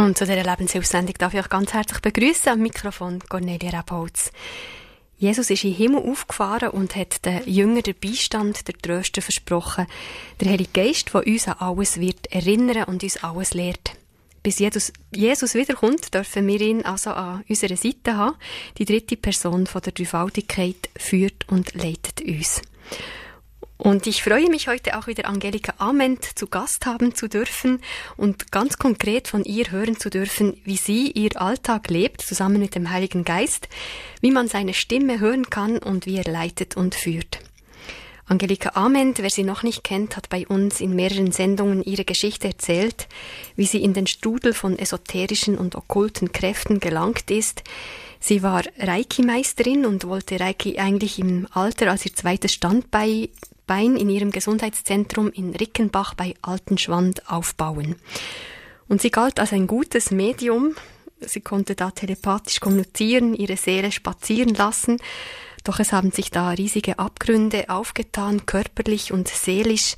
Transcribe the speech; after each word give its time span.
Und 0.00 0.16
zu 0.16 0.24
dieser 0.24 0.42
Lebenshilfsendung 0.42 1.14
darf 1.18 1.34
ich 1.34 1.40
euch 1.40 1.50
ganz 1.50 1.74
herzlich 1.74 2.00
begrüßen 2.00 2.52
am 2.52 2.60
Mikrofon 2.60 3.18
Cornelia 3.28 3.68
Rabholz. 3.68 4.32
Jesus 5.18 5.50
ist 5.50 5.62
in 5.62 5.74
Himmel 5.74 6.00
aufgefahren 6.10 6.70
und 6.70 6.96
hat 6.96 7.22
den 7.26 7.42
Jüngern 7.44 7.82
den 7.82 7.96
Beistand, 8.00 8.66
der 8.66 8.78
Tröster 8.78 9.20
versprochen. 9.20 9.86
Der 10.40 10.52
Heilige 10.52 10.70
Geist, 10.72 11.12
der 11.12 11.26
uns 11.26 11.48
an 11.48 11.56
alles 11.58 12.00
wird 12.00 12.32
erinnern 12.32 12.84
und 12.84 13.02
uns 13.02 13.22
alles 13.22 13.52
lehrt. 13.52 13.92
Bis 14.42 14.58
Jesus, 14.58 14.90
Jesus 15.14 15.52
wiederkommt, 15.52 16.14
dürfen 16.14 16.46
wir 16.46 16.62
ihn 16.62 16.82
also 16.86 17.10
an 17.10 17.44
unserer 17.46 17.76
Seite 17.76 18.16
haben. 18.16 18.36
Die 18.78 18.86
dritte 18.86 19.18
Person 19.18 19.66
von 19.66 19.82
der 19.82 19.92
Dreifaltigkeit 19.92 20.88
führt 20.96 21.46
und 21.48 21.74
leitet 21.74 22.22
uns. 22.22 22.62
Und 23.80 24.06
ich 24.06 24.22
freue 24.22 24.50
mich 24.50 24.68
heute 24.68 24.98
auch 24.98 25.06
wieder 25.06 25.26
Angelika 25.26 25.72
Ament 25.78 26.38
zu 26.38 26.46
Gast 26.48 26.84
haben 26.84 27.14
zu 27.14 27.30
dürfen 27.30 27.80
und 28.18 28.52
ganz 28.52 28.76
konkret 28.76 29.26
von 29.26 29.42
ihr 29.42 29.70
hören 29.70 29.98
zu 29.98 30.10
dürfen, 30.10 30.60
wie 30.64 30.76
sie 30.76 31.10
ihr 31.12 31.40
Alltag 31.40 31.88
lebt, 31.88 32.20
zusammen 32.20 32.60
mit 32.60 32.74
dem 32.74 32.90
Heiligen 32.90 33.24
Geist, 33.24 33.70
wie 34.20 34.32
man 34.32 34.48
seine 34.48 34.74
Stimme 34.74 35.18
hören 35.18 35.48
kann 35.48 35.78
und 35.78 36.04
wie 36.04 36.18
er 36.18 36.30
leitet 36.30 36.76
und 36.76 36.94
führt. 36.94 37.38
Angelika 38.26 38.72
Ament, 38.74 39.20
wer 39.22 39.30
sie 39.30 39.44
noch 39.44 39.62
nicht 39.62 39.82
kennt, 39.82 40.14
hat 40.14 40.28
bei 40.28 40.46
uns 40.46 40.82
in 40.82 40.94
mehreren 40.94 41.32
Sendungen 41.32 41.82
ihre 41.82 42.04
Geschichte 42.04 42.48
erzählt, 42.48 43.08
wie 43.56 43.64
sie 43.64 43.82
in 43.82 43.94
den 43.94 44.06
Strudel 44.06 44.52
von 44.52 44.78
esoterischen 44.78 45.56
und 45.56 45.74
okkulten 45.74 46.32
Kräften 46.32 46.80
gelangt 46.80 47.30
ist, 47.30 47.62
Sie 48.22 48.42
war 48.42 48.62
Reiki-Meisterin 48.78 49.86
und 49.86 50.06
wollte 50.06 50.38
Reiki 50.38 50.78
eigentlich 50.78 51.18
im 51.18 51.48
Alter 51.52 51.90
als 51.90 52.04
ihr 52.04 52.14
zweites 52.14 52.52
Standbein 52.52 53.28
Bein 53.70 53.96
in 53.96 54.10
ihrem 54.10 54.32
Gesundheitszentrum 54.32 55.30
in 55.30 55.54
Rickenbach 55.54 56.14
bei 56.14 56.34
Altenschwand 56.42 57.30
aufbauen. 57.30 57.94
Und 58.88 59.00
sie 59.00 59.12
galt 59.12 59.38
als 59.38 59.52
ein 59.52 59.68
gutes 59.68 60.10
Medium. 60.10 60.74
Sie 61.20 61.40
konnte 61.40 61.76
da 61.76 61.92
telepathisch 61.92 62.58
kommunizieren, 62.58 63.32
ihre 63.32 63.56
Seele 63.56 63.92
spazieren 63.92 64.54
lassen. 64.54 64.96
Doch 65.62 65.78
es 65.78 65.92
haben 65.92 66.10
sich 66.10 66.32
da 66.32 66.50
riesige 66.50 66.98
Abgründe 66.98 67.70
aufgetan, 67.70 68.44
körperlich 68.44 69.12
und 69.12 69.28
seelisch. 69.28 69.94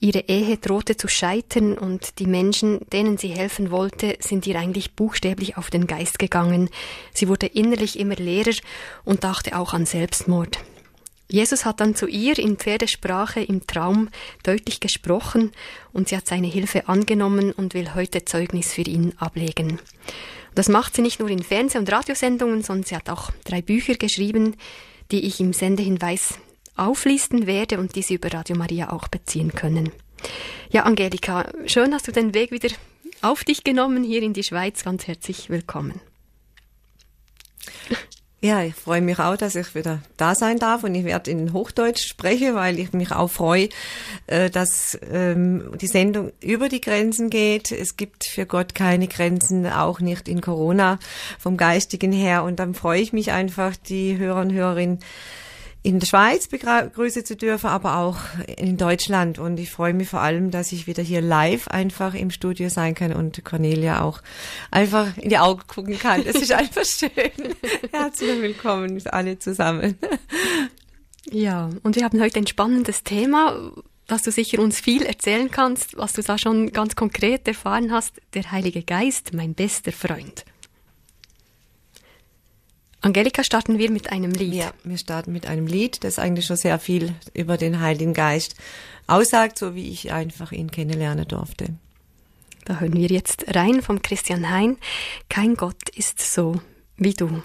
Ihre 0.00 0.24
Ehe 0.26 0.56
drohte 0.56 0.96
zu 0.96 1.06
scheitern 1.06 1.78
und 1.78 2.18
die 2.18 2.26
Menschen, 2.26 2.80
denen 2.92 3.16
sie 3.16 3.28
helfen 3.28 3.70
wollte, 3.70 4.16
sind 4.18 4.44
ihr 4.48 4.58
eigentlich 4.58 4.96
buchstäblich 4.96 5.56
auf 5.56 5.70
den 5.70 5.86
Geist 5.86 6.18
gegangen. 6.18 6.68
Sie 7.12 7.28
wurde 7.28 7.46
innerlich 7.46 7.96
immer 7.96 8.16
leerer 8.16 8.56
und 9.04 9.22
dachte 9.22 9.56
auch 9.56 9.72
an 9.72 9.86
Selbstmord. 9.86 10.58
Jesus 11.28 11.64
hat 11.64 11.80
dann 11.80 11.94
zu 11.94 12.06
ihr 12.06 12.38
in 12.38 12.56
Pferdesprache 12.56 13.40
im 13.40 13.66
Traum 13.66 14.10
deutlich 14.42 14.80
gesprochen 14.80 15.52
und 15.92 16.08
sie 16.08 16.16
hat 16.16 16.26
seine 16.26 16.46
Hilfe 16.46 16.88
angenommen 16.88 17.52
und 17.52 17.74
will 17.74 17.94
heute 17.94 18.24
Zeugnis 18.24 18.72
für 18.72 18.82
ihn 18.82 19.14
ablegen. 19.18 19.80
das 20.54 20.68
macht 20.68 20.94
sie 20.94 21.02
nicht 21.02 21.20
nur 21.20 21.30
in 21.30 21.42
Fernseh- 21.42 21.78
und 21.78 21.90
Radiosendungen, 21.90 22.62
sondern 22.62 22.84
sie 22.84 22.96
hat 22.96 23.10
auch 23.10 23.30
drei 23.44 23.62
Bücher 23.62 23.94
geschrieben, 23.94 24.56
die 25.10 25.24
ich 25.26 25.40
im 25.40 25.52
Sendehinweis 25.52 26.34
auflisten 26.76 27.46
werde 27.46 27.78
und 27.78 27.94
die 27.96 28.02
Sie 28.02 28.14
über 28.14 28.32
Radio 28.32 28.56
Maria 28.56 28.90
auch 28.90 29.08
beziehen 29.08 29.52
können. 29.52 29.92
Ja, 30.70 30.84
Angelika, 30.84 31.50
schön 31.66 31.94
hast 31.94 32.08
du 32.08 32.12
den 32.12 32.34
Weg 32.34 32.50
wieder 32.50 32.70
auf 33.22 33.44
dich 33.44 33.64
genommen 33.64 34.04
hier 34.04 34.22
in 34.22 34.32
die 34.32 34.42
Schweiz. 34.42 34.84
Ganz 34.84 35.06
herzlich 35.06 35.50
willkommen. 35.50 36.00
Ja, 38.44 38.62
ich 38.62 38.74
freue 38.74 39.00
mich 39.00 39.18
auch, 39.20 39.38
dass 39.38 39.54
ich 39.54 39.74
wieder 39.74 40.00
da 40.18 40.34
sein 40.34 40.58
darf 40.58 40.84
und 40.84 40.94
ich 40.94 41.06
werde 41.06 41.30
in 41.30 41.54
Hochdeutsch 41.54 42.06
sprechen, 42.06 42.54
weil 42.54 42.78
ich 42.78 42.92
mich 42.92 43.10
auch 43.10 43.30
freue, 43.30 43.70
äh, 44.26 44.50
dass 44.50 44.98
ähm, 45.10 45.72
die 45.80 45.86
Sendung 45.86 46.30
über 46.42 46.68
die 46.68 46.82
Grenzen 46.82 47.30
geht. 47.30 47.72
Es 47.72 47.96
gibt 47.96 48.24
für 48.24 48.44
Gott 48.44 48.74
keine 48.74 49.08
Grenzen, 49.08 49.66
auch 49.66 50.00
nicht 50.00 50.28
in 50.28 50.42
Corona 50.42 50.98
vom 51.38 51.56
Geistigen 51.56 52.12
her. 52.12 52.44
Und 52.44 52.58
dann 52.58 52.74
freue 52.74 53.00
ich 53.00 53.14
mich 53.14 53.32
einfach, 53.32 53.76
die 53.76 54.18
Hörer 54.18 54.42
und 54.42 54.52
Hörerinnen 54.52 54.98
in 55.84 56.00
der 56.00 56.06
Schweiz 56.06 56.48
begrüßen 56.48 57.26
zu 57.26 57.36
dürfen, 57.36 57.66
aber 57.66 57.98
auch 57.98 58.16
in 58.56 58.78
Deutschland. 58.78 59.38
Und 59.38 59.60
ich 59.60 59.70
freue 59.70 59.92
mich 59.92 60.08
vor 60.08 60.20
allem, 60.20 60.50
dass 60.50 60.72
ich 60.72 60.86
wieder 60.86 61.02
hier 61.02 61.20
live 61.20 61.68
einfach 61.68 62.14
im 62.14 62.30
Studio 62.30 62.70
sein 62.70 62.94
kann 62.94 63.12
und 63.12 63.44
Cornelia 63.44 64.00
auch 64.00 64.22
einfach 64.70 65.14
in 65.18 65.28
die 65.28 65.36
Augen 65.36 65.60
gucken 65.66 65.98
kann. 65.98 66.22
Es 66.24 66.36
ist 66.36 66.52
einfach 66.52 66.86
schön. 66.86 67.10
Herzlich 67.92 68.40
willkommen 68.40 69.00
alle 69.10 69.38
zusammen. 69.38 69.98
Ja, 71.30 71.68
und 71.82 71.96
wir 71.96 72.04
haben 72.04 72.18
heute 72.18 72.38
ein 72.38 72.46
spannendes 72.46 73.04
Thema, 73.04 73.70
dass 74.06 74.22
du 74.22 74.32
sicher 74.32 74.60
uns 74.60 74.80
viel 74.80 75.02
erzählen 75.02 75.50
kannst, 75.50 75.98
was 75.98 76.14
du 76.14 76.22
da 76.22 76.38
schon 76.38 76.72
ganz 76.72 76.96
konkret 76.96 77.46
erfahren 77.46 77.92
hast. 77.92 78.22
Der 78.32 78.50
Heilige 78.52 78.82
Geist, 78.82 79.34
mein 79.34 79.52
bester 79.52 79.92
Freund. 79.92 80.46
Angelika, 83.04 83.44
starten 83.44 83.76
wir 83.76 83.90
mit 83.90 84.10
einem 84.10 84.30
Lied. 84.30 84.54
Ja, 84.54 84.72
wir 84.82 84.96
starten 84.96 85.30
mit 85.30 85.46
einem 85.46 85.66
Lied, 85.66 86.04
das 86.04 86.18
eigentlich 86.18 86.46
schon 86.46 86.56
sehr 86.56 86.78
viel 86.78 87.14
über 87.34 87.58
den 87.58 87.80
Heiligen 87.80 88.14
Geist 88.14 88.56
aussagt, 89.06 89.58
so 89.58 89.74
wie 89.74 89.90
ich 89.90 90.10
einfach 90.10 90.52
ihn 90.52 90.70
kennenlernen 90.70 91.28
durfte. 91.28 91.66
Da 92.64 92.80
hören 92.80 92.94
wir 92.94 93.08
jetzt 93.08 93.54
rein 93.54 93.82
vom 93.82 94.00
Christian 94.00 94.48
Hein. 94.48 94.78
Kein 95.28 95.54
Gott 95.54 95.90
ist 95.94 96.18
so 96.18 96.62
wie 96.96 97.12
du. 97.12 97.42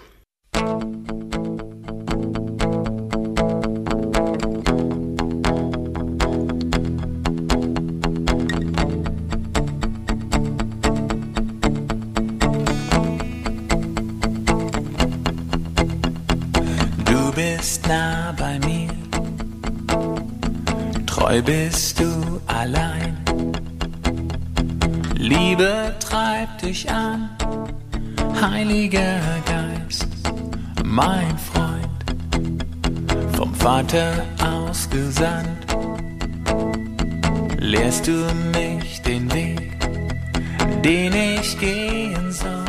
Bist 17.32 17.86
nah 17.86 18.32
bei 18.36 18.58
mir. 18.60 18.88
Treu 21.06 21.42
bist 21.42 22.00
du 22.00 22.40
allein. 22.46 23.16
Liebe 25.16 25.94
treibt 26.00 26.62
dich 26.62 26.90
an, 26.90 27.30
Heiliger 28.40 29.20
Geist, 29.44 30.08
mein 30.84 31.36
Freund, 31.38 33.36
vom 33.36 33.54
Vater 33.54 34.24
ausgesandt. 34.42 35.66
Lehrst 37.58 38.06
du 38.06 38.26
mich 38.56 39.02
den 39.02 39.32
Weg, 39.32 39.78
den 40.82 41.12
ich 41.12 41.58
gehen 41.58 42.32
soll? 42.32 42.59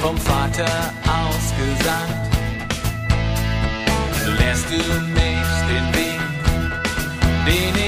Vom 0.00 0.16
Vater 0.16 0.92
ausgesandt. 1.04 2.30
Lehrst 4.38 4.66
du 4.70 4.76
mich 4.76 5.48
den 5.68 5.86
Weg, 5.94 6.20
den 7.46 7.79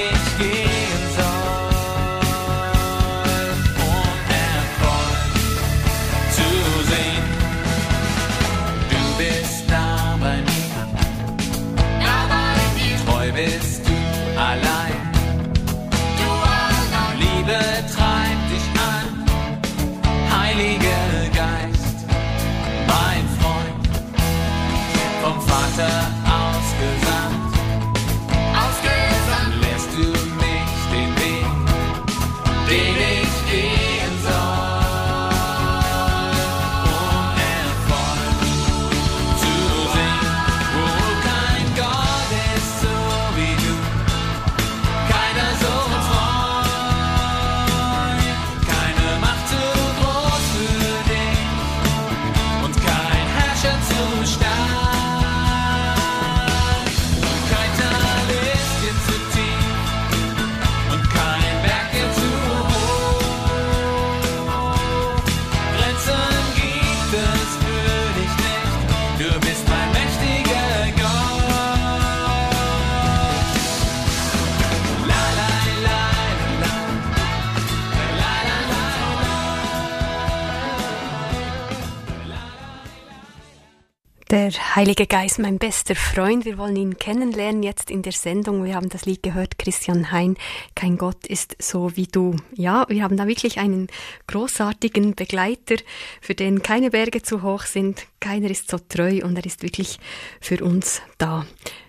Der 84.33 84.49
Heilige 84.75 85.05
Geist, 85.05 85.37
mein 85.37 85.59
bester 85.59 85.95
Freund, 85.95 86.43
wir 86.43 86.57
wollen 86.57 86.75
ihn 86.75 86.97
kennenlernen 86.97 87.61
jetzt 87.61 87.91
in 87.91 88.01
der 88.01 88.13
Sendung. 88.13 88.65
Wir 88.65 88.73
haben 88.73 88.89
das 88.89 89.05
Lied 89.05 89.21
gehört, 89.21 89.59
Christian 89.59 90.11
Hein, 90.11 90.37
kein 90.73 90.97
Gott 90.97 91.27
ist 91.27 91.55
so 91.61 91.95
wie 91.95 92.07
du. 92.07 92.37
Ja, 92.55 92.87
wir 92.89 93.03
haben 93.03 93.15
da 93.15 93.27
wirklich 93.27 93.59
einen 93.59 93.89
großartigen 94.25 95.13
Begleiter, 95.13 95.75
für 96.19 96.33
den 96.33 96.63
keine 96.63 96.89
Berge 96.89 97.21
zu 97.21 97.43
hoch 97.43 97.61
sind, 97.61 98.07
keiner 98.19 98.49
ist 98.49 98.71
so 98.71 98.79
treu 98.79 99.19
und 99.23 99.37
er 99.37 99.45
ist 99.45 99.61
wirklich 99.61 99.99
für 100.41 100.63
uns 100.63 101.03
da. 101.19 101.45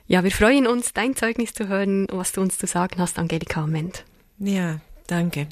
Ja, 0.06 0.22
wir 0.22 0.30
freuen 0.30 0.66
uns, 0.66 0.92
dein 0.92 1.16
Zeugnis 1.16 1.54
zu 1.54 1.68
hören, 1.68 2.06
was 2.12 2.32
du 2.32 2.42
uns 2.42 2.58
zu 2.58 2.66
sagen 2.66 2.96
hast, 2.98 3.18
Angelika 3.18 3.62
Ament. 3.62 4.04
Ja, 4.38 4.80
danke. 5.06 5.48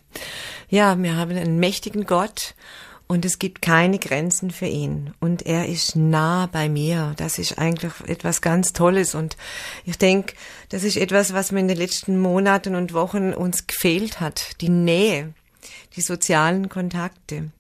Ja, 0.69 1.03
wir 1.03 1.17
haben 1.17 1.39
einen 1.39 1.59
mächtigen 1.59 2.05
Gott 2.05 2.55
und 3.13 3.27
es 3.27 3.39
gibt 3.39 3.61
keine 3.61 3.99
Grenzen 3.99 4.51
für 4.51 4.65
ihn. 4.65 5.13
Und 5.21 5.45
er 5.45 5.69
ist 5.69 5.97
nah 5.97 6.47
bei 6.47 6.71
mir. 6.71 7.13
Das 7.19 7.39
ist 7.39 7.59
eigentlich 7.59 7.93
etwas 8.07 8.41
ganz 8.41 8.73
Tolles. 8.73 9.15
Und 9.15 9.37
ich 9.85 9.99
denke, 9.99 10.35
das 10.71 10.83
ist 10.83 10.97
etwas, 10.97 11.35
was 11.35 11.53
mir 11.53 11.61
in 11.61 11.69
den 11.69 11.77
letzten 11.77 12.19
Monaten 12.19 12.75
und 12.75 12.95
Wochen 12.95 13.35
uns 13.35 13.67
gefehlt 13.67 14.21
hat. 14.21 14.59
Die 14.63 14.71
Nähe, 14.71 15.35
die 15.95 16.01
sozialen 16.01 16.71
Kontakte. 16.71 17.51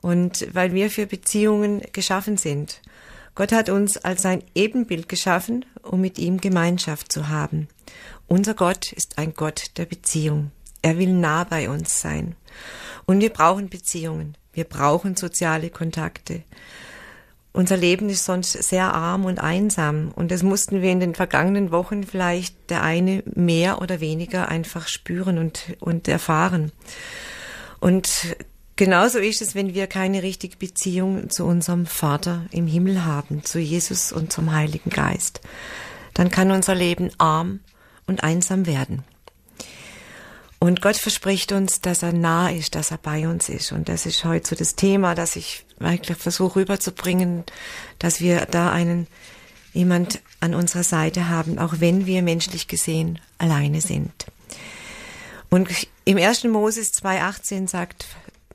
Und 0.00 0.46
weil 0.52 0.72
wir 0.72 0.90
für 0.90 1.08
Beziehungen 1.08 1.82
geschaffen 1.92 2.36
sind. 2.36 2.80
Gott 3.34 3.50
hat 3.50 3.70
uns 3.70 3.96
als 3.96 4.22
sein 4.22 4.44
Ebenbild 4.54 5.08
geschaffen, 5.08 5.64
um 5.82 6.00
mit 6.00 6.20
ihm 6.20 6.40
Gemeinschaft 6.40 7.10
zu 7.10 7.26
haben. 7.26 7.66
Unser 8.28 8.54
Gott 8.54 8.92
ist 8.92 9.18
ein 9.18 9.34
Gott 9.34 9.76
der 9.76 9.86
Beziehung. 9.86 10.52
Er 10.82 10.98
will 10.98 11.12
nah 11.12 11.42
bei 11.42 11.68
uns 11.68 12.00
sein. 12.00 12.36
Und 13.06 13.20
wir 13.20 13.30
brauchen 13.30 13.68
Beziehungen. 13.68 14.37
Wir 14.58 14.64
brauchen 14.64 15.14
soziale 15.14 15.70
Kontakte. 15.70 16.42
Unser 17.52 17.76
Leben 17.76 18.08
ist 18.08 18.24
sonst 18.24 18.60
sehr 18.60 18.92
arm 18.92 19.24
und 19.24 19.38
einsam. 19.38 20.10
Und 20.16 20.32
das 20.32 20.42
mussten 20.42 20.82
wir 20.82 20.90
in 20.90 20.98
den 20.98 21.14
vergangenen 21.14 21.70
Wochen 21.70 22.02
vielleicht 22.02 22.68
der 22.68 22.82
eine 22.82 23.22
mehr 23.36 23.80
oder 23.80 24.00
weniger 24.00 24.48
einfach 24.48 24.88
spüren 24.88 25.38
und, 25.38 25.76
und 25.78 26.08
erfahren. 26.08 26.72
Und 27.78 28.36
genauso 28.74 29.20
ist 29.20 29.42
es, 29.42 29.54
wenn 29.54 29.74
wir 29.74 29.86
keine 29.86 30.24
richtige 30.24 30.56
Beziehung 30.56 31.30
zu 31.30 31.44
unserem 31.44 31.86
Vater 31.86 32.46
im 32.50 32.66
Himmel 32.66 33.04
haben, 33.04 33.44
zu 33.44 33.60
Jesus 33.60 34.10
und 34.10 34.32
zum 34.32 34.52
Heiligen 34.52 34.90
Geist. 34.90 35.40
Dann 36.14 36.32
kann 36.32 36.50
unser 36.50 36.74
Leben 36.74 37.10
arm 37.18 37.60
und 38.08 38.24
einsam 38.24 38.66
werden. 38.66 39.04
Und 40.60 40.82
Gott 40.82 40.96
verspricht 40.96 41.52
uns, 41.52 41.80
dass 41.80 42.02
er 42.02 42.12
nah 42.12 42.50
ist, 42.50 42.74
dass 42.74 42.90
er 42.90 42.98
bei 42.98 43.28
uns 43.28 43.48
ist. 43.48 43.70
Und 43.70 43.88
das 43.88 44.06
ist 44.06 44.24
heute 44.24 44.48
so 44.48 44.56
das 44.56 44.74
Thema, 44.74 45.14
das 45.14 45.36
ich 45.36 45.64
wirklich 45.78 46.18
versuche 46.18 46.60
rüberzubringen, 46.60 47.44
dass 47.98 48.20
wir 48.20 48.46
da 48.46 48.72
einen 48.72 49.06
jemand 49.72 50.20
an 50.40 50.54
unserer 50.54 50.82
Seite 50.82 51.28
haben, 51.28 51.58
auch 51.58 51.74
wenn 51.78 52.06
wir 52.06 52.22
menschlich 52.22 52.66
gesehen 52.66 53.20
alleine 53.38 53.80
sind. 53.80 54.26
Und 55.50 55.68
im 56.04 56.18
1. 56.18 56.44
Moses 56.44 56.92
2,18 56.94 57.68
sagt 57.68 58.06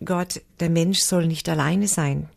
Gott, 0.03 0.41
der 0.59 0.69
Mensch 0.69 0.99
soll 0.99 1.27
nicht 1.27 1.47
alleine 1.47 1.87
sein. 1.87 2.29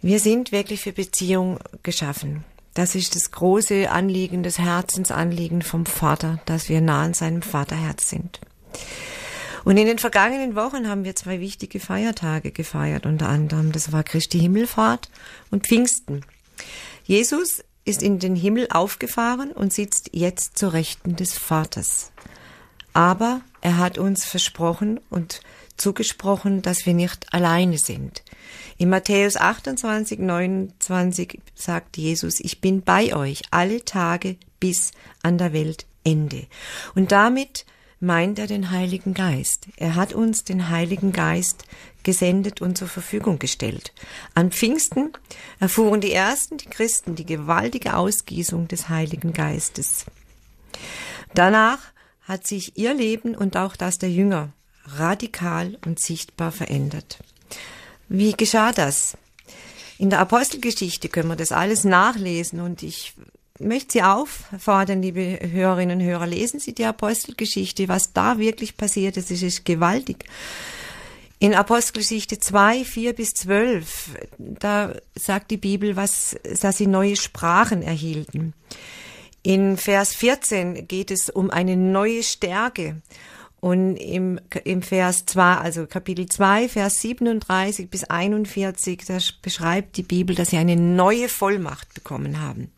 Wir 0.00 0.20
sind 0.20 0.52
wirklich 0.52 0.80
für 0.80 0.92
Beziehung 0.92 1.58
geschaffen. 1.82 2.44
Das 2.78 2.94
ist 2.94 3.16
das 3.16 3.32
große 3.32 3.90
Anliegen, 3.90 4.44
das 4.44 4.60
Herzensanliegen 4.60 5.62
vom 5.62 5.84
Vater, 5.84 6.38
dass 6.46 6.68
wir 6.68 6.80
nah 6.80 7.02
an 7.02 7.12
seinem 7.12 7.42
Vaterherz 7.42 8.08
sind. 8.08 8.38
Und 9.64 9.76
in 9.78 9.88
den 9.88 9.98
vergangenen 9.98 10.54
Wochen 10.54 10.88
haben 10.88 11.02
wir 11.02 11.16
zwei 11.16 11.40
wichtige 11.40 11.80
Feiertage 11.80 12.52
gefeiert, 12.52 13.04
unter 13.04 13.28
anderem. 13.28 13.72
Das 13.72 13.90
war 13.90 14.04
Christi 14.04 14.38
Himmelfahrt 14.38 15.10
und 15.50 15.66
Pfingsten. 15.66 16.24
Jesus 17.02 17.64
ist 17.84 18.00
in 18.00 18.20
den 18.20 18.36
Himmel 18.36 18.68
aufgefahren 18.70 19.50
und 19.50 19.72
sitzt 19.72 20.10
jetzt 20.12 20.56
zur 20.56 20.72
Rechten 20.72 21.16
des 21.16 21.36
Vaters. 21.36 22.12
Aber 22.98 23.42
er 23.60 23.78
hat 23.78 23.96
uns 23.96 24.24
versprochen 24.24 24.98
und 25.08 25.40
zugesprochen, 25.76 26.62
dass 26.62 26.84
wir 26.84 26.94
nicht 26.94 27.32
alleine 27.32 27.78
sind. 27.78 28.24
In 28.76 28.88
Matthäus 28.88 29.36
28, 29.36 30.18
29 30.18 31.40
sagt 31.54 31.96
Jesus, 31.96 32.40
ich 32.40 32.60
bin 32.60 32.82
bei 32.82 33.14
euch 33.14 33.42
alle 33.52 33.84
Tage 33.84 34.36
bis 34.58 34.90
an 35.22 35.38
der 35.38 35.52
Weltende. 35.52 36.48
Und 36.96 37.12
damit 37.12 37.66
meint 38.00 38.40
er 38.40 38.48
den 38.48 38.72
Heiligen 38.72 39.14
Geist. 39.14 39.68
Er 39.76 39.94
hat 39.94 40.12
uns 40.12 40.42
den 40.42 40.68
Heiligen 40.68 41.12
Geist 41.12 41.66
gesendet 42.02 42.60
und 42.60 42.76
zur 42.76 42.88
Verfügung 42.88 43.38
gestellt. 43.38 43.92
An 44.34 44.50
Pfingsten 44.50 45.12
erfuhren 45.60 46.00
die 46.00 46.12
ersten, 46.12 46.56
die 46.58 46.68
Christen, 46.68 47.14
die 47.14 47.26
gewaltige 47.26 47.96
Ausgießung 47.96 48.66
des 48.66 48.88
Heiligen 48.88 49.32
Geistes. 49.32 50.04
Danach 51.32 51.78
hat 52.28 52.46
sich 52.46 52.76
ihr 52.76 52.94
Leben 52.94 53.34
und 53.34 53.56
auch 53.56 53.74
das 53.74 53.98
der 53.98 54.10
Jünger 54.10 54.52
radikal 54.84 55.78
und 55.84 55.98
sichtbar 55.98 56.52
verändert. 56.52 57.18
Wie 58.08 58.32
geschah 58.32 58.72
das? 58.72 59.16
In 59.98 60.10
der 60.10 60.20
Apostelgeschichte 60.20 61.08
können 61.08 61.28
wir 61.28 61.36
das 61.36 61.52
alles 61.52 61.84
nachlesen 61.84 62.60
und 62.60 62.82
ich 62.82 63.14
möchte 63.58 63.94
Sie 63.94 64.02
auffordern, 64.02 65.02
liebe 65.02 65.40
Hörerinnen 65.42 66.00
und 66.00 66.06
Hörer, 66.06 66.26
lesen 66.26 66.60
Sie 66.60 66.74
die 66.74 66.84
Apostelgeschichte, 66.84 67.88
was 67.88 68.12
da 68.12 68.38
wirklich 68.38 68.76
passiert 68.76 69.16
ist, 69.16 69.30
es 69.30 69.42
ist 69.42 69.64
gewaltig. 69.64 70.24
In 71.40 71.54
Apostelgeschichte 71.54 72.38
2, 72.38 72.84
4 72.84 73.12
bis 73.12 73.34
12, 73.34 74.16
da 74.38 74.94
sagt 75.14 75.50
die 75.50 75.56
Bibel, 75.56 75.94
was, 75.94 76.36
dass 76.60 76.78
sie 76.78 76.88
neue 76.88 77.14
Sprachen 77.14 77.80
erhielten. 77.82 78.54
In 79.42 79.76
Vers 79.76 80.14
14 80.14 80.88
geht 80.88 81.10
es 81.10 81.30
um 81.30 81.50
eine 81.50 81.76
neue 81.76 82.22
Stärke. 82.22 83.00
Und 83.60 83.96
im, 83.96 84.40
im 84.64 84.82
Vers 84.82 85.26
2, 85.26 85.56
also 85.56 85.86
Kapitel 85.86 86.26
2, 86.26 86.68
Vers 86.68 87.00
37 87.00 87.90
bis 87.90 88.04
41, 88.04 89.04
da 89.06 89.18
beschreibt 89.42 89.96
die 89.96 90.04
Bibel, 90.04 90.36
dass 90.36 90.50
sie 90.50 90.58
eine 90.58 90.76
neue 90.76 91.28
Vollmacht 91.28 91.92
bekommen 91.94 92.40
haben. 92.40 92.70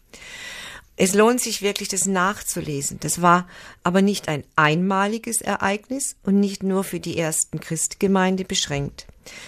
Es 0.96 1.14
lohnt 1.14 1.40
sich 1.40 1.62
wirklich, 1.62 1.88
das 1.88 2.06
nachzulesen. 2.06 2.98
Das 3.00 3.22
war 3.22 3.48
aber 3.82 4.02
nicht 4.02 4.28
ein 4.28 4.44
einmaliges 4.56 5.40
Ereignis 5.40 6.16
und 6.24 6.40
nicht 6.40 6.62
nur 6.62 6.84
für 6.84 7.00
die 7.00 7.18
ersten 7.18 7.58
Christgemeinde 7.60 8.44
beschränkt, 8.44 9.06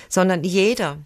sondern 0.08 0.44
jeder, 0.44 0.98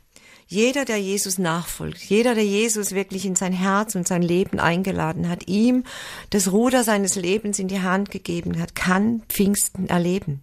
jeder, 0.49 0.85
der 0.85 0.99
Jesus 0.99 1.39
nachfolgt, 1.39 2.01
jeder, 2.03 2.37
der 2.37 2.45
Jesus 2.45 2.93
wirklich 2.93 3.27
in 3.27 3.35
sein 3.35 3.53
Herz 3.53 3.97
und 3.97 4.07
sein 4.07 4.23
Leben 4.23 4.61
eingeladen 4.61 5.29
hat, 5.29 5.49
ihm 5.49 5.83
das 6.31 6.53
Ruder 6.53 6.85
seines 6.85 7.17
Lebens 7.17 7.59
in 7.59 7.67
die 7.67 7.81
Hand 7.81 8.13
gegeben 8.13 8.61
hat, 8.61 8.77
kann 8.77 9.23
Pfingsten 9.29 9.89
erleben. 9.89 10.41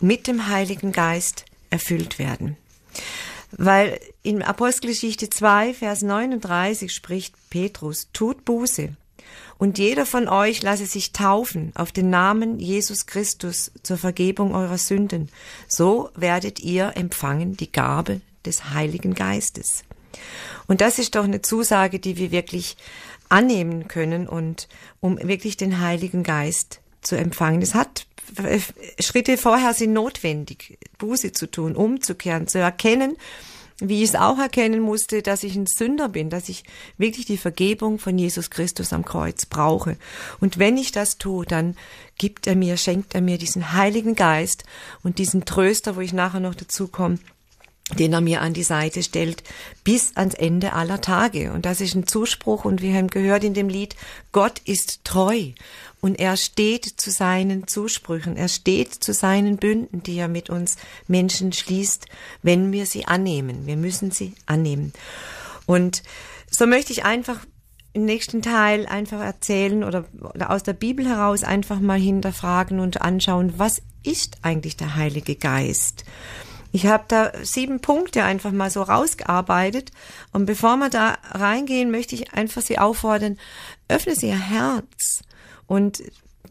Mit 0.00 0.28
dem 0.28 0.48
Heiligen 0.48 0.92
Geist 0.92 1.44
erfüllt 1.68 2.18
werden. 2.18 2.56
Weil 3.52 4.00
in 4.22 4.42
Apostelgeschichte 4.42 5.28
2, 5.28 5.74
Vers 5.74 6.02
39 6.02 6.90
spricht 6.92 7.34
Petrus, 7.50 8.08
tut 8.14 8.46
Buße. 8.46 8.90
Und 9.58 9.78
jeder 9.78 10.06
von 10.06 10.28
euch 10.28 10.62
lasse 10.62 10.86
sich 10.86 11.12
taufen 11.12 11.72
auf 11.74 11.92
den 11.92 12.08
Namen 12.08 12.60
Jesus 12.60 13.06
Christus 13.06 13.72
zur 13.82 13.98
Vergebung 13.98 14.54
eurer 14.54 14.78
Sünden. 14.78 15.28
So 15.66 16.10
werdet 16.14 16.60
ihr 16.60 16.92
empfangen 16.96 17.56
die 17.56 17.70
Gabe 17.70 18.20
des 18.44 18.70
Heiligen 18.70 19.14
Geistes. 19.14 19.84
Und 20.66 20.80
das 20.80 20.98
ist 20.98 21.14
doch 21.14 21.24
eine 21.24 21.42
Zusage, 21.42 21.98
die 21.98 22.16
wir 22.16 22.30
wirklich 22.30 22.76
annehmen 23.28 23.88
können 23.88 24.26
und 24.26 24.68
um 25.00 25.18
wirklich 25.18 25.56
den 25.56 25.80
Heiligen 25.80 26.22
Geist 26.22 26.80
zu 27.02 27.16
empfangen. 27.16 27.62
Es 27.62 27.74
hat 27.74 28.06
Schritte 29.00 29.38
vorher 29.38 29.72
sind 29.72 29.92
notwendig, 29.92 30.78
Buße 30.98 31.32
zu 31.32 31.50
tun, 31.50 31.74
umzukehren, 31.74 32.46
zu 32.46 32.58
erkennen, 32.58 33.16
wie 33.80 34.02
ich 34.02 34.10
es 34.10 34.16
auch 34.16 34.38
erkennen 34.38 34.80
musste, 34.80 35.22
dass 35.22 35.44
ich 35.44 35.54
ein 35.54 35.66
Sünder 35.66 36.08
bin, 36.08 36.30
dass 36.30 36.48
ich 36.48 36.64
wirklich 36.98 37.26
die 37.26 37.36
Vergebung 37.36 37.98
von 37.98 38.18
Jesus 38.18 38.50
Christus 38.50 38.92
am 38.92 39.04
Kreuz 39.04 39.46
brauche. 39.46 39.96
Und 40.40 40.58
wenn 40.58 40.76
ich 40.76 40.90
das 40.90 41.16
tue, 41.16 41.46
dann 41.46 41.76
gibt 42.18 42.46
er 42.46 42.56
mir, 42.56 42.76
schenkt 42.76 43.14
er 43.14 43.20
mir 43.20 43.38
diesen 43.38 43.72
Heiligen 43.72 44.16
Geist 44.16 44.64
und 45.02 45.18
diesen 45.18 45.44
Tröster, 45.44 45.96
wo 45.96 46.00
ich 46.00 46.12
nachher 46.12 46.40
noch 46.40 46.56
dazu 46.56 46.88
komme, 46.88 47.18
den 47.96 48.12
er 48.12 48.20
mir 48.20 48.42
an 48.42 48.52
die 48.52 48.62
Seite 48.62 49.02
stellt, 49.02 49.42
bis 49.82 50.16
ans 50.16 50.34
Ende 50.34 50.74
aller 50.74 51.00
Tage. 51.00 51.52
Und 51.52 51.64
das 51.64 51.80
ist 51.80 51.94
ein 51.94 52.06
Zuspruch, 52.06 52.64
und 52.64 52.82
wir 52.82 52.94
haben 52.94 53.08
gehört 53.08 53.44
in 53.44 53.54
dem 53.54 53.68
Lied, 53.68 53.96
Gott 54.32 54.60
ist 54.64 55.04
treu. 55.04 55.52
Und 56.00 56.20
er 56.20 56.36
steht 56.36 56.84
zu 56.84 57.10
seinen 57.10 57.66
Zusprüchen, 57.66 58.36
er 58.36 58.48
steht 58.48 58.94
zu 58.94 59.12
seinen 59.12 59.56
Bünden, 59.56 60.02
die 60.02 60.16
er 60.16 60.28
mit 60.28 60.48
uns 60.50 60.76
Menschen 61.08 61.52
schließt, 61.52 62.06
wenn 62.42 62.72
wir 62.72 62.86
sie 62.86 63.06
annehmen. 63.06 63.66
Wir 63.66 63.76
müssen 63.76 64.10
sie 64.10 64.34
annehmen. 64.46 64.92
Und 65.66 66.02
so 66.50 66.66
möchte 66.66 66.92
ich 66.92 67.04
einfach 67.04 67.40
im 67.94 68.04
nächsten 68.04 68.42
Teil 68.42 68.86
einfach 68.86 69.20
erzählen 69.20 69.82
oder, 69.82 70.04
oder 70.20 70.50
aus 70.50 70.62
der 70.62 70.72
Bibel 70.72 71.06
heraus 71.08 71.42
einfach 71.42 71.80
mal 71.80 71.98
hinterfragen 71.98 72.78
und 72.78 73.02
anschauen, 73.02 73.54
was 73.56 73.82
ist 74.04 74.38
eigentlich 74.42 74.76
der 74.76 74.94
Heilige 74.94 75.34
Geist? 75.34 76.04
Ich 76.72 76.86
habe 76.86 77.04
da 77.08 77.32
sieben 77.42 77.80
Punkte 77.80 78.24
einfach 78.24 78.52
mal 78.52 78.70
so 78.70 78.82
rausgearbeitet. 78.82 79.90
Und 80.32 80.46
bevor 80.46 80.76
wir 80.76 80.90
da 80.90 81.18
reingehen, 81.30 81.90
möchte 81.90 82.14
ich 82.14 82.34
einfach 82.34 82.62
Sie 82.62 82.78
auffordern, 82.78 83.38
öffne 83.88 84.14
Sie 84.14 84.28
Ihr 84.28 84.38
Herz 84.38 85.22
und 85.66 86.02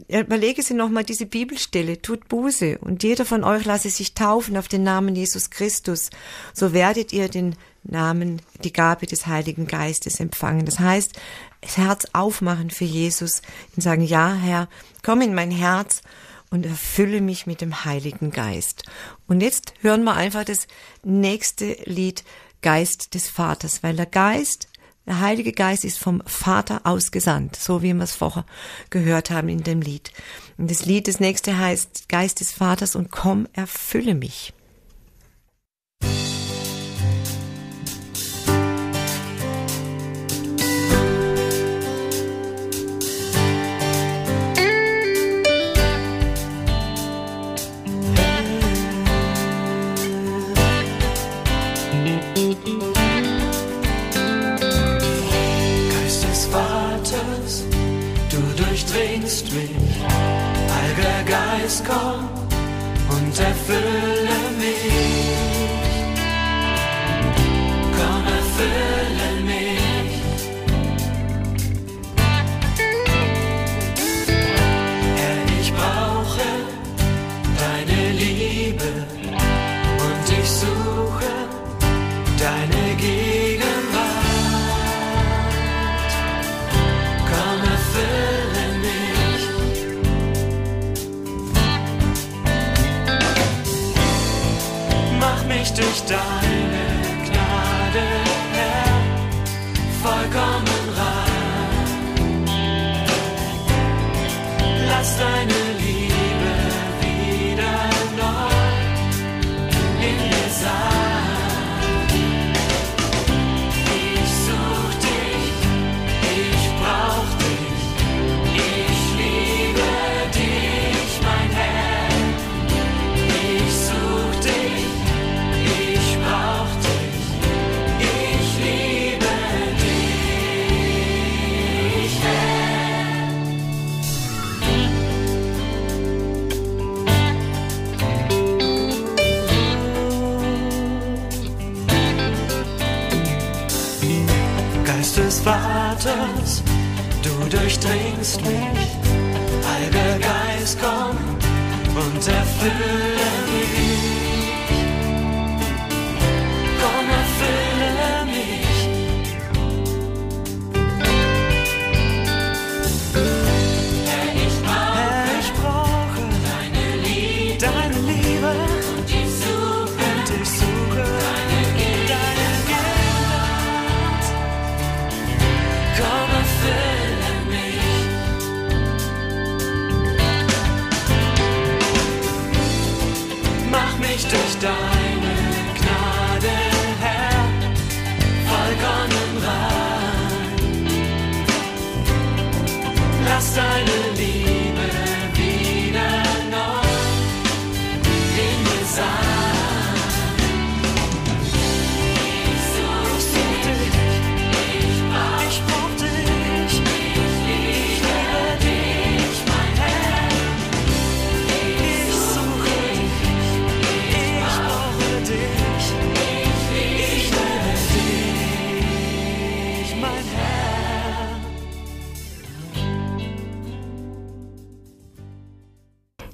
überlege 0.08 0.62
Sie 0.64 0.74
nochmal 0.74 1.04
diese 1.04 1.26
Bibelstelle, 1.26 2.02
tut 2.02 2.28
Buße 2.28 2.78
und 2.80 3.04
jeder 3.04 3.26
von 3.26 3.44
euch 3.44 3.66
lasse 3.66 3.90
sich 3.90 4.14
taufen 4.14 4.58
auf 4.58 4.68
den 4.68 4.84
Namen 4.84 5.16
Jesus 5.16 5.50
Christus. 5.50 6.10
So 6.54 6.74
werdet 6.74 7.14
ihr 7.14 7.30
den 7.30 7.56
Namen, 7.84 8.42
die 8.64 8.74
Gabe 8.74 9.06
des 9.08 9.28
Heiligen 9.28 9.66
Geistes 9.66 10.20
empfangen. 10.20 10.66
Das 10.66 10.80
heißt, 10.80 11.14
das 11.62 11.78
Herz 11.78 12.06
aufmachen 12.14 12.70
für 12.70 12.86
Jesus 12.86 13.42
und 13.76 13.82
sagen, 13.82 14.04
ja, 14.04 14.34
Herr, 14.34 14.68
komm 15.04 15.22
in 15.22 15.34
mein 15.34 15.52
Herz 15.52 16.02
und 16.50 16.66
erfülle 16.66 17.22
mich 17.22 17.46
mit 17.46 17.62
dem 17.62 17.86
Heiligen 17.86 18.32
Geist. 18.32 18.84
Und 19.28 19.42
jetzt 19.42 19.74
hören 19.82 20.04
wir 20.04 20.16
einfach 20.16 20.44
das 20.44 20.68
nächste 21.04 21.78
Lied 21.86 22.24
Geist 22.62 23.14
des 23.14 23.30
Vaters, 23.30 23.84
weil 23.84 23.96
der 23.96 24.06
Geist, 24.06 24.68
der 25.06 25.20
Heilige 25.20 25.52
Geist 25.54 25.86
ist 25.86 26.00
vom 26.00 26.22
Vater 26.26 26.82
ausgesandt, 26.86 27.56
so 27.56 27.82
wie 27.82 27.94
wir 27.94 28.04
es 28.04 28.16
vorher 28.16 28.46
gehört 28.90 29.30
haben 29.30 29.50
in 29.50 29.64
dem 29.64 29.82
Lied. 29.82 30.12
Und 30.58 30.72
das 30.72 30.86
Lied, 30.86 31.08
das 31.08 31.20
nächste 31.20 31.58
heißt 31.58 32.10
Geist 32.10 32.40
des 32.40 32.52
Vaters 32.52 32.96
und 32.96 33.12
komm, 33.12 33.48
erfülle 33.54 34.16
mich. 34.16 34.54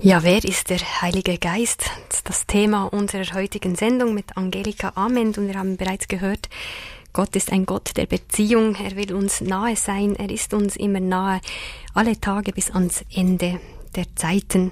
Ja, 0.05 0.22
wer 0.22 0.43
ist 0.43 0.69
der 0.69 0.79
Heilige 1.01 1.38
Geist? 1.38 1.89
Das 2.25 2.45
Thema 2.45 2.91
unserer 2.91 3.36
heutigen 3.36 3.75
Sendung 3.75 4.13
mit 4.13 4.36
Angelika 4.36 4.91
Ament 4.95 5.38
und 5.38 5.48
wir 5.48 5.57
haben 5.57 5.77
bereits 5.77 6.10
gehört, 6.10 6.50
Gott 7.13 7.38
ist 7.38 7.53
ein 7.53 7.65
Gott 7.65 7.95
der 7.95 8.05
Beziehung, 8.05 8.75
er 8.75 8.98
will 8.98 9.13
uns 9.13 9.39
nahe 9.39 9.77
sein, 9.77 10.17
er 10.17 10.29
ist 10.29 10.53
uns 10.53 10.75
immer 10.75 11.00
nahe, 11.00 11.39
alle 11.93 12.19
Tage 12.19 12.51
bis 12.51 12.69
ans 12.69 13.05
Ende 13.15 13.62
der 13.95 14.13
Zeiten. 14.17 14.72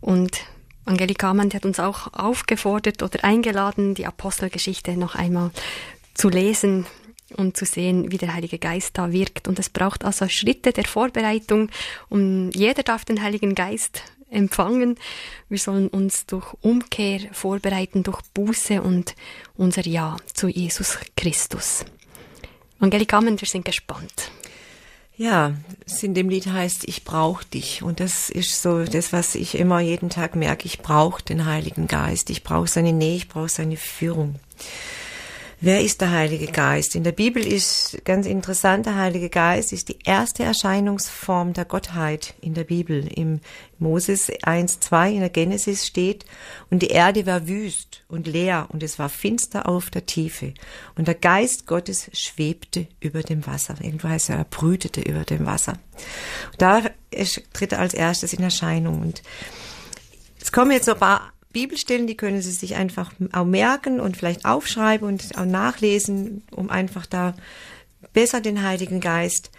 Und 0.00 0.40
Angelika 0.84 1.30
Ament 1.30 1.54
hat 1.54 1.64
uns 1.64 1.78
auch 1.78 2.12
aufgefordert 2.12 3.04
oder 3.04 3.22
eingeladen, 3.22 3.94
die 3.94 4.06
Apostelgeschichte 4.06 4.96
noch 4.96 5.14
einmal 5.14 5.52
zu 6.14 6.28
lesen 6.28 6.86
und 7.36 7.56
zu 7.56 7.66
sehen, 7.66 8.10
wie 8.10 8.18
der 8.18 8.34
Heilige 8.34 8.58
Geist 8.58 8.98
da 8.98 9.12
wirkt. 9.12 9.46
Und 9.46 9.60
es 9.60 9.70
braucht 9.70 10.04
also 10.04 10.28
Schritte 10.28 10.72
der 10.72 10.86
Vorbereitung. 10.86 11.68
Und 12.08 12.50
jeder 12.50 12.82
darf 12.82 13.04
den 13.04 13.22
Heiligen 13.22 13.54
Geist 13.54 14.02
empfangen. 14.30 14.98
Wir 15.48 15.58
sollen 15.58 15.88
uns 15.88 16.26
durch 16.26 16.54
Umkehr 16.60 17.20
vorbereiten, 17.32 18.02
durch 18.02 18.20
Buße 18.34 18.82
und 18.82 19.14
unser 19.56 19.86
Ja 19.86 20.16
zu 20.32 20.48
Jesus 20.48 20.98
Christus. 21.16 21.84
Angelika 22.78 23.18
Amen, 23.18 23.40
wir 23.40 23.48
sind 23.48 23.64
gespannt. 23.64 24.30
Ja, 25.18 25.54
es 25.86 26.02
in 26.02 26.12
dem 26.12 26.28
Lied 26.28 26.46
heißt, 26.46 26.86
ich 26.86 27.04
brauche 27.04 27.46
dich. 27.46 27.82
Und 27.82 28.00
das 28.00 28.28
ist 28.28 28.60
so 28.60 28.84
das, 28.84 29.14
was 29.14 29.34
ich 29.34 29.54
immer 29.54 29.80
jeden 29.80 30.10
Tag 30.10 30.36
merke. 30.36 30.66
Ich 30.66 30.80
brauche 30.80 31.22
den 31.22 31.46
Heiligen 31.46 31.86
Geist. 31.86 32.28
Ich 32.28 32.42
brauche 32.42 32.66
seine 32.66 32.92
Nähe, 32.92 33.16
ich 33.16 33.28
brauche 33.28 33.48
seine 33.48 33.78
Führung. 33.78 34.34
Wer 35.58 35.80
ist 35.80 36.02
der 36.02 36.10
Heilige 36.10 36.48
Geist? 36.48 36.94
In 36.96 37.02
der 37.02 37.12
Bibel 37.12 37.44
ist 37.44 38.04
ganz 38.04 38.26
interessant, 38.26 38.84
der 38.84 38.96
Heilige 38.96 39.30
Geist 39.30 39.72
ist 39.72 39.88
die 39.88 39.98
erste 40.04 40.42
Erscheinungsform 40.42 41.54
der 41.54 41.64
Gottheit 41.64 42.34
in 42.42 42.52
der 42.52 42.64
Bibel. 42.64 43.08
Im 43.10 43.40
Moses 43.78 44.30
1, 44.42 44.80
2 44.80 45.12
in 45.12 45.20
der 45.20 45.30
Genesis 45.30 45.86
steht, 45.86 46.26
und 46.68 46.82
die 46.82 46.88
Erde 46.88 47.24
war 47.24 47.48
wüst 47.48 48.04
und 48.06 48.26
leer 48.26 48.66
und 48.68 48.82
es 48.82 48.98
war 48.98 49.08
finster 49.08 49.66
auf 49.66 49.88
der 49.88 50.04
Tiefe. 50.04 50.52
Und 50.94 51.08
der 51.08 51.14
Geist 51.14 51.66
Gottes 51.66 52.10
schwebte 52.12 52.86
über 53.00 53.22
dem 53.22 53.46
Wasser. 53.46 53.76
Irgendwo 53.80 54.08
heißt 54.08 54.28
er, 54.28 54.36
er 54.36 54.44
brütete 54.44 55.00
über 55.00 55.24
dem 55.24 55.46
Wasser. 55.46 55.78
Und 56.52 56.60
da 56.60 56.82
tritt 57.54 57.72
er 57.72 57.78
als 57.78 57.94
erstes 57.94 58.34
in 58.34 58.42
Erscheinung. 58.42 59.00
Und 59.00 59.22
es 60.38 60.52
kommen 60.52 60.72
jetzt 60.72 60.84
so 60.84 60.92
ein 60.92 60.98
paar 60.98 61.32
Bibelstellen, 61.56 62.06
die 62.06 62.18
können 62.18 62.42
Sie 62.42 62.52
sich 62.52 62.74
einfach 62.74 63.14
auch 63.32 63.46
merken 63.46 63.98
und 63.98 64.14
vielleicht 64.14 64.44
aufschreiben 64.44 65.08
und 65.08 65.38
auch 65.38 65.46
nachlesen, 65.46 66.42
um 66.50 66.68
einfach 66.68 67.06
da 67.06 67.34
besser 68.12 68.42
den 68.42 68.62
Heiligen 68.62 69.00
Geist 69.00 69.50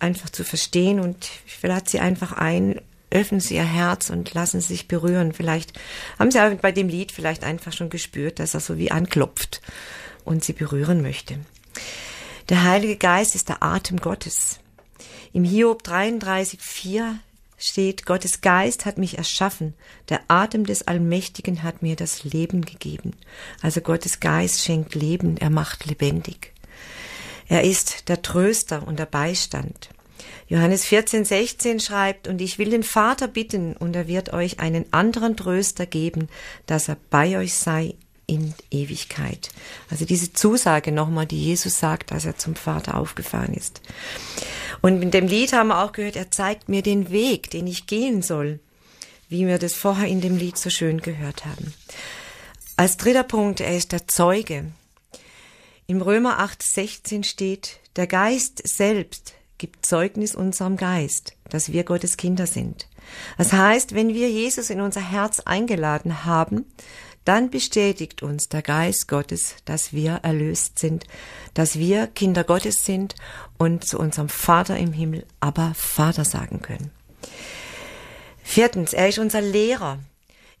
einfach 0.00 0.30
zu 0.30 0.42
verstehen 0.42 0.98
und 0.98 1.30
ich 1.46 1.62
lade 1.62 1.88
Sie 1.88 2.00
einfach 2.00 2.32
ein, 2.32 2.80
öffnen 3.12 3.38
Sie 3.38 3.54
Ihr 3.54 3.62
Herz 3.62 4.10
und 4.10 4.34
lassen 4.34 4.60
Sie 4.60 4.66
sich 4.66 4.88
berühren. 4.88 5.32
Vielleicht 5.32 5.78
haben 6.18 6.32
Sie 6.32 6.40
bei 6.60 6.72
dem 6.72 6.88
Lied 6.88 7.12
vielleicht 7.12 7.44
einfach 7.44 7.72
schon 7.72 7.88
gespürt, 7.88 8.40
dass 8.40 8.54
er 8.54 8.60
so 8.60 8.76
wie 8.76 8.90
anklopft 8.90 9.62
und 10.24 10.42
Sie 10.42 10.54
berühren 10.54 11.02
möchte. 11.02 11.38
Der 12.48 12.64
Heilige 12.64 12.96
Geist 12.96 13.36
ist 13.36 13.48
der 13.48 13.62
Atem 13.62 14.00
Gottes. 14.00 14.58
Im 15.32 15.44
Hiob 15.44 15.84
33, 15.84 16.60
4 16.60 17.20
steht, 17.66 18.06
Gottes 18.06 18.40
Geist 18.40 18.84
hat 18.84 18.98
mich 18.98 19.18
erschaffen, 19.18 19.74
der 20.08 20.20
Atem 20.28 20.66
des 20.66 20.86
Allmächtigen 20.86 21.62
hat 21.62 21.82
mir 21.82 21.96
das 21.96 22.24
Leben 22.24 22.62
gegeben. 22.62 23.12
Also 23.62 23.80
Gottes 23.80 24.20
Geist 24.20 24.62
schenkt 24.62 24.94
Leben, 24.94 25.36
er 25.36 25.50
macht 25.50 25.86
lebendig. 25.86 26.52
Er 27.48 27.64
ist 27.64 28.08
der 28.08 28.22
Tröster 28.22 28.86
und 28.86 28.98
der 28.98 29.06
Beistand. 29.06 29.90
Johannes 30.48 30.84
14, 30.84 31.24
16 31.24 31.80
schreibt, 31.80 32.28
und 32.28 32.40
ich 32.40 32.58
will 32.58 32.70
den 32.70 32.82
Vater 32.82 33.28
bitten, 33.28 33.76
und 33.76 33.96
er 33.96 34.08
wird 34.08 34.32
euch 34.32 34.60
einen 34.60 34.84
anderen 34.92 35.36
Tröster 35.36 35.86
geben, 35.86 36.28
dass 36.66 36.88
er 36.88 36.96
bei 37.10 37.38
euch 37.38 37.54
sei 37.54 37.94
in 38.26 38.54
Ewigkeit. 38.70 39.50
Also 39.90 40.04
diese 40.04 40.32
Zusage 40.32 40.92
nochmal, 40.92 41.26
die 41.26 41.42
Jesus 41.42 41.78
sagt, 41.78 42.12
als 42.12 42.24
er 42.24 42.36
zum 42.36 42.54
Vater 42.54 42.96
aufgefahren 42.96 43.54
ist. 43.54 43.80
Und 44.84 45.00
in 45.00 45.10
dem 45.10 45.26
Lied 45.26 45.54
haben 45.54 45.68
wir 45.68 45.82
auch 45.82 45.92
gehört, 45.92 46.14
er 46.14 46.30
zeigt 46.30 46.68
mir 46.68 46.82
den 46.82 47.10
Weg, 47.10 47.50
den 47.50 47.66
ich 47.66 47.86
gehen 47.86 48.20
soll, 48.20 48.60
wie 49.30 49.46
wir 49.46 49.58
das 49.58 49.72
vorher 49.72 50.08
in 50.08 50.20
dem 50.20 50.36
Lied 50.36 50.58
so 50.58 50.68
schön 50.68 51.00
gehört 51.00 51.46
haben. 51.46 51.72
Als 52.76 52.98
dritter 52.98 53.22
Punkt, 53.22 53.60
er 53.60 53.74
ist 53.74 53.92
der 53.92 54.06
Zeuge. 54.08 54.66
Im 55.86 56.02
Römer 56.02 56.38
8, 56.38 56.62
16 56.62 57.24
steht, 57.24 57.78
der 57.96 58.06
Geist 58.06 58.60
selbst 58.68 59.32
gibt 59.56 59.86
Zeugnis 59.86 60.34
unserem 60.34 60.76
Geist, 60.76 61.32
dass 61.48 61.72
wir 61.72 61.84
Gottes 61.84 62.18
Kinder 62.18 62.46
sind. 62.46 62.86
Das 63.38 63.54
heißt, 63.54 63.94
wenn 63.94 64.12
wir 64.12 64.30
Jesus 64.30 64.68
in 64.68 64.82
unser 64.82 65.00
Herz 65.00 65.40
eingeladen 65.40 66.26
haben, 66.26 66.66
dann 67.24 67.50
bestätigt 67.50 68.22
uns 68.22 68.48
der 68.48 68.62
Geist 68.62 69.08
Gottes, 69.08 69.56
dass 69.64 69.92
wir 69.92 70.20
erlöst 70.22 70.78
sind, 70.78 71.04
dass 71.54 71.78
wir 71.78 72.06
Kinder 72.06 72.44
Gottes 72.44 72.84
sind 72.84 73.14
und 73.58 73.84
zu 73.84 73.98
unserem 73.98 74.28
Vater 74.28 74.76
im 74.76 74.92
Himmel 74.92 75.24
aber 75.40 75.72
Vater 75.74 76.24
sagen 76.24 76.60
können. 76.60 76.90
Viertens, 78.42 78.92
er 78.92 79.08
ist 79.08 79.18
unser 79.18 79.40
Lehrer. 79.40 79.98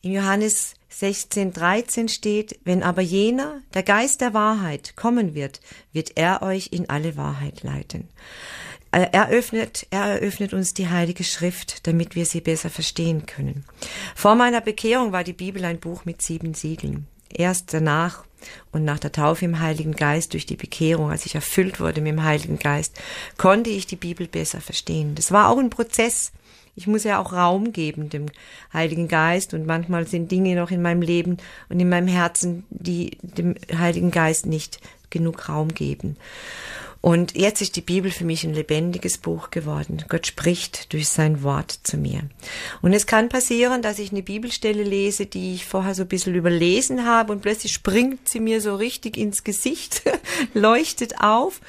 In 0.00 0.12
Johannes 0.12 0.74
16, 0.88 1.52
13 1.52 2.08
steht, 2.08 2.58
wenn 2.64 2.82
aber 2.82 3.02
jener, 3.02 3.60
der 3.74 3.82
Geist 3.82 4.20
der 4.20 4.32
Wahrheit, 4.32 4.96
kommen 4.96 5.34
wird, 5.34 5.60
wird 5.92 6.16
er 6.16 6.42
euch 6.42 6.68
in 6.72 6.88
alle 6.88 7.16
Wahrheit 7.16 7.62
leiten. 7.62 8.08
Er 8.94 9.12
eröffnet, 9.12 9.88
er 9.90 10.04
eröffnet 10.04 10.52
uns 10.52 10.72
die 10.72 10.88
Heilige 10.88 11.24
Schrift, 11.24 11.84
damit 11.88 12.14
wir 12.14 12.26
sie 12.26 12.40
besser 12.40 12.70
verstehen 12.70 13.26
können. 13.26 13.64
Vor 14.14 14.36
meiner 14.36 14.60
Bekehrung 14.60 15.10
war 15.10 15.24
die 15.24 15.32
Bibel 15.32 15.64
ein 15.64 15.80
Buch 15.80 16.04
mit 16.04 16.22
sieben 16.22 16.54
Siegeln. 16.54 17.08
Erst 17.28 17.74
danach 17.74 18.24
und 18.70 18.84
nach 18.84 19.00
der 19.00 19.10
Taufe 19.10 19.46
im 19.46 19.58
Heiligen 19.58 19.96
Geist 19.96 20.32
durch 20.32 20.46
die 20.46 20.54
Bekehrung, 20.54 21.10
als 21.10 21.26
ich 21.26 21.34
erfüllt 21.34 21.80
wurde 21.80 22.02
mit 22.02 22.12
dem 22.12 22.22
Heiligen 22.22 22.60
Geist, 22.60 22.96
konnte 23.36 23.68
ich 23.68 23.88
die 23.88 23.96
Bibel 23.96 24.28
besser 24.28 24.60
verstehen. 24.60 25.16
Das 25.16 25.32
war 25.32 25.48
auch 25.48 25.58
ein 25.58 25.70
Prozess. 25.70 26.30
Ich 26.76 26.86
muss 26.86 27.02
ja 27.02 27.18
auch 27.18 27.32
Raum 27.32 27.72
geben 27.72 28.10
dem 28.10 28.26
Heiligen 28.72 29.08
Geist 29.08 29.54
und 29.54 29.66
manchmal 29.66 30.06
sind 30.06 30.30
Dinge 30.30 30.54
noch 30.54 30.70
in 30.70 30.82
meinem 30.82 31.02
Leben 31.02 31.38
und 31.68 31.80
in 31.80 31.88
meinem 31.88 32.08
Herzen, 32.08 32.64
die 32.70 33.18
dem 33.22 33.56
Heiligen 33.76 34.12
Geist 34.12 34.46
nicht 34.46 34.78
genug 35.10 35.48
Raum 35.48 35.74
geben. 35.74 36.16
Und 37.04 37.36
jetzt 37.36 37.60
ist 37.60 37.76
die 37.76 37.82
Bibel 37.82 38.10
für 38.10 38.24
mich 38.24 38.44
ein 38.44 38.54
lebendiges 38.54 39.18
Buch 39.18 39.50
geworden. 39.50 40.02
Gott 40.08 40.26
spricht 40.26 40.90
durch 40.94 41.10
sein 41.10 41.42
Wort 41.42 41.80
zu 41.82 41.98
mir. 41.98 42.22
Und 42.80 42.94
es 42.94 43.06
kann 43.06 43.28
passieren, 43.28 43.82
dass 43.82 43.98
ich 43.98 44.10
eine 44.10 44.22
Bibelstelle 44.22 44.82
lese, 44.82 45.26
die 45.26 45.52
ich 45.52 45.66
vorher 45.66 45.94
so 45.94 46.04
ein 46.04 46.08
bisschen 46.08 46.34
überlesen 46.34 47.04
habe 47.04 47.34
und 47.34 47.42
plötzlich 47.42 47.74
springt 47.74 48.30
sie 48.30 48.40
mir 48.40 48.62
so 48.62 48.74
richtig 48.74 49.18
ins 49.18 49.44
Gesicht, 49.44 50.02
leuchtet 50.54 51.20
auf, 51.20 51.60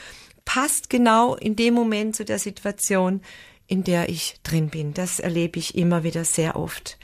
passt 0.45 0.89
genau 0.89 1.35
in 1.35 1.57
dem 1.57 1.73
Moment 1.73 2.15
zu 2.15 2.23
der 2.23 2.39
Situation, 2.39 3.19
in 3.67 3.83
der 3.83 4.07
ich 4.07 4.37
drin 4.43 4.69
bin. 4.69 4.93
Das 4.93 5.19
erlebe 5.19 5.59
ich 5.59 5.75
immer 5.75 6.05
wieder 6.05 6.23
sehr 6.23 6.55
oft. 6.55 6.97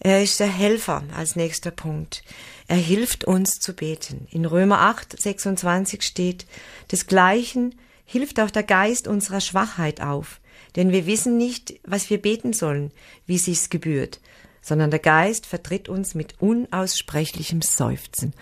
Er 0.00 0.22
ist 0.22 0.40
der 0.40 0.48
Helfer 0.48 1.04
als 1.14 1.36
nächster 1.36 1.72
Punkt. 1.72 2.24
Er 2.72 2.78
hilft 2.78 3.26
uns 3.26 3.60
zu 3.60 3.74
beten. 3.74 4.26
In 4.30 4.46
Römer 4.46 4.80
8, 4.80 5.20
26 5.20 6.02
steht, 6.02 6.46
desgleichen 6.90 7.74
hilft 8.06 8.40
auch 8.40 8.48
der 8.48 8.62
Geist 8.62 9.06
unserer 9.06 9.42
Schwachheit 9.42 10.00
auf, 10.00 10.40
denn 10.74 10.90
wir 10.90 11.04
wissen 11.04 11.36
nicht, 11.36 11.74
was 11.84 12.08
wir 12.08 12.16
beten 12.16 12.54
sollen, 12.54 12.90
wie 13.26 13.36
sich's 13.36 13.68
gebührt, 13.68 14.20
sondern 14.62 14.90
der 14.90 15.00
Geist 15.00 15.44
vertritt 15.44 15.90
uns 15.90 16.14
mit 16.14 16.40
unaussprechlichem 16.40 17.60
Seufzen. 17.60 18.32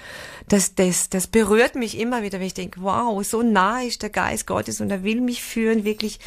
Das, 0.47 0.77
das, 0.77 1.09
das 1.09 1.27
berührt 1.27 1.75
mich 1.75 1.99
immer 1.99 2.23
wieder, 2.23 2.39
wenn 2.39 2.47
ich 2.47 2.55
denke, 2.55 2.83
wow, 2.83 3.27
so 3.27 3.43
nah 3.43 3.83
ist 3.83 4.03
der 4.03 4.11
Geist 4.11 4.47
Gottes 4.47 4.81
und 4.81 4.93
er 4.93 5.03
will 5.03 5.23
mich 5.23 5.43
führen, 5.43 5.83
wirklich 5.83 6.21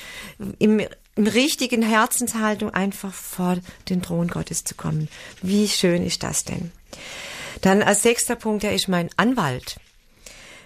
im, 0.60 0.82
im 1.16 1.28
richtigen 1.28 1.84
Herzenshaltung 1.84 2.70
einfach 2.70 3.14
vor 3.14 3.60
den 3.88 4.02
Thron 4.02 4.28
Gottes 4.28 4.66
zu 4.66 4.76
kommen. 4.76 5.08
Wie 5.42 5.70
schön 5.70 6.06
ist 6.06 6.24
das 6.24 6.44
denn? 6.44 6.74
Dann 7.62 7.82
als 7.82 8.04
sechster 8.04 8.36
Punkt, 8.36 8.64
er 8.64 8.74
ist 8.74 8.88
mein 8.88 9.10
Anwalt. 9.18 9.78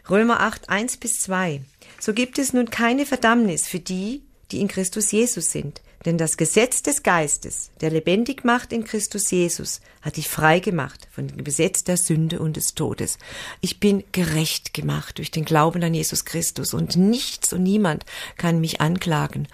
Römer 0.09 0.39
8, 0.39 0.69
1 0.69 0.97
bis 0.97 1.21
2. 1.21 1.61
So 1.99 2.13
gibt 2.13 2.39
es 2.39 2.53
nun 2.53 2.69
keine 2.69 3.05
Verdammnis 3.05 3.67
für 3.67 3.79
die, 3.79 4.21
die 4.51 4.61
in 4.61 4.67
Christus 4.67 5.11
Jesus 5.11 5.51
sind. 5.51 5.81
Denn 6.05 6.17
das 6.17 6.37
Gesetz 6.37 6.83
des 6.83 7.03
Geistes, 7.03 7.71
der 7.81 7.89
lebendig 7.89 8.45
macht 8.45 8.71
in 8.71 8.85
Christus 8.85 9.29
Jesus, 9.31 9.81
hat 10.01 10.15
dich 10.15 10.29
frei 10.29 10.59
gemacht 10.59 11.07
von 11.11 11.27
dem 11.27 11.43
Gesetz 11.43 11.83
der 11.83 11.97
Sünde 11.97 12.39
und 12.39 12.55
des 12.55 12.75
Todes. 12.75 13.17
Ich 13.61 13.79
bin 13.79 14.03
gerecht 14.11 14.73
gemacht 14.73 15.17
durch 15.17 15.31
den 15.31 15.43
Glauben 15.43 15.83
an 15.83 15.93
Jesus 15.93 16.23
Christus 16.23 16.73
und 16.73 16.95
nichts 16.95 17.51
und 17.51 17.63
niemand 17.63 18.05
kann 18.37 18.61
mich 18.61 18.79
anklagen. 18.79 19.47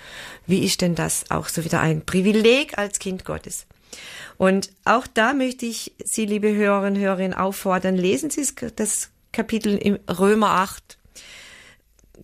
Wie 0.46 0.63
ist 0.63 0.82
denn 0.82 0.96
das 0.96 1.32
auch 1.32 1.48
so 1.48 1.63
wieder 1.63 1.80
ein 1.80 2.06
Privileg 2.06 2.78
als 2.78 3.00
Kind 3.00 3.26
Gottes? 3.26 3.65
Und 4.38 4.71
auch 4.86 5.08
da 5.08 5.34
möchte 5.34 5.65
ich 5.65 5.93
Sie, 6.03 6.25
liebe 6.25 6.53
Hörerinnen 6.53 6.95
und 6.95 7.01
Hörer, 7.01 7.41
auffordern, 7.41 7.95
lesen 7.95 8.29
Sie 8.29 8.45
das 8.75 9.10
Kapitel 9.32 9.77
im 9.77 9.99
Römer 10.10 10.51
8, 10.51 10.97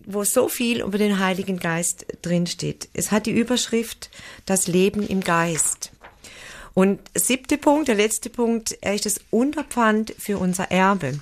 wo 0.06 0.24
so 0.24 0.48
viel 0.48 0.80
über 0.82 0.98
den 0.98 1.18
Heiligen 1.18 1.58
Geist 1.58 2.06
drinsteht. 2.22 2.88
Es 2.94 3.10
hat 3.10 3.26
die 3.26 3.32
Überschrift 3.32 4.10
Das 4.46 4.66
Leben 4.66 5.06
im 5.06 5.20
Geist. 5.20 5.92
Und 6.74 7.00
siebte 7.14 7.58
Punkt, 7.58 7.88
der 7.88 7.96
letzte 7.96 8.30
Punkt, 8.30 8.78
er 8.80 8.94
ist 8.94 9.06
das 9.06 9.20
Unterpfand 9.30 10.14
für 10.18 10.38
unser 10.38 10.70
Erbe. 10.70 11.20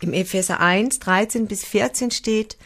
Im 0.00 0.12
Epheser 0.12 0.60
1, 0.60 0.98
13 0.98 1.46
bis 1.46 1.64
14 1.64 2.10
steht, 2.10 2.56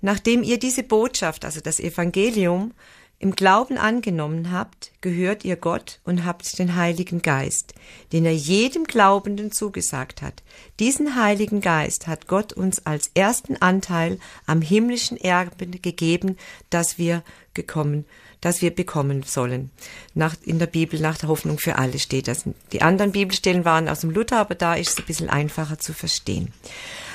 nachdem 0.00 0.42
ihr 0.42 0.58
diese 0.58 0.82
Botschaft, 0.82 1.44
also 1.44 1.60
das 1.60 1.78
Evangelium, 1.78 2.72
im 3.18 3.34
Glauben 3.34 3.78
angenommen 3.78 4.52
habt, 4.52 4.92
gehört 5.00 5.44
ihr 5.44 5.56
Gott 5.56 6.00
und 6.04 6.26
habt 6.26 6.58
den 6.58 6.76
Heiligen 6.76 7.22
Geist, 7.22 7.74
den 8.12 8.26
er 8.26 8.34
jedem 8.34 8.84
Glaubenden 8.84 9.52
zugesagt 9.52 10.20
hat. 10.20 10.42
Diesen 10.80 11.16
Heiligen 11.16 11.62
Geist 11.62 12.06
hat 12.06 12.26
Gott 12.26 12.52
uns 12.52 12.84
als 12.84 13.10
ersten 13.14 13.56
Anteil 13.56 14.18
am 14.44 14.60
himmlischen 14.60 15.16
Erben 15.16 15.80
gegeben, 15.80 16.36
das 16.68 16.98
wir 16.98 17.22
gekommen, 17.54 18.04
das 18.42 18.60
wir 18.60 18.70
bekommen 18.70 19.22
sollen. 19.22 19.70
Nach, 20.12 20.36
in 20.44 20.58
der 20.58 20.66
Bibel 20.66 21.00
nach 21.00 21.16
der 21.16 21.30
Hoffnung 21.30 21.58
für 21.58 21.76
alle 21.76 21.98
steht 21.98 22.28
das. 22.28 22.44
Die 22.72 22.82
anderen 22.82 23.12
Bibelstellen 23.12 23.64
waren 23.64 23.88
aus 23.88 24.00
dem 24.00 24.10
Luther, 24.10 24.38
aber 24.38 24.54
da 24.54 24.74
ist 24.74 24.90
es 24.90 24.98
ein 24.98 25.06
bisschen 25.06 25.30
einfacher 25.30 25.78
zu 25.78 25.94
verstehen. 25.94 26.52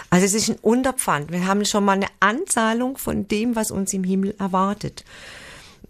Also 0.10 0.26
es 0.26 0.34
ist 0.34 0.50
ein 0.50 0.58
Unterpfand. 0.62 1.32
Wir 1.32 1.46
haben 1.46 1.64
schon 1.64 1.86
mal 1.86 1.94
eine 1.94 2.08
Anzahlung 2.20 2.98
von 2.98 3.28
dem, 3.28 3.56
was 3.56 3.70
uns 3.70 3.94
im 3.94 4.04
Himmel 4.04 4.36
erwartet. 4.40 5.06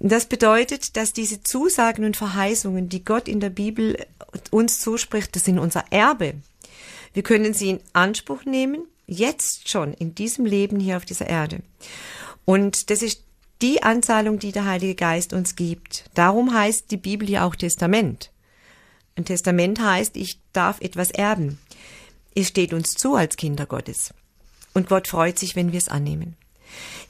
Das 0.04 0.26
bedeutet, 0.26 0.98
dass 0.98 1.14
diese 1.14 1.44
Zusagen 1.44 2.06
und 2.06 2.18
Verheißungen, 2.18 2.90
die 2.90 3.06
Gott 3.06 3.28
in 3.28 3.40
der 3.40 3.52
Bibel 3.52 4.04
uns 4.50 4.80
zuspricht, 4.80 5.36
das 5.36 5.46
sind 5.46 5.60
unser 5.60 5.86
Erbe. 5.92 6.34
Wir 7.14 7.22
können 7.22 7.54
sie 7.54 7.70
in 7.70 7.80
Anspruch 7.94 8.44
nehmen, 8.44 8.88
jetzt 9.06 9.70
schon 9.70 9.94
in 9.94 10.16
diesem 10.16 10.46
Leben 10.46 10.80
hier 10.80 10.98
auf 10.98 11.06
dieser 11.06 11.28
Erde. 11.28 11.62
Und 12.46 12.90
das 12.90 13.04
ist 13.04 13.24
die 13.62 13.84
Anzahlung, 13.84 14.40
die 14.40 14.52
der 14.52 14.66
Heilige 14.66 14.96
Geist 14.96 15.34
uns 15.34 15.56
gibt. 15.56 16.06
Darum 16.16 16.52
heißt 16.52 16.90
die 16.90 16.98
Bibel 16.98 17.30
ja 17.30 17.46
auch 17.46 17.56
Testament. 17.56 18.32
Ein 19.16 19.26
Testament 19.26 19.80
heißt, 19.80 20.18
ich 20.18 20.40
darf 20.52 20.82
etwas 20.82 21.12
erben. 21.12 21.60
Es 22.34 22.48
steht 22.48 22.74
uns 22.74 22.94
zu 22.94 23.14
als 23.14 23.38
Kinder 23.38 23.68
Gottes. 23.68 24.16
Und 24.74 24.90
Gott 24.90 25.08
freut 25.08 25.38
sich, 25.38 25.56
wenn 25.56 25.72
wir 25.72 25.78
es 25.78 25.90
annehmen. 25.90 26.38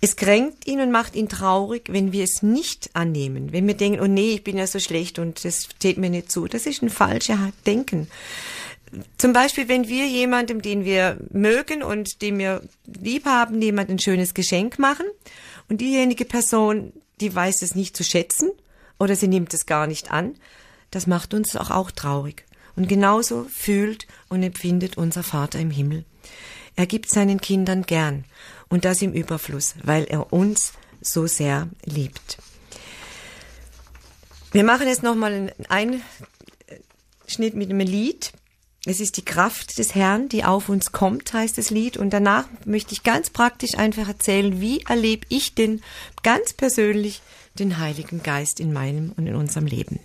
Es 0.01 0.15
kränkt 0.15 0.65
ihn 0.67 0.81
und 0.81 0.91
macht 0.91 1.15
ihn 1.15 1.29
traurig, 1.29 1.83
wenn 1.89 2.11
wir 2.11 2.23
es 2.23 2.41
nicht 2.41 2.89
annehmen. 2.93 3.51
Wenn 3.51 3.67
wir 3.67 3.75
denken, 3.75 3.99
oh 4.01 4.07
nee, 4.07 4.33
ich 4.33 4.43
bin 4.43 4.57
ja 4.57 4.67
so 4.67 4.79
schlecht 4.79 5.19
und 5.19 5.45
das 5.45 5.65
steht 5.75 5.97
mir 5.97 6.09
nicht 6.09 6.31
zu. 6.31 6.47
Das 6.47 6.65
ist 6.65 6.81
ein 6.81 6.89
falsches 6.89 7.37
Denken. 7.65 8.07
Zum 9.17 9.31
Beispiel, 9.31 9.69
wenn 9.69 9.87
wir 9.87 10.07
jemandem, 10.07 10.61
den 10.61 10.83
wir 10.83 11.17
mögen 11.31 11.81
und 11.81 12.21
den 12.21 12.37
wir 12.37 12.61
lieb 12.85 13.25
haben, 13.25 13.61
jemand 13.61 13.89
ein 13.89 13.99
schönes 13.99 14.33
Geschenk 14.33 14.79
machen 14.79 15.05
und 15.69 15.79
diejenige 15.79 16.25
Person, 16.25 16.91
die 17.21 17.33
weiß 17.33 17.61
es 17.61 17.75
nicht 17.75 17.95
zu 17.95 18.03
schätzen 18.03 18.51
oder 18.99 19.15
sie 19.15 19.27
nimmt 19.27 19.53
es 19.53 19.65
gar 19.65 19.87
nicht 19.87 20.11
an, 20.11 20.35
das 20.89 21.07
macht 21.07 21.33
uns 21.33 21.55
auch, 21.55 21.71
auch 21.71 21.91
traurig. 21.91 22.45
Und 22.75 22.89
genauso 22.89 23.45
fühlt 23.49 24.07
und 24.29 24.43
empfindet 24.43 24.97
unser 24.97 25.23
Vater 25.23 25.59
im 25.59 25.71
Himmel. 25.71 26.05
Er 26.75 26.85
gibt 26.85 27.09
seinen 27.09 27.39
Kindern 27.39 27.83
gern 27.83 28.25
und 28.71 28.85
das 28.85 29.03
im 29.03 29.13
Überfluss, 29.13 29.75
weil 29.83 30.05
er 30.05 30.33
uns 30.33 30.73
so 31.01 31.27
sehr 31.27 31.67
liebt. 31.83 32.39
Wir 34.51 34.63
machen 34.63 34.87
jetzt 34.87 35.03
nochmal 35.03 35.33
einen 35.33 35.51
Einschnitt 35.69 37.53
mit 37.53 37.69
einem 37.69 37.79
Lied. 37.81 38.33
Es 38.85 38.99
ist 38.99 39.17
die 39.17 39.25
Kraft 39.25 39.77
des 39.77 39.93
Herrn, 39.93 40.27
die 40.27 40.43
auf 40.43 40.67
uns 40.67 40.91
kommt, 40.91 41.31
heißt 41.33 41.57
das 41.57 41.69
Lied. 41.69 41.97
Und 41.97 42.11
danach 42.11 42.45
möchte 42.65 42.93
ich 42.93 43.03
ganz 43.03 43.29
praktisch 43.29 43.75
einfach 43.75 44.07
erzählen, 44.07 44.59
wie 44.59 44.81
erlebe 44.81 45.27
ich 45.29 45.53
denn 45.53 45.81
ganz 46.23 46.53
persönlich 46.53 47.21
den 47.59 47.77
Heiligen 47.77 48.23
Geist 48.23 48.59
in 48.59 48.73
meinem 48.73 49.11
und 49.17 49.27
in 49.27 49.35
unserem 49.35 49.67
Leben. 49.67 49.99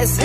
es 0.00 0.16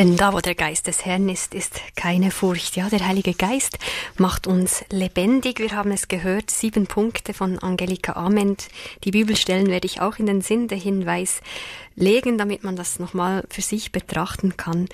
Denn 0.00 0.16
da, 0.16 0.32
wo 0.32 0.40
der 0.40 0.54
Geist 0.54 0.86
des 0.86 1.04
Herrn 1.04 1.28
ist, 1.28 1.52
ist 1.52 1.78
keine 1.94 2.30
Furcht. 2.30 2.74
Ja, 2.74 2.88
der 2.88 3.06
Heilige 3.06 3.34
Geist 3.34 3.78
macht 4.16 4.46
uns 4.46 4.82
lebendig. 4.88 5.58
Wir 5.58 5.72
haben 5.72 5.92
es 5.92 6.08
gehört, 6.08 6.50
sieben 6.50 6.86
Punkte 6.86 7.34
von 7.34 7.58
Angelika 7.58 8.14
Ament. 8.14 8.68
Die 9.04 9.10
Bibelstellen 9.10 9.66
werde 9.66 9.84
ich 9.84 10.00
auch 10.00 10.16
in 10.16 10.24
den 10.24 10.40
Sinn 10.40 10.68
der 10.68 10.78
Hinweis 10.78 11.42
legen, 11.96 12.38
damit 12.38 12.64
man 12.64 12.76
das 12.76 12.98
nochmal 12.98 13.44
für 13.50 13.60
sich 13.60 13.92
betrachten 13.92 14.56
kann. 14.56 14.88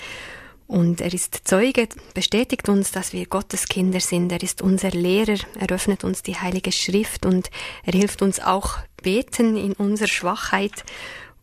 Und 0.67 1.01
er 1.01 1.15
ist 1.15 1.43
Zeuge, 1.47 1.89
bestätigt 2.13 2.69
uns, 2.69 2.91
dass 2.91 3.13
wir 3.13 3.27
Gottes 3.27 3.69
Kinder 3.69 4.01
sind. 4.01 4.33
Er 4.33 4.43
ist 4.43 4.61
unser 4.61 4.91
Lehrer, 4.91 5.39
er 5.61 5.71
öffnet 5.71 6.03
uns 6.03 6.25
die 6.25 6.35
Heilige 6.35 6.73
Schrift 6.73 7.25
und 7.25 7.49
er 7.85 7.93
hilft 7.93 8.23
uns 8.23 8.41
auch 8.41 8.79
beten 9.05 9.57
in 9.57 9.73
unserer 9.75 10.09
Schwachheit 10.09 10.83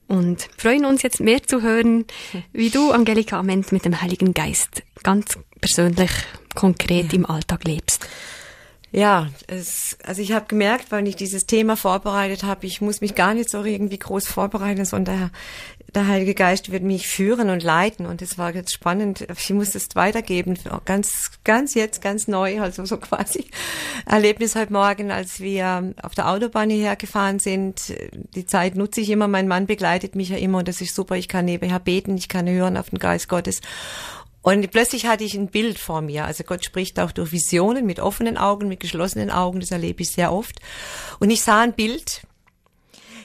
und 0.07 0.47
freuen 0.57 0.85
uns 0.85 1.01
jetzt 1.01 1.19
mehr 1.19 1.43
zu 1.43 1.61
hören, 1.61 2.05
wie 2.51 2.69
du, 2.69 2.91
Angelika 2.91 3.39
Ament, 3.39 3.71
mit 3.71 3.85
dem 3.85 4.01
Heiligen 4.01 4.33
Geist 4.33 4.83
ganz 5.03 5.37
persönlich, 5.59 6.11
konkret 6.55 7.13
ja. 7.13 7.19
im 7.19 7.25
Alltag 7.25 7.63
lebst. 7.65 8.07
Ja, 8.95 9.29
es, 9.47 9.97
also 10.05 10.21
ich 10.21 10.33
habe 10.33 10.45
gemerkt, 10.47 10.91
weil 10.91 11.07
ich 11.07 11.15
dieses 11.15 11.47
Thema 11.47 11.75
vorbereitet 11.75 12.43
habe, 12.43 12.67
ich 12.67 12.79
muss 12.79 13.01
mich 13.01 13.15
gar 13.15 13.33
nicht 13.33 13.49
so 13.49 13.63
irgendwie 13.63 13.97
groß 13.97 14.27
vorbereiten, 14.27 14.85
sondern 14.85 15.31
der 15.95 16.07
Heilige 16.07 16.35
Geist 16.35 16.71
wird 16.71 16.83
mich 16.83 17.07
führen 17.07 17.49
und 17.49 17.63
leiten 17.63 18.05
und 18.05 18.21
es 18.21 18.37
war 18.37 18.53
jetzt 18.53 18.71
spannend. 18.71 19.25
Ich 19.35 19.49
muss 19.49 19.73
es 19.73 19.87
weitergeben, 19.95 20.59
ganz, 20.85 21.31
ganz 21.43 21.73
jetzt, 21.73 22.03
ganz 22.03 22.27
neu, 22.27 22.61
also 22.61 22.85
so 22.85 22.97
quasi 22.97 23.45
Erlebnis 24.05 24.55
heute 24.55 24.71
Morgen, 24.71 25.09
als 25.09 25.39
wir 25.39 25.95
auf 26.03 26.13
der 26.13 26.29
Autobahn 26.29 26.69
hierher 26.69 26.95
gefahren 26.95 27.39
sind. 27.39 27.95
Die 28.35 28.45
Zeit 28.45 28.75
nutze 28.75 29.01
ich 29.01 29.09
immer, 29.09 29.27
mein 29.27 29.47
Mann 29.47 29.65
begleitet 29.65 30.15
mich 30.15 30.29
ja 30.29 30.37
immer 30.37 30.59
und 30.59 30.67
das 30.67 30.81
ist 30.81 30.93
super. 30.93 31.15
Ich 31.15 31.27
kann 31.27 31.45
nebenher 31.45 31.79
beten, 31.79 32.15
ich 32.15 32.29
kann 32.29 32.47
hören 32.47 32.77
auf 32.77 32.91
den 32.91 32.99
Geist 32.99 33.27
Gottes. 33.27 33.59
Und 34.43 34.69
plötzlich 34.69 35.07
hatte 35.07 35.23
ich 35.23 35.33
ein 35.33 35.47
Bild 35.47 35.79
vor 35.79 36.01
mir. 36.01 36.25
Also 36.25 36.43
Gott 36.43 36.63
spricht 36.63 36.99
auch 36.99 37.11
durch 37.11 37.31
Visionen 37.31 37.85
mit 37.85 37.99
offenen 37.99 38.37
Augen, 38.37 38.67
mit 38.67 38.79
geschlossenen 38.79 39.31
Augen. 39.31 39.59
Das 39.59 39.71
erlebe 39.71 40.03
ich 40.03 40.11
sehr 40.11 40.31
oft. 40.31 40.59
Und 41.19 41.31
ich 41.31 41.41
sah 41.41 41.61
ein 41.61 41.73
Bild. 41.73 42.21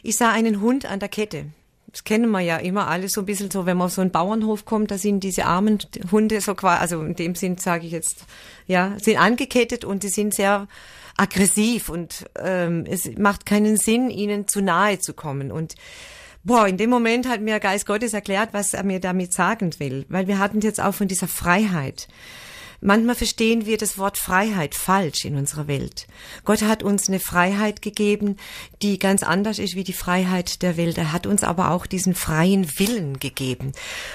Ich 0.02 0.16
sah 0.16 0.30
einen 0.30 0.60
Hund 0.62 0.86
an 0.86 1.00
der 1.00 1.10
Kette 1.10 1.46
das 1.90 2.04
kennen 2.04 2.30
wir 2.30 2.40
ja 2.40 2.58
immer 2.58 2.88
alles 2.88 3.12
so 3.12 3.22
ein 3.22 3.26
bisschen 3.26 3.50
so, 3.50 3.64
wenn 3.64 3.76
man 3.76 3.86
auf 3.86 3.92
so 3.92 4.02
einen 4.02 4.10
Bauernhof 4.10 4.64
kommt, 4.64 4.90
da 4.90 4.98
sind 4.98 5.24
diese 5.24 5.46
armen 5.46 5.78
Hunde 6.12 6.40
so 6.40 6.54
quasi, 6.54 6.80
also 6.80 7.02
in 7.02 7.16
dem 7.16 7.34
Sinn 7.34 7.56
sage 7.56 7.86
ich 7.86 7.92
jetzt, 7.92 8.26
ja, 8.66 8.94
sind 9.00 9.18
angekettet 9.18 9.84
und 9.84 10.02
die 10.02 10.08
sind 10.08 10.34
sehr 10.34 10.68
aggressiv 11.16 11.88
und 11.88 12.26
ähm, 12.38 12.84
es 12.88 13.10
macht 13.16 13.46
keinen 13.46 13.78
Sinn, 13.78 14.10
ihnen 14.10 14.46
zu 14.46 14.60
nahe 14.60 14.98
zu 14.98 15.14
kommen. 15.14 15.50
Und 15.50 15.74
boah, 16.44 16.66
in 16.66 16.76
dem 16.76 16.90
Moment 16.90 17.28
hat 17.28 17.40
mir 17.40 17.60
Geist 17.60 17.86
Gottes 17.86 18.14
erklärt, 18.14 18.50
was 18.52 18.74
er 18.74 18.84
mir 18.84 19.00
damit 19.00 19.32
sagen 19.32 19.78
will, 19.78 20.06
weil 20.08 20.26
wir 20.26 20.38
hatten 20.38 20.60
jetzt 20.60 20.80
auch 20.80 20.94
von 20.94 21.08
dieser 21.08 21.28
Freiheit. 21.28 22.08
Manchmal 22.80 23.16
verstehen 23.16 23.66
wir 23.66 23.76
das 23.76 23.98
Wort 23.98 24.18
Freiheit 24.18 24.76
falsch 24.76 25.24
in 25.24 25.34
unserer 25.34 25.66
Welt. 25.66 26.06
Gott 26.44 26.62
hat 26.62 26.84
uns 26.84 27.08
eine 27.08 27.18
Freiheit 27.18 27.82
gegeben, 27.82 28.36
die 28.82 29.00
ganz 29.00 29.24
anders 29.24 29.58
ist 29.58 29.74
wie 29.74 29.82
die 29.82 29.92
Freiheit 29.92 30.62
der 30.62 30.76
Welt. 30.76 30.96
Er 30.96 31.12
hat 31.12 31.26
uns 31.26 31.42
aber 31.42 31.72
auch 31.72 31.86
diesen 31.86 32.14
freien 32.14 32.78
Willen 32.78 33.18
gegeben. 33.18 33.72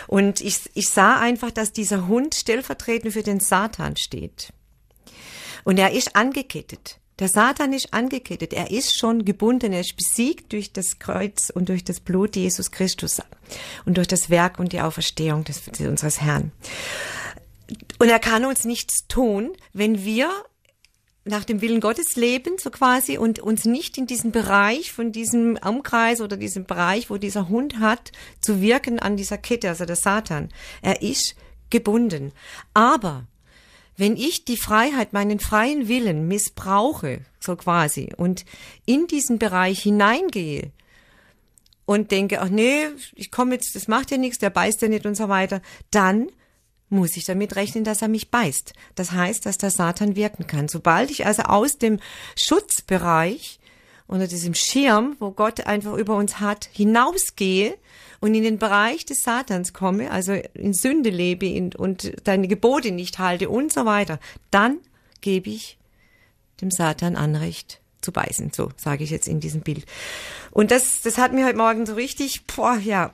Und 0.08 0.40
ich, 0.40 0.62
ich 0.76 0.90
sah 0.90 1.20
einfach, 1.20 1.52
dass 1.52 1.74
dieser 1.74 2.08
Hund 2.08 2.36
stellvertretend 2.36 3.12
für 3.12 3.24
den 3.24 3.42
Satan 3.42 3.98
steht. 3.98 4.54
Und 5.66 5.78
er 5.78 5.92
ist 5.92 6.16
angekettet. 6.16 7.00
Der 7.20 7.28
Satan 7.28 7.74
ist 7.74 7.94
angekettet. 7.94 8.54
Er 8.54 8.72
ist 8.72 8.98
schon 8.98 9.26
gebunden. 9.26 9.72
Er 9.72 9.82
ist 9.82 9.96
besiegt 9.96 10.52
durch 10.52 10.74
das 10.74 11.00
Kreuz 11.00 11.50
und 11.50 11.70
durch 11.70 11.84
das 11.84 12.00
Blut 12.00 12.36
Jesus 12.36 12.72
Christus 12.72 13.22
und 13.86 13.98
durch 13.98 14.08
das 14.08 14.30
Werk 14.30 14.60
und 14.60 14.74
die 14.74 14.82
Auferstehung 14.82 15.44
des, 15.44 15.62
unseres 15.80 16.22
Herrn. 16.22 16.52
Und 18.00 18.10
er 18.10 18.20
kann 18.20 18.46
uns 18.46 18.66
nichts 18.66 19.08
tun, 19.08 19.52
wenn 19.74 20.04
wir 20.04 20.30
nach 21.26 21.46
dem 21.46 21.62
Willen 21.62 21.80
Gottes 21.80 22.16
leben, 22.16 22.58
so 22.58 22.70
quasi, 22.70 23.18
und 23.18 23.40
uns 23.40 23.64
nicht 23.64 23.98
in 23.98 24.08
diesen 24.08 24.32
Bereich 24.32 24.92
von 24.92 25.12
diesem 25.12 25.58
Umkreis 25.58 26.20
oder 26.20 26.36
diesem 26.36 26.66
Bereich, 26.66 27.10
wo 27.10 27.18
dieser 27.18 27.48
Hund 27.48 27.80
hat, 27.80 28.12
zu 28.42 28.62
wirken 28.62 29.00
an 29.00 29.16
dieser 29.16 29.38
Kette, 29.38 29.70
also 29.70 29.86
der 29.86 29.96
Satan. 29.96 30.50
Er 30.82 31.02
ist 31.02 31.36
gebunden. 31.70 32.34
Aber 32.74 33.26
wenn 33.98 34.18
ich 34.18 34.46
die 34.46 34.58
Freiheit, 34.58 35.14
meinen 35.14 35.40
freien 35.40 35.88
Willen 35.88 36.28
missbrauche, 36.28 37.22
so 37.40 37.56
quasi, 37.56 38.10
und 38.18 38.46
in 38.86 39.08
diesen 39.08 39.40
Bereich 39.40 39.82
hineingehe 39.82 40.72
und 41.86 42.12
denke, 42.12 42.42
ach 42.42 42.50
nee, 42.50 42.88
ich 43.14 43.32
komme 43.32 43.56
jetzt, 43.56 43.76
das 43.76 43.88
macht 43.88 44.12
ja 44.12 44.18
nichts, 44.18 44.40
der 44.40 44.50
beißt 44.50 44.82
ja 44.82 44.88
nicht 44.88 45.06
und 45.06 45.16
so 45.16 45.30
weiter, 45.30 45.62
dann 45.92 46.30
muss 46.90 47.18
ich 47.18 47.26
damit 47.26 47.56
rechnen, 47.56 47.84
dass 47.84 48.02
er 48.02 48.08
mich 48.08 48.30
beißt. 48.30 48.74
Das 48.96 49.12
heißt, 49.12 49.46
dass 49.46 49.58
der 49.58 49.72
Satan 49.72 50.16
wirken 50.16 50.48
kann. 50.48 50.68
Sobald 50.68 51.10
ich 51.12 51.26
also 51.26 51.44
aus 51.44 51.78
dem 51.78 52.00
Schutzbereich 52.36 53.60
unter 54.08 54.28
diesem 54.28 54.54
Schirm, 54.54 55.16
wo 55.20 55.32
Gott 55.32 55.66
einfach 55.66 55.94
über 55.96 56.16
uns 56.16 56.40
hat, 56.40 56.70
hinausgehe 56.72 57.76
und 58.24 58.34
in 58.36 58.44
den 58.44 58.58
Bereich 58.58 59.04
des 59.04 59.22
Satans 59.22 59.74
komme, 59.74 60.10
also 60.10 60.32
in 60.54 60.74
Sünde 60.74 61.10
lebe 61.10 61.70
und 61.78 62.14
deine 62.24 62.48
Gebote 62.48 62.92
nicht 62.92 63.20
halte 63.20 63.50
und 63.50 63.74
so 63.74 63.84
weiter, 63.84 64.18
dann 64.50 64.78
gebe 65.20 65.50
ich 65.50 65.78
dem 66.62 66.72
Satan 66.72 67.18
Anrecht 67.18 67.82
zu 68.00 68.14
beißen. 68.14 68.54
So 68.56 68.70
sage 68.78 69.04
ich 69.04 69.10
jetzt 69.10 69.28
in 69.28 69.42
diesem 69.42 69.60
Bild. 69.60 69.86
Und 70.52 70.72
das, 70.72 71.02
das 71.02 71.18
hat 71.18 71.34
mir 71.34 71.46
heute 71.46 71.58
Morgen 71.58 71.86
so 71.86 71.96
richtig, 71.96 72.46
boah, 72.46 72.78
ja, 72.78 73.14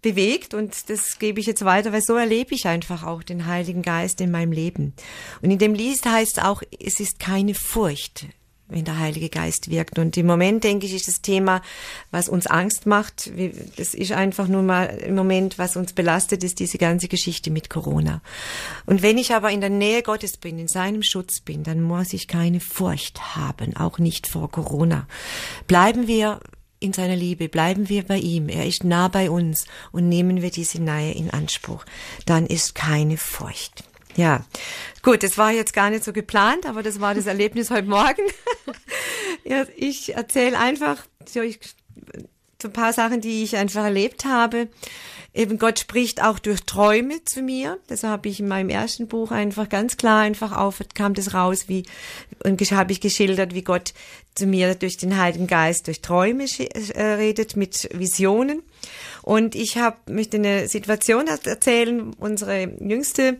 bewegt 0.00 0.54
und 0.54 0.88
das 0.88 1.18
gebe 1.18 1.40
ich 1.40 1.46
jetzt 1.46 1.64
weiter, 1.64 1.92
weil 1.92 2.00
so 2.00 2.14
erlebe 2.14 2.54
ich 2.54 2.68
einfach 2.68 3.02
auch 3.02 3.24
den 3.24 3.46
Heiligen 3.46 3.82
Geist 3.82 4.20
in 4.20 4.30
meinem 4.30 4.52
Leben. 4.52 4.94
Und 5.42 5.50
in 5.50 5.58
dem 5.58 5.74
Lied 5.74 6.06
heißt 6.06 6.38
es 6.38 6.44
auch, 6.44 6.62
es 6.78 7.00
ist 7.00 7.18
keine 7.18 7.54
Furcht, 7.54 8.26
wenn 8.70 8.84
der 8.84 8.98
Heilige 8.98 9.28
Geist 9.28 9.70
wirkt. 9.70 9.98
Und 9.98 10.16
im 10.16 10.26
Moment, 10.26 10.64
denke 10.64 10.86
ich, 10.86 10.94
ist 10.94 11.08
das 11.08 11.22
Thema, 11.22 11.62
was 12.10 12.28
uns 12.28 12.46
Angst 12.46 12.86
macht, 12.86 13.30
das 13.76 13.94
ist 13.94 14.12
einfach 14.12 14.48
nur 14.48 14.62
mal 14.62 14.86
im 14.86 15.14
Moment, 15.14 15.58
was 15.58 15.76
uns 15.76 15.92
belastet, 15.92 16.44
ist 16.44 16.60
diese 16.60 16.78
ganze 16.78 17.08
Geschichte 17.08 17.50
mit 17.50 17.70
Corona. 17.70 18.22
Und 18.86 19.02
wenn 19.02 19.18
ich 19.18 19.34
aber 19.34 19.50
in 19.50 19.60
der 19.60 19.70
Nähe 19.70 20.02
Gottes 20.02 20.36
bin, 20.36 20.58
in 20.58 20.68
seinem 20.68 21.02
Schutz 21.02 21.40
bin, 21.40 21.62
dann 21.62 21.82
muss 21.82 22.12
ich 22.12 22.28
keine 22.28 22.60
Furcht 22.60 23.36
haben, 23.36 23.76
auch 23.76 23.98
nicht 23.98 24.26
vor 24.26 24.50
Corona. 24.50 25.06
Bleiben 25.66 26.06
wir 26.06 26.40
in 26.80 26.92
seiner 26.94 27.16
Liebe, 27.16 27.48
bleiben 27.48 27.88
wir 27.88 28.04
bei 28.04 28.16
ihm, 28.16 28.48
er 28.48 28.66
ist 28.66 28.84
nah 28.84 29.08
bei 29.08 29.30
uns 29.30 29.66
und 29.92 30.08
nehmen 30.08 30.40
wir 30.40 30.50
diese 30.50 30.82
Nähe 30.82 31.12
in 31.12 31.30
Anspruch, 31.30 31.84
dann 32.24 32.46
ist 32.46 32.74
keine 32.74 33.18
Furcht. 33.18 33.84
Ja, 34.16 34.44
gut, 35.02 35.22
das 35.22 35.38
war 35.38 35.52
jetzt 35.52 35.72
gar 35.72 35.90
nicht 35.90 36.04
so 36.04 36.12
geplant, 36.12 36.66
aber 36.66 36.82
das 36.82 37.00
war 37.00 37.14
das 37.14 37.26
Erlebnis 37.26 37.70
heute 37.70 37.88
Morgen. 37.88 38.22
ja, 39.44 39.64
ich 39.76 40.14
erzähle 40.14 40.58
einfach 40.58 41.04
so, 41.26 41.40
ein 41.40 42.72
paar 42.72 42.92
Sachen, 42.92 43.20
die 43.20 43.42
ich 43.42 43.56
einfach 43.56 43.84
erlebt 43.84 44.24
habe. 44.24 44.68
Eben 45.32 45.58
Gott 45.58 45.78
spricht 45.78 46.22
auch 46.22 46.40
durch 46.40 46.62
Träume 46.62 47.24
zu 47.24 47.42
mir. 47.42 47.78
Das 47.86 48.02
habe 48.02 48.28
ich 48.28 48.40
in 48.40 48.48
meinem 48.48 48.68
ersten 48.68 49.06
Buch 49.06 49.30
einfach 49.30 49.68
ganz 49.68 49.96
klar 49.96 50.20
einfach 50.22 50.56
auf, 50.56 50.82
kam 50.94 51.14
das 51.14 51.34
raus, 51.34 51.68
wie, 51.68 51.84
und 52.42 52.60
habe 52.72 52.92
ich 52.92 53.00
geschildert, 53.00 53.54
wie 53.54 53.62
Gott 53.62 53.94
zu 54.34 54.46
mir 54.46 54.74
durch 54.74 54.96
den 54.96 55.16
Heiligen 55.16 55.46
Geist, 55.46 55.86
durch 55.86 56.02
Träume 56.02 56.44
äh, 56.44 57.02
redet, 57.02 57.56
mit 57.56 57.88
Visionen. 57.92 58.62
Und 59.30 59.54
ich 59.54 59.78
habe 59.78 59.96
möchte 60.10 60.38
eine 60.38 60.66
Situation 60.66 61.28
erzählen, 61.28 62.12
unsere 62.18 62.62
jüngste, 62.80 63.36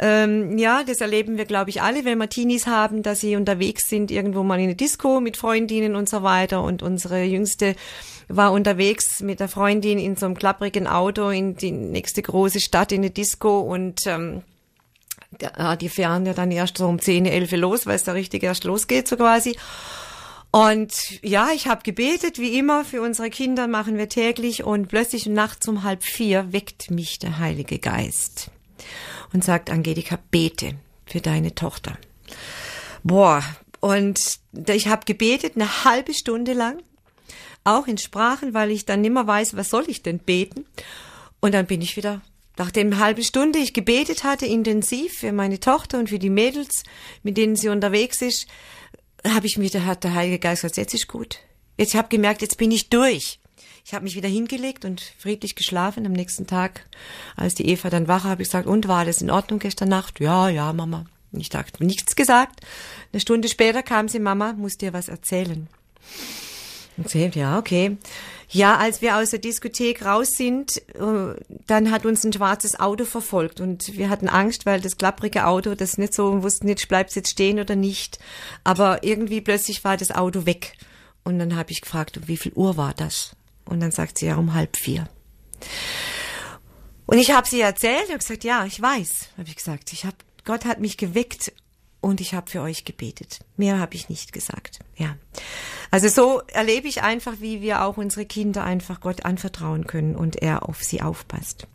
ähm, 0.00 0.58
ja, 0.58 0.82
das 0.82 1.00
erleben 1.00 1.38
wir, 1.38 1.44
glaube 1.44 1.70
ich, 1.70 1.80
alle, 1.80 2.04
wenn 2.04 2.18
wir 2.18 2.28
Teenies 2.28 2.66
haben, 2.66 3.04
dass 3.04 3.20
sie 3.20 3.36
unterwegs 3.36 3.88
sind, 3.88 4.10
irgendwo 4.10 4.42
mal 4.42 4.56
in 4.56 4.64
eine 4.64 4.74
Disco 4.74 5.20
mit 5.20 5.36
Freundinnen 5.36 5.94
und 5.94 6.08
so 6.08 6.24
weiter. 6.24 6.60
Und 6.64 6.82
unsere 6.82 7.22
jüngste 7.22 7.76
war 8.26 8.50
unterwegs 8.50 9.20
mit 9.20 9.38
der 9.38 9.46
Freundin 9.46 10.00
in 10.00 10.16
so 10.16 10.26
einem 10.26 10.34
klapprigen 10.34 10.88
Auto 10.88 11.28
in 11.30 11.56
die 11.56 11.70
nächste 11.70 12.20
große 12.20 12.58
Stadt 12.58 12.90
in 12.90 13.02
eine 13.02 13.10
Disco 13.10 13.60
und 13.60 14.08
ähm, 14.08 14.42
die 15.80 15.88
fahren 15.88 16.26
ja 16.26 16.32
dann 16.32 16.50
erst 16.50 16.78
so 16.78 16.88
um 16.88 17.00
10, 17.00 17.26
11 17.26 17.52
los, 17.52 17.86
weil 17.86 17.94
es 17.94 18.02
da 18.02 18.10
richtig 18.10 18.42
erst 18.42 18.64
losgeht, 18.64 19.06
so 19.06 19.16
quasi. 19.16 19.56
Und 20.50 21.22
ja, 21.22 21.50
ich 21.54 21.66
habe 21.66 21.82
gebetet, 21.82 22.38
wie 22.38 22.58
immer, 22.58 22.84
für 22.84 23.02
unsere 23.02 23.28
Kinder 23.28 23.68
machen 23.68 23.98
wir 23.98 24.08
täglich 24.08 24.64
und 24.64 24.88
plötzlich 24.88 25.26
nachts 25.26 25.68
um 25.68 25.82
halb 25.82 26.02
vier 26.02 26.52
weckt 26.52 26.90
mich 26.90 27.18
der 27.18 27.38
Heilige 27.38 27.78
Geist 27.78 28.50
und 29.32 29.44
sagt, 29.44 29.70
Angelika, 29.70 30.18
bete 30.30 30.74
für 31.04 31.20
deine 31.20 31.54
Tochter. 31.54 31.98
Boah, 33.02 33.42
und 33.80 34.38
ich 34.68 34.88
habe 34.88 35.04
gebetet 35.04 35.52
eine 35.56 35.84
halbe 35.84 36.14
Stunde 36.14 36.54
lang, 36.54 36.78
auch 37.64 37.86
in 37.86 37.98
Sprachen, 37.98 38.54
weil 38.54 38.70
ich 38.70 38.86
dann 38.86 39.02
nimmer 39.02 39.26
weiß, 39.26 39.56
was 39.56 39.68
soll 39.68 39.84
ich 39.88 40.02
denn 40.02 40.18
beten. 40.18 40.64
Und 41.40 41.52
dann 41.52 41.66
bin 41.66 41.82
ich 41.82 41.96
wieder 41.96 42.22
nach 42.56 42.70
dem 42.70 42.98
halben 42.98 43.22
Stunde 43.22 43.58
ich 43.60 43.72
gebetet 43.72 44.24
hatte, 44.24 44.46
intensiv 44.46 45.18
für 45.18 45.32
meine 45.32 45.60
Tochter 45.60 45.98
und 45.98 46.08
für 46.08 46.18
die 46.18 46.30
Mädels, 46.30 46.82
mit 47.22 47.36
denen 47.36 47.54
sie 47.54 47.68
unterwegs 47.68 48.20
ist, 48.20 48.48
habe 49.34 49.46
ich 49.46 49.58
mir, 49.58 49.70
da 49.70 49.84
hat 49.84 50.04
der 50.04 50.14
Heilige 50.14 50.38
Geist 50.38 50.62
gesagt, 50.62 50.76
jetzt 50.76 50.94
ist 50.94 51.08
gut. 51.08 51.38
Jetzt 51.76 51.94
habe 51.94 52.08
gemerkt, 52.08 52.42
jetzt 52.42 52.58
bin 52.58 52.70
ich 52.70 52.88
durch. 52.88 53.40
Ich 53.84 53.94
habe 53.94 54.04
mich 54.04 54.16
wieder 54.16 54.28
hingelegt 54.28 54.84
und 54.84 55.00
friedlich 55.18 55.54
geschlafen. 55.54 56.04
Am 56.04 56.12
nächsten 56.12 56.46
Tag, 56.46 56.84
als 57.36 57.54
die 57.54 57.68
Eva 57.68 57.88
dann 57.88 58.08
wach, 58.08 58.24
habe 58.24 58.42
ich 58.42 58.48
gesagt, 58.48 58.66
und 58.66 58.86
war 58.86 58.98
alles 58.98 59.22
in 59.22 59.30
Ordnung 59.30 59.60
gestern 59.60 59.88
Nacht? 59.88 60.20
Ja, 60.20 60.48
ja, 60.48 60.72
Mama. 60.72 61.06
Ich 61.32 61.48
dachte, 61.48 61.84
nichts 61.84 62.16
gesagt. 62.16 62.60
Eine 63.12 63.20
Stunde 63.20 63.48
später 63.48 63.82
kam 63.82 64.08
sie, 64.08 64.18
Mama, 64.18 64.52
muss 64.54 64.78
dir 64.78 64.92
was 64.92 65.08
erzählen. 65.08 65.68
Sie, 67.06 67.30
ja, 67.34 67.58
okay. 67.58 67.96
Ja, 68.50 68.76
als 68.76 69.02
wir 69.02 69.16
aus 69.16 69.30
der 69.30 69.38
Diskothek 69.38 70.04
raus 70.04 70.30
sind, 70.30 70.78
äh, 70.94 71.34
dann 71.66 71.90
hat 71.90 72.06
uns 72.06 72.24
ein 72.24 72.32
schwarzes 72.32 72.80
Auto 72.80 73.04
verfolgt 73.04 73.60
und 73.60 73.96
wir 73.96 74.08
hatten 74.08 74.28
Angst, 74.28 74.66
weil 74.66 74.80
das 74.80 74.96
klapprige 74.96 75.46
Auto, 75.46 75.74
das 75.74 75.98
nicht 75.98 76.14
so, 76.14 76.42
wussten 76.42 76.66
nicht, 76.66 76.88
bleibt 76.88 77.14
jetzt 77.14 77.30
stehen 77.30 77.60
oder 77.60 77.76
nicht. 77.76 78.18
Aber 78.64 79.04
irgendwie 79.04 79.40
plötzlich 79.40 79.84
war 79.84 79.96
das 79.96 80.10
Auto 80.10 80.46
weg. 80.46 80.72
Und 81.24 81.38
dann 81.38 81.56
habe 81.56 81.70
ich 81.72 81.82
gefragt, 81.82 82.16
um 82.16 82.26
wie 82.26 82.38
viel 82.38 82.52
Uhr 82.54 82.76
war 82.76 82.94
das? 82.94 83.36
Und 83.66 83.80
dann 83.80 83.90
sagt 83.90 84.18
sie, 84.18 84.26
ja, 84.26 84.36
um 84.36 84.54
halb 84.54 84.76
vier. 84.76 85.08
Und 87.04 87.18
ich 87.18 87.32
habe 87.32 87.46
sie 87.46 87.60
erzählt 87.60 88.08
und 88.10 88.18
gesagt, 88.18 88.44
ja, 88.44 88.64
ich 88.64 88.80
weiß, 88.80 89.28
habe 89.36 89.48
ich 89.48 89.56
gesagt. 89.56 89.92
Ich 89.92 90.04
hab, 90.04 90.14
Gott 90.44 90.64
hat 90.64 90.80
mich 90.80 90.96
geweckt 90.96 91.52
und 92.00 92.20
ich 92.20 92.34
habe 92.34 92.50
für 92.50 92.62
euch 92.62 92.84
gebetet. 92.84 93.40
Mehr 93.56 93.78
habe 93.78 93.94
ich 93.94 94.08
nicht 94.08 94.32
gesagt. 94.32 94.80
Ja. 94.96 95.16
Also 95.90 96.08
so 96.08 96.42
erlebe 96.48 96.88
ich 96.88 97.02
einfach, 97.02 97.40
wie 97.40 97.60
wir 97.60 97.82
auch 97.82 97.96
unsere 97.96 98.26
Kinder 98.26 98.64
einfach 98.64 99.00
Gott 99.00 99.24
anvertrauen 99.24 99.86
können 99.86 100.14
und 100.16 100.36
er 100.36 100.68
auf 100.68 100.82
sie 100.82 101.02
aufpasst. 101.02 101.66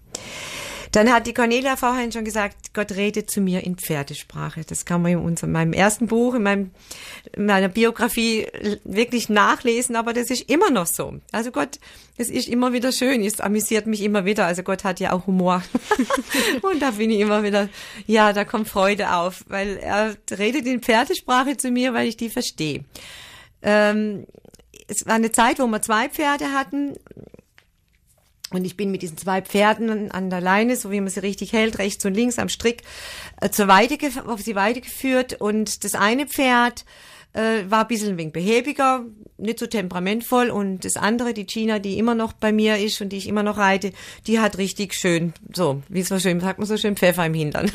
Dann 0.93 1.11
hat 1.11 1.25
die 1.25 1.33
Cornelia 1.33 1.75
vorhin 1.75 2.11
schon 2.11 2.23
gesagt, 2.23 2.71
Gott 2.75 2.91
redet 2.91 3.31
zu 3.31 3.41
mir 3.41 3.63
in 3.63 3.77
Pferdesprache. 3.77 4.61
Das 4.63 4.85
kann 4.85 5.01
man 5.01 5.13
in 5.13 5.17
unserem, 5.17 5.51
meinem 5.51 5.73
ersten 5.73 6.05
Buch, 6.05 6.35
in, 6.35 6.43
meinem, 6.43 6.69
in 7.35 7.47
meiner 7.47 7.67
Biografie 7.67 8.45
wirklich 8.83 9.27
nachlesen, 9.27 9.95
aber 9.95 10.13
das 10.13 10.29
ist 10.29 10.47
immer 10.51 10.69
noch 10.69 10.85
so. 10.85 11.15
Also 11.31 11.49
Gott, 11.49 11.79
es 12.17 12.29
ist 12.29 12.47
immer 12.47 12.73
wieder 12.73 12.91
schön, 12.91 13.23
es 13.23 13.41
amüsiert 13.41 13.87
mich 13.87 14.03
immer 14.03 14.23
wieder. 14.25 14.45
Also 14.45 14.61
Gott 14.61 14.83
hat 14.83 14.99
ja 14.99 15.13
auch 15.13 15.25
Humor. 15.25 15.63
Und 16.61 16.79
da 16.79 16.91
bin 16.91 17.09
ich 17.09 17.21
immer 17.21 17.41
wieder, 17.41 17.69
ja, 18.05 18.31
da 18.31 18.45
kommt 18.45 18.67
Freude 18.67 19.15
auf, 19.15 19.43
weil 19.47 19.77
er 19.77 20.15
redet 20.37 20.67
in 20.67 20.83
Pferdesprache 20.83 21.57
zu 21.57 21.71
mir, 21.71 21.95
weil 21.95 22.07
ich 22.07 22.17
die 22.17 22.29
verstehe. 22.29 22.85
Ähm, 23.63 24.27
es 24.87 25.07
war 25.07 25.15
eine 25.15 25.31
Zeit, 25.31 25.57
wo 25.57 25.65
wir 25.65 25.81
zwei 25.81 26.07
Pferde 26.07 26.51
hatten 26.51 26.97
und 28.53 28.65
ich 28.65 28.77
bin 28.77 28.91
mit 28.91 29.01
diesen 29.01 29.17
zwei 29.17 29.41
Pferden 29.41 30.11
an 30.11 30.29
der 30.29 30.41
Leine, 30.41 30.75
so 30.75 30.91
wie 30.91 31.01
man 31.01 31.09
sie 31.09 31.21
richtig 31.21 31.53
hält, 31.53 31.79
rechts 31.79 32.05
und 32.05 32.13
links 32.13 32.39
am 32.39 32.49
Strick, 32.49 32.83
äh, 33.41 33.49
zur 33.49 33.67
Weide, 33.67 33.97
auf 34.27 34.41
sie 34.41 34.55
Weide 34.55 34.81
geführt. 34.81 35.39
Und 35.39 35.83
das 35.83 35.95
eine 35.95 36.27
Pferd 36.27 36.85
äh, 37.33 37.69
war 37.69 37.81
ein 37.81 37.87
bisschen 37.87 38.09
ein 38.09 38.17
wenig 38.17 38.33
behäbiger, 38.33 39.05
nicht 39.37 39.59
so 39.59 39.65
temperamentvoll. 39.65 40.49
Und 40.49 40.85
das 40.85 40.95
andere, 40.95 41.33
die 41.33 41.45
Gina, 41.45 41.79
die 41.79 41.97
immer 41.97 42.15
noch 42.15 42.33
bei 42.33 42.51
mir 42.51 42.77
ist 42.77 43.01
und 43.01 43.09
die 43.09 43.17
ich 43.17 43.27
immer 43.27 43.43
noch 43.43 43.57
reite, 43.57 43.91
die 44.27 44.39
hat 44.39 44.57
richtig 44.57 44.93
schön, 44.93 45.33
so, 45.53 45.81
wie 45.89 46.01
es 46.01 46.09
so 46.09 46.19
schön, 46.19 46.39
sagt 46.39 46.59
man 46.59 46.67
so 46.67 46.77
schön, 46.77 46.95
Pfeffer 46.95 47.25
im 47.25 47.33
Hintern. 47.33 47.71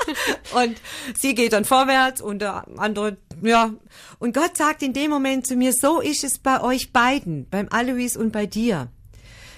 und 0.54 0.76
sie 1.18 1.34
geht 1.34 1.54
dann 1.54 1.64
vorwärts 1.64 2.20
und 2.20 2.40
der 2.40 2.66
andere, 2.76 3.16
ja. 3.42 3.72
Und 4.18 4.34
Gott 4.34 4.56
sagt 4.56 4.82
in 4.82 4.92
dem 4.92 5.10
Moment 5.10 5.46
zu 5.46 5.56
mir, 5.56 5.72
so 5.72 6.00
ist 6.00 6.24
es 6.24 6.38
bei 6.38 6.60
euch 6.60 6.92
beiden, 6.92 7.48
beim 7.48 7.68
Alois 7.70 8.16
und 8.16 8.32
bei 8.32 8.46
dir. 8.46 8.88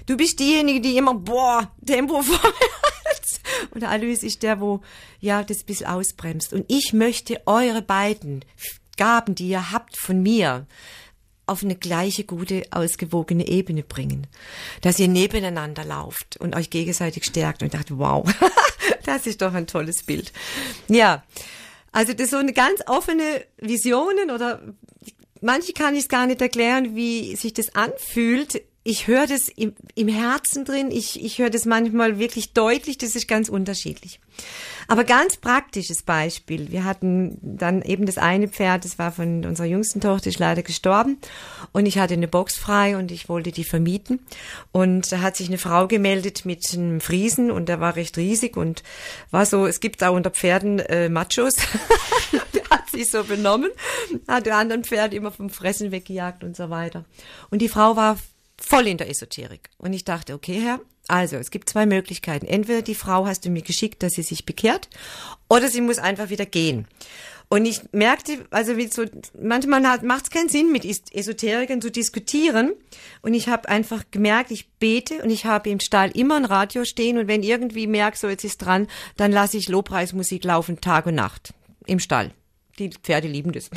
Du 0.06 0.16
bist 0.16 0.38
diejenige, 0.40 0.80
die 0.80 0.96
immer, 0.96 1.14
boah, 1.14 1.70
Tempo 1.84 2.22
vorwärts. 2.22 3.40
Und 3.70 3.82
der 3.82 3.90
Alois 3.90 4.22
ist 4.22 4.42
der, 4.42 4.60
wo, 4.60 4.80
ja, 5.20 5.42
das 5.42 5.64
bisschen 5.64 5.86
ausbremst. 5.86 6.52
Und 6.52 6.64
ich 6.68 6.92
möchte 6.92 7.42
eure 7.46 7.82
beiden 7.82 8.44
Gaben, 8.96 9.34
die 9.34 9.48
ihr 9.48 9.72
habt 9.72 9.98
von 9.98 10.22
mir, 10.22 10.66
auf 11.46 11.64
eine 11.64 11.74
gleiche 11.74 12.24
gute, 12.24 12.62
ausgewogene 12.70 13.48
Ebene 13.48 13.82
bringen. 13.82 14.28
Dass 14.82 15.00
ihr 15.00 15.08
nebeneinander 15.08 15.84
lauft 15.84 16.36
und 16.36 16.54
euch 16.54 16.70
gegenseitig 16.70 17.24
stärkt. 17.24 17.62
Und 17.62 17.74
dachte, 17.74 17.98
wow, 17.98 18.24
das 19.04 19.26
ist 19.26 19.42
doch 19.42 19.52
ein 19.52 19.66
tolles 19.66 20.04
Bild. 20.04 20.32
Ja. 20.88 21.24
Also 21.92 22.12
das 22.12 22.26
ist 22.26 22.30
so 22.30 22.36
eine 22.36 22.52
ganz 22.52 22.82
offene 22.86 23.44
Visionen 23.58 24.30
oder 24.30 24.62
manche 25.40 25.72
kann 25.72 25.94
ich 25.94 26.02
es 26.02 26.08
gar 26.08 26.26
nicht 26.26 26.40
erklären, 26.40 26.94
wie 26.94 27.34
sich 27.34 27.52
das 27.52 27.74
anfühlt, 27.74 28.62
ich 28.82 29.06
höre 29.06 29.26
das 29.26 29.48
im, 29.48 29.74
im 29.94 30.08
Herzen 30.08 30.64
drin, 30.64 30.90
ich, 30.90 31.22
ich 31.22 31.38
höre 31.38 31.50
das 31.50 31.66
manchmal 31.66 32.18
wirklich 32.18 32.54
deutlich, 32.54 32.96
das 32.96 33.14
ist 33.14 33.28
ganz 33.28 33.50
unterschiedlich. 33.50 34.20
Aber 34.88 35.04
ganz 35.04 35.36
praktisches 35.36 36.02
Beispiel. 36.02 36.72
Wir 36.72 36.84
hatten 36.84 37.38
dann 37.42 37.82
eben 37.82 38.06
das 38.06 38.16
eine 38.16 38.48
Pferd, 38.48 38.86
das 38.86 38.98
war 38.98 39.12
von 39.12 39.44
unserer 39.44 39.66
jüngsten 39.66 40.00
Tochter, 40.00 40.30
ist 40.30 40.38
leider 40.38 40.62
gestorben. 40.62 41.18
Und 41.72 41.84
ich 41.84 41.98
hatte 41.98 42.14
eine 42.14 42.26
Box 42.26 42.56
frei 42.56 42.96
und 42.96 43.12
ich 43.12 43.28
wollte 43.28 43.52
die 43.52 43.64
vermieten. 43.64 44.20
Und 44.72 45.12
da 45.12 45.20
hat 45.20 45.36
sich 45.36 45.48
eine 45.48 45.58
Frau 45.58 45.86
gemeldet 45.86 46.46
mit 46.46 46.66
einem 46.72 47.02
Friesen 47.02 47.50
und 47.50 47.68
der 47.68 47.80
war 47.80 47.96
recht 47.96 48.16
riesig 48.16 48.56
und 48.56 48.82
war 49.30 49.44
so, 49.44 49.66
es 49.66 49.80
gibt 49.80 50.02
auch 50.02 50.14
unter 50.14 50.30
Pferden 50.30 50.78
äh, 50.78 51.10
Machos. 51.10 51.54
der 52.54 52.64
hat 52.70 52.88
sich 52.90 53.10
so 53.10 53.24
benommen, 53.24 53.70
hat 54.26 54.46
die 54.46 54.52
anderen 54.52 54.84
Pferde 54.84 55.16
immer 55.16 55.30
vom 55.30 55.50
Fressen 55.50 55.92
weggejagt 55.92 56.42
und 56.42 56.56
so 56.56 56.70
weiter. 56.70 57.04
Und 57.50 57.60
die 57.60 57.68
Frau 57.68 57.94
war 57.94 58.16
voll 58.60 58.86
in 58.86 58.98
der 58.98 59.10
Esoterik. 59.10 59.70
Und 59.78 59.92
ich 59.92 60.04
dachte, 60.04 60.34
okay, 60.34 60.60
Herr, 60.60 60.80
also 61.08 61.36
es 61.36 61.50
gibt 61.50 61.68
zwei 61.68 61.86
Möglichkeiten. 61.86 62.46
Entweder 62.46 62.82
die 62.82 62.94
Frau 62.94 63.26
hast 63.26 63.44
du 63.44 63.50
mir 63.50 63.62
geschickt, 63.62 64.02
dass 64.02 64.12
sie 64.12 64.22
sich 64.22 64.46
bekehrt, 64.46 64.88
oder 65.48 65.68
sie 65.68 65.80
muss 65.80 65.98
einfach 65.98 66.30
wieder 66.30 66.46
gehen. 66.46 66.86
Und 67.52 67.64
ich 67.64 67.80
merkte, 67.90 68.46
also 68.50 68.76
wie 68.76 68.86
so, 68.86 69.04
manchmal 69.36 69.80
macht 69.80 70.24
es 70.24 70.30
keinen 70.30 70.48
Sinn, 70.48 70.70
mit 70.70 70.84
Esoterikern 70.84 71.82
zu 71.82 71.90
diskutieren. 71.90 72.74
Und 73.22 73.34
ich 73.34 73.48
habe 73.48 73.68
einfach 73.68 74.04
gemerkt, 74.12 74.52
ich 74.52 74.70
bete 74.74 75.20
und 75.24 75.30
ich 75.30 75.46
habe 75.46 75.68
im 75.68 75.80
Stall 75.80 76.12
immer 76.12 76.36
ein 76.36 76.44
Radio 76.44 76.84
stehen. 76.84 77.18
Und 77.18 77.26
wenn 77.26 77.42
irgendwie 77.42 77.88
merke, 77.88 78.16
so 78.16 78.28
jetzt 78.28 78.44
ist 78.44 78.58
dran, 78.58 78.86
dann 79.16 79.32
lasse 79.32 79.56
ich 79.56 79.68
Lobpreismusik 79.68 80.44
laufen, 80.44 80.80
Tag 80.80 81.06
und 81.06 81.16
Nacht 81.16 81.52
im 81.86 81.98
Stall. 81.98 82.30
Die 82.78 82.90
Pferde 82.90 83.26
lieben 83.26 83.50
das. 83.50 83.68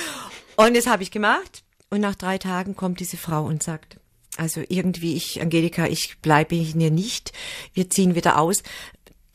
und 0.56 0.76
das 0.76 0.86
habe 0.86 1.02
ich 1.02 1.10
gemacht. 1.10 1.64
Und 1.90 2.02
nach 2.02 2.14
drei 2.14 2.38
Tagen 2.38 2.76
kommt 2.76 3.00
diese 3.00 3.16
Frau 3.16 3.44
und 3.44 3.60
sagt, 3.60 3.98
also 4.36 4.62
irgendwie, 4.68 5.16
ich, 5.16 5.40
Angelika, 5.40 5.86
ich 5.86 6.18
bleibe 6.18 6.54
hier 6.54 6.90
nicht. 6.90 7.32
Wir 7.74 7.90
ziehen 7.90 8.14
wieder 8.14 8.38
aus. 8.38 8.62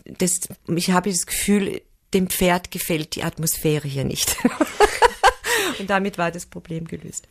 Das, 0.06 0.42
ich 0.76 0.92
habe 0.92 1.10
das 1.10 1.26
Gefühl, 1.26 1.82
dem 2.14 2.30
Pferd 2.30 2.72
gefällt 2.72 3.16
die 3.16 3.24
Atmosphäre 3.24 3.88
hier 3.88 4.04
nicht. 4.04 4.36
Und 5.80 5.90
damit 5.90 6.18
war 6.18 6.32
das 6.32 6.46
Problem 6.46 6.86
gelöst. 6.86 7.28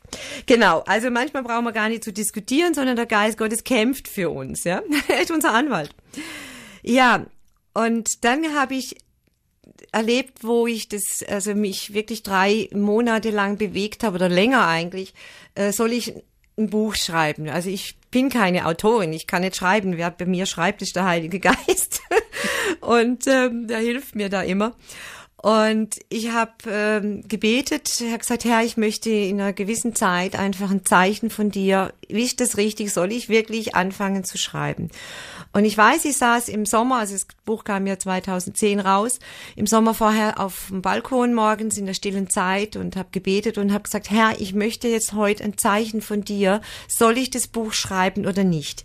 Genau, 0.47 0.81
also 0.81 1.11
manchmal 1.11 1.43
brauchen 1.43 1.65
wir 1.65 1.73
gar 1.73 1.89
nicht 1.89 2.03
zu 2.03 2.13
diskutieren, 2.13 2.75
sondern 2.75 2.97
der 2.97 3.07
Geist 3.07 3.39
Gottes 3.39 3.65
kämpft 3.65 4.09
für 4.09 4.31
uns, 4.31 4.65
ja. 4.65 4.83
Er 5.09 5.23
ist 5.23 5.31
unser 5.31 5.53
Anwalt. 5.53 5.95
Ja, 6.83 7.27
und 7.75 8.25
dann 8.25 8.55
habe 8.55 8.75
ich 8.75 8.97
erlebt, 9.93 10.43
wo 10.43 10.67
ich 10.67 10.89
das, 10.89 11.23
also 11.29 11.55
mich 11.55 11.95
wirklich 11.95 12.23
drei 12.23 12.69
Monate 12.73 13.31
lang 13.31 13.57
bewegt 13.57 14.03
habe 14.03 14.17
oder 14.17 14.29
länger 14.29 14.67
eigentlich, 14.67 15.15
äh, 15.55 15.73
soll 15.73 15.93
ich 15.93 16.15
ein 16.61 16.71
Buch 16.71 16.95
schreiben. 16.95 17.49
Also 17.49 17.71
ich 17.71 17.97
bin 18.11 18.29
keine 18.29 18.67
Autorin, 18.67 19.13
ich 19.13 19.27
kann 19.27 19.43
nicht 19.43 19.57
schreiben. 19.57 19.97
Wer 19.97 20.11
bei 20.11 20.27
mir 20.27 20.47
schreibt, 20.47 20.83
ist 20.83 20.97
der 20.97 21.05
Heilige 21.05 21.41
Geist. 21.41 22.03
und 22.81 23.27
ähm, 23.27 23.67
der 23.67 23.79
hilft 23.79 24.15
mir 24.15 24.29
da 24.29 24.43
immer. 24.43 24.75
Und 25.43 26.01
ich 26.11 26.33
habe 26.33 26.53
ähm, 26.69 27.27
gebetet, 27.27 28.03
habe 28.07 28.19
gesagt, 28.19 28.45
Herr, 28.45 28.63
ich 28.63 28.77
möchte 28.77 29.09
in 29.09 29.41
einer 29.41 29.55
gewissen 29.55 29.95
Zeit 29.95 30.39
einfach 30.39 30.71
ein 30.71 30.85
Zeichen 30.85 31.31
von 31.31 31.51
dir. 31.51 31.95
Wie 32.09 32.25
ist 32.25 32.41
das 32.41 32.59
richtig? 32.59 32.93
Soll 32.93 33.11
ich 33.11 33.31
wirklich 33.31 33.75
anfangen 33.75 34.23
zu 34.23 34.37
schreiben? 34.37 34.91
Und 35.53 35.65
ich 35.65 35.77
weiß, 35.77 36.05
ich 36.05 36.17
saß 36.17 36.49
im 36.49 36.65
Sommer, 36.65 36.99
also 36.99 37.15
das 37.15 37.27
Buch 37.45 37.65
kam 37.65 37.87
ja 37.87 37.99
2010 37.99 38.79
raus, 38.79 39.19
im 39.57 39.67
Sommer 39.67 39.95
vorher 39.95 40.39
auf 40.39 40.67
dem 40.69 40.81
Balkon 40.81 41.35
morgens 41.35 41.77
in 41.77 41.87
der 41.87 41.95
stillen 41.95 42.31
Zeit 42.31 42.77
und 42.77 42.95
habe 42.97 43.09
gebetet 43.11 43.59
und 43.59 43.73
habe 43.73 43.83
gesagt, 43.83 44.11
Herr, 44.11 44.41
ich 44.41 44.55
möchte 44.55 44.87
jetzt 44.87 45.13
heute 45.13 45.43
ein 45.43 45.59
Zeichen 45.59 46.03
von 46.03 46.23
dir. 46.23 46.61
Soll 46.89 47.19
ich 47.19 47.31
das 47.31 47.49
Buch 47.49 47.73
schreiben 47.73 48.27
oder 48.27 48.45
nicht? 48.45 48.85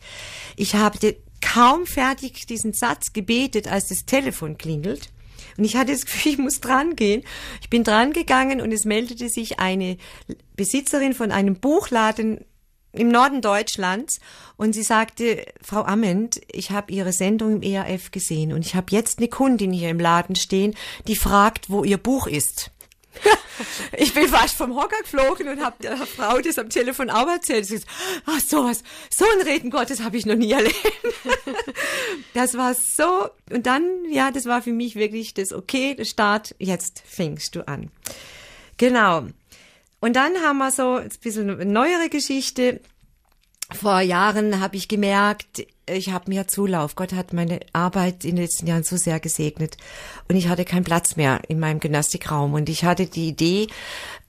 Ich 0.56 0.74
habe 0.74 1.16
kaum 1.42 1.86
fertig 1.86 2.48
diesen 2.48 2.74
Satz 2.74 3.14
gebetet, 3.14 3.72
als 3.72 3.90
das 3.90 4.06
Telefon 4.06 4.58
klingelt. 4.58 5.10
Und 5.58 5.64
ich 5.64 5.78
hatte 5.78 5.92
das 5.92 6.06
Gefühl, 6.06 6.34
ich 6.34 6.38
muss 6.38 6.60
dran 6.60 6.96
gehen. 6.96 7.24
Ich 7.62 7.70
bin 7.70 7.84
dran 7.84 8.12
gegangen 8.12 8.60
und 8.60 8.72
es 8.72 8.86
meldete 8.86 9.30
sich 9.30 9.60
eine 9.60 9.98
Besitzerin 10.56 11.14
von 11.14 11.32
einem 11.32 11.56
Buchladen 11.56 12.44
im 12.96 13.10
Norden 13.10 13.42
Deutschlands 13.42 14.20
und 14.58 14.74
sie 14.74 14.84
sagte, 14.84 15.46
Frau 15.62 15.84
Amend, 15.84 16.42
ich 16.52 16.72
habe 16.72 16.92
Ihre 16.92 17.14
Sendung 17.14 17.62
im 17.62 17.62
ERF 17.62 18.12
gesehen 18.12 18.54
und 18.54 18.66
ich 18.66 18.76
habe 18.76 18.88
jetzt 18.92 19.20
eine 19.20 19.28
Kundin 19.28 19.72
hier 19.72 19.90
im 19.90 20.00
Laden 20.00 20.36
stehen, 20.36 20.76
die 21.08 21.16
fragt, 21.16 21.70
wo 21.70 21.84
Ihr 21.84 21.98
Buch 21.98 22.28
ist. 22.28 22.72
ich 23.98 24.14
bin 24.14 24.28
fast 24.28 24.56
vom 24.56 24.76
Hocker 24.76 24.98
geflogen 25.02 25.48
und 25.48 25.64
habe 25.64 25.76
der 25.82 25.98
Frau 25.98 26.40
das 26.40 26.60
am 26.60 26.70
Telefon 26.70 27.10
auch 27.10 27.28
erzählt. 27.28 27.66
Sie 27.66 27.78
sagt, 27.78 27.90
ach 28.26 28.40
sowas, 28.40 28.84
so 29.10 29.26
ein 29.26 29.48
Reden 29.48 29.70
Gottes 29.70 30.04
habe 30.04 30.18
ich 30.18 30.26
noch 30.26 30.36
nie 30.36 30.52
erlebt. 30.52 30.76
das 32.34 32.58
war 32.58 32.74
so, 32.74 33.30
und 33.52 33.66
dann, 33.66 33.84
ja, 34.10 34.32
das 34.32 34.46
war 34.46 34.62
für 34.62 34.74
mich 34.74 34.96
wirklich 34.96 35.34
das 35.34 35.54
Okay, 35.54 35.96
der 35.96 36.06
Start, 36.06 36.56
jetzt 36.60 37.04
fängst 37.06 37.56
du 37.56 37.68
an. 37.68 37.92
Genau. 38.78 39.28
Und 40.00 40.16
dann 40.16 40.36
haben 40.38 40.58
wir 40.58 40.72
so 40.72 40.96
ein 40.96 41.10
bisschen 41.22 41.72
neuere 41.72 42.10
Geschichte. 42.10 42.82
vor 43.74 44.02
Jahren 44.02 44.60
habe 44.60 44.76
ich 44.76 44.88
gemerkt, 44.88 45.66
ich 45.88 46.12
habe 46.12 46.30
mehr 46.30 46.48
Zulauf. 46.48 46.96
Gott 46.96 47.14
hat 47.14 47.34
meine 47.34 47.60
Arbeit 47.74 48.24
in 48.24 48.36
den 48.36 48.44
letzten 48.44 48.68
Jahren 48.68 48.84
so 48.84 48.98
sehr 48.98 49.20
gesegnet. 49.20 49.78
Und 50.28 50.36
ich 50.36 50.48
hatte 50.48 50.66
keinen 50.66 50.84
Platz 50.84 51.16
mehr 51.16 51.42
in 51.48 51.60
meinem 51.60 51.80
Gymnastikraum. 51.80 52.54
Und 52.54 52.70
ich 52.70 52.84
hatte 52.84 53.08
die 53.08 53.28
Idee, 53.28 53.68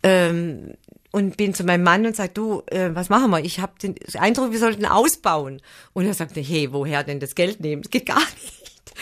ähm, 0.03 0.75
und 1.17 1.39
bin 1.39 1.55
zu 1.55 1.65
meinem 1.65 1.83
Mann 1.83 2.05
und 2.05 2.15
sage, 2.15 2.33
du, 2.35 2.63
äh, 2.67 2.91
was 2.93 3.09
machen 3.09 3.31
wir? 3.31 3.43
Ich 3.43 3.59
habe 3.61 3.73
den 3.83 3.95
Eindruck, 4.19 4.53
wir 4.53 4.59
sollten 4.59 4.85
ausbauen. 4.85 5.63
Und 5.95 6.05
er 6.05 6.13
sagte, 6.13 6.43
hey, 6.43 6.75
woher 6.75 7.05
denn 7.05 7.21
das 7.21 7.35
Geld 7.35 7.61
nehmen? 7.61 7.81
Das 7.81 7.91
geht 7.91 8.05
gar 8.05 8.19
nicht. 8.43 8.95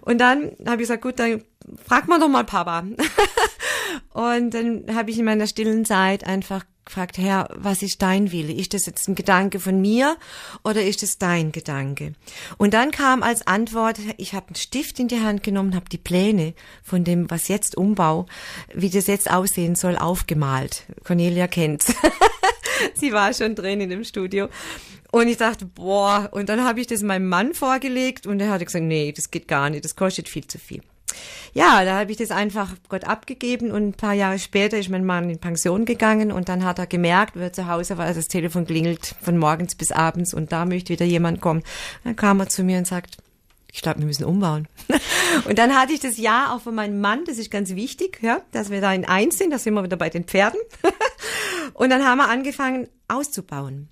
Und 0.00 0.18
dann 0.18 0.56
habe 0.66 0.82
ich 0.82 0.88
gesagt, 0.88 1.02
gut, 1.02 1.20
dann 1.20 1.44
frag 1.86 2.08
mal 2.08 2.18
doch 2.18 2.28
mal 2.28 2.44
Papa. 2.44 2.84
und 4.12 4.54
dann 4.54 4.84
habe 4.94 5.10
ich 5.10 5.18
in 5.18 5.24
meiner 5.24 5.46
stillen 5.46 5.84
Zeit 5.84 6.24
einfach 6.24 6.64
gefragt, 6.84 7.18
Herr, 7.18 7.48
was 7.54 7.82
ist 7.82 8.02
dein 8.02 8.32
Wille? 8.32 8.52
Ist 8.52 8.74
das 8.74 8.86
jetzt 8.86 9.08
ein 9.08 9.14
Gedanke 9.14 9.60
von 9.60 9.80
mir 9.80 10.16
oder 10.64 10.82
ist 10.82 11.04
es 11.04 11.18
dein 11.18 11.52
Gedanke? 11.52 12.14
Und 12.58 12.74
dann 12.74 12.90
kam 12.90 13.22
als 13.22 13.46
Antwort, 13.46 13.98
ich 14.16 14.34
habe 14.34 14.48
einen 14.48 14.56
Stift 14.56 14.98
in 14.98 15.06
die 15.06 15.20
Hand 15.20 15.44
genommen, 15.44 15.76
habe 15.76 15.88
die 15.88 15.98
Pläne 15.98 16.54
von 16.82 17.04
dem, 17.04 17.30
was 17.30 17.46
jetzt 17.46 17.76
Umbau, 17.76 18.26
wie 18.74 18.90
das 18.90 19.06
jetzt 19.06 19.30
aussehen 19.30 19.76
soll, 19.76 19.96
aufgemalt. 19.96 20.84
Cornelia 21.04 21.46
kennt's. 21.46 21.94
Sie 22.94 23.12
war 23.12 23.32
schon 23.34 23.54
drin 23.54 23.80
in 23.80 23.90
dem 23.90 24.02
Studio. 24.02 24.48
Und 25.12 25.28
ich 25.28 25.36
dachte, 25.36 25.66
boah, 25.66 26.28
und 26.32 26.48
dann 26.48 26.64
habe 26.64 26.80
ich 26.80 26.86
das 26.88 27.02
meinem 27.02 27.28
Mann 27.28 27.54
vorgelegt 27.54 28.26
und 28.26 28.40
er 28.40 28.50
hat 28.50 28.64
gesagt, 28.64 28.84
nee, 28.84 29.12
das 29.12 29.30
geht 29.30 29.48
gar 29.48 29.70
nicht, 29.70 29.84
das 29.84 29.96
kostet 29.96 30.28
viel 30.28 30.46
zu 30.46 30.58
viel 30.58 30.82
ja, 31.52 31.84
da 31.84 31.98
habe 31.98 32.10
ich 32.10 32.16
das 32.16 32.30
einfach 32.30 32.74
Gott 32.88 33.04
abgegeben 33.04 33.70
und 33.70 33.88
ein 33.88 33.94
paar 33.94 34.14
Jahre 34.14 34.38
später 34.38 34.78
ist 34.78 34.88
mein 34.88 35.04
Mann 35.04 35.30
in 35.30 35.38
Pension 35.38 35.84
gegangen 35.84 36.32
und 36.32 36.48
dann 36.48 36.64
hat 36.64 36.78
er 36.78 36.86
gemerkt, 36.86 37.36
wie 37.36 37.42
er 37.42 37.52
zu 37.52 37.66
Hause 37.66 37.98
war, 37.98 38.12
das 38.12 38.28
Telefon 38.28 38.66
klingelt 38.66 39.14
von 39.22 39.36
morgens 39.36 39.74
bis 39.74 39.92
abends 39.92 40.34
und 40.34 40.52
da 40.52 40.64
möchte 40.64 40.92
wieder 40.92 41.06
jemand 41.06 41.40
kommen. 41.40 41.62
Dann 42.04 42.16
kam 42.16 42.40
er 42.40 42.48
zu 42.48 42.62
mir 42.62 42.78
und 42.78 42.86
sagt, 42.86 43.18
ich 43.72 43.82
glaube, 43.82 44.00
wir 44.00 44.06
müssen 44.06 44.24
umbauen. 44.24 44.68
und 45.44 45.58
dann 45.58 45.74
hatte 45.76 45.92
ich 45.92 46.00
das 46.00 46.18
Ja 46.18 46.54
auch 46.54 46.60
von 46.60 46.74
meinem 46.74 47.00
Mann, 47.00 47.24
das 47.24 47.38
ist 47.38 47.50
ganz 47.50 47.74
wichtig, 47.74 48.18
ja, 48.22 48.40
dass 48.52 48.70
wir 48.70 48.80
da 48.80 48.92
in 48.92 49.04
eins 49.04 49.38
sind, 49.38 49.50
da 49.50 49.58
sind 49.58 49.74
wir 49.74 49.84
wieder 49.84 49.96
bei 49.96 50.10
den 50.10 50.24
Pferden. 50.24 50.60
und 51.74 51.90
dann 51.90 52.04
haben 52.04 52.18
wir 52.18 52.28
angefangen 52.28 52.88
auszubauen. 53.08 53.88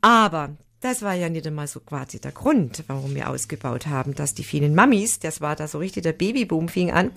Aber 0.00 0.56
das 0.86 1.02
war 1.02 1.14
ja 1.14 1.28
nicht 1.28 1.46
einmal 1.46 1.66
so 1.66 1.80
quasi 1.80 2.20
der 2.20 2.32
Grund, 2.32 2.84
warum 2.86 3.14
wir 3.14 3.28
ausgebaut 3.28 3.86
haben, 3.86 4.14
dass 4.14 4.34
die 4.34 4.44
vielen 4.44 4.74
Mamis, 4.74 5.18
das 5.18 5.40
war 5.40 5.56
da 5.56 5.66
so 5.66 5.78
richtig 5.78 6.04
der 6.04 6.12
Babyboom 6.12 6.68
fing 6.68 6.92
an, 6.92 7.10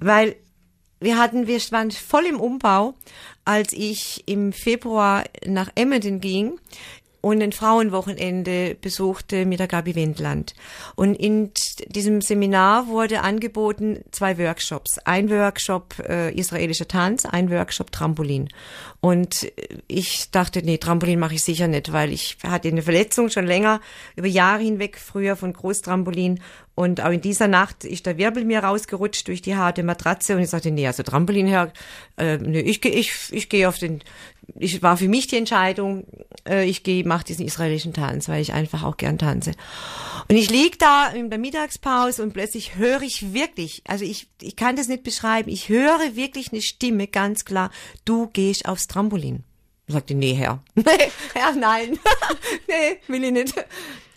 weil 0.00 0.36
wir 0.98 1.18
hatten, 1.18 1.46
wir 1.46 1.58
waren 1.70 1.90
voll 1.90 2.26
im 2.26 2.40
Umbau, 2.40 2.94
als 3.44 3.72
ich 3.72 4.24
im 4.26 4.52
Februar 4.52 5.24
nach 5.46 5.70
Emmenden 5.74 6.20
ging 6.20 6.58
und 7.20 7.42
ein 7.42 7.52
Frauenwochenende 7.52 8.76
besuchte 8.80 9.44
mit 9.46 9.60
der 9.60 9.66
Gabi 9.66 9.94
Wendland. 9.94 10.54
Und 10.94 11.14
in 11.14 11.50
diesem 11.88 12.20
Seminar 12.20 12.86
wurde 12.88 13.20
angeboten 13.20 14.00
zwei 14.10 14.38
Workshops. 14.38 14.98
Ein 14.98 15.30
Workshop 15.30 15.98
äh, 16.08 16.34
israelischer 16.34 16.88
Tanz, 16.88 17.26
ein 17.26 17.50
Workshop 17.50 17.92
Trampolin. 17.92 18.48
Und 19.00 19.50
ich 19.88 20.30
dachte, 20.30 20.62
nee, 20.62 20.78
Trampolin 20.78 21.18
mache 21.18 21.34
ich 21.34 21.44
sicher 21.44 21.68
nicht, 21.68 21.92
weil 21.92 22.12
ich 22.12 22.38
hatte 22.42 22.68
eine 22.68 22.82
Verletzung 22.82 23.30
schon 23.30 23.46
länger, 23.46 23.80
über 24.16 24.26
Jahre 24.26 24.62
hinweg, 24.62 24.98
früher 24.98 25.36
von 25.36 25.52
Großtrampolin. 25.52 26.40
Und 26.80 27.02
auch 27.02 27.10
in 27.10 27.20
dieser 27.20 27.46
Nacht 27.46 27.84
ist 27.84 28.06
der 28.06 28.16
Wirbel 28.16 28.46
mir 28.46 28.60
rausgerutscht 28.60 29.28
durch 29.28 29.42
die 29.42 29.54
harte 29.54 29.82
Matratze 29.82 30.34
und 30.34 30.40
ich 30.40 30.48
sagte, 30.48 30.70
nee, 30.70 30.86
also 30.86 31.02
Trampolin 31.02 31.46
her, 31.46 31.74
äh, 32.16 32.38
nee, 32.38 32.60
ich 32.60 32.80
gehe 32.80 32.92
ich, 32.92 33.12
ich 33.32 33.50
geh 33.50 33.66
auf 33.66 33.76
den 33.76 34.02
ich 34.58 34.80
war 34.80 34.96
für 34.96 35.06
mich 35.06 35.26
die 35.26 35.36
Entscheidung, 35.36 36.06
äh, 36.48 36.64
ich 36.64 36.82
gehe, 36.82 37.04
mache 37.04 37.24
diesen 37.24 37.44
israelischen 37.44 37.92
Tanz, 37.92 38.30
weil 38.30 38.40
ich 38.40 38.54
einfach 38.54 38.82
auch 38.82 38.96
gern 38.96 39.18
tanze. 39.18 39.52
Und 40.30 40.36
ich 40.36 40.48
lieg 40.48 40.78
da 40.78 41.08
in 41.08 41.28
der 41.28 41.38
Mittagspause 41.38 42.22
und 42.22 42.32
plötzlich 42.32 42.76
höre 42.76 43.02
ich 43.02 43.34
wirklich, 43.34 43.82
also 43.86 44.06
ich, 44.06 44.28
ich 44.40 44.56
kann 44.56 44.74
das 44.74 44.88
nicht 44.88 45.02
beschreiben, 45.02 45.50
ich 45.50 45.68
höre 45.68 46.16
wirklich 46.16 46.50
eine 46.50 46.62
Stimme 46.62 47.08
ganz 47.08 47.44
klar, 47.44 47.70
du 48.06 48.28
gehst 48.28 48.66
aufs 48.66 48.86
Trampolin. 48.86 49.44
Ich 49.86 49.92
sagte, 49.92 50.14
nee, 50.14 50.32
Herr. 50.32 50.64
Nee, 50.74 51.10
Herr, 51.34 51.52
nein. 51.54 51.98
nee, 52.68 52.96
will 53.06 53.24
ich 53.24 53.32
nicht. 53.32 53.54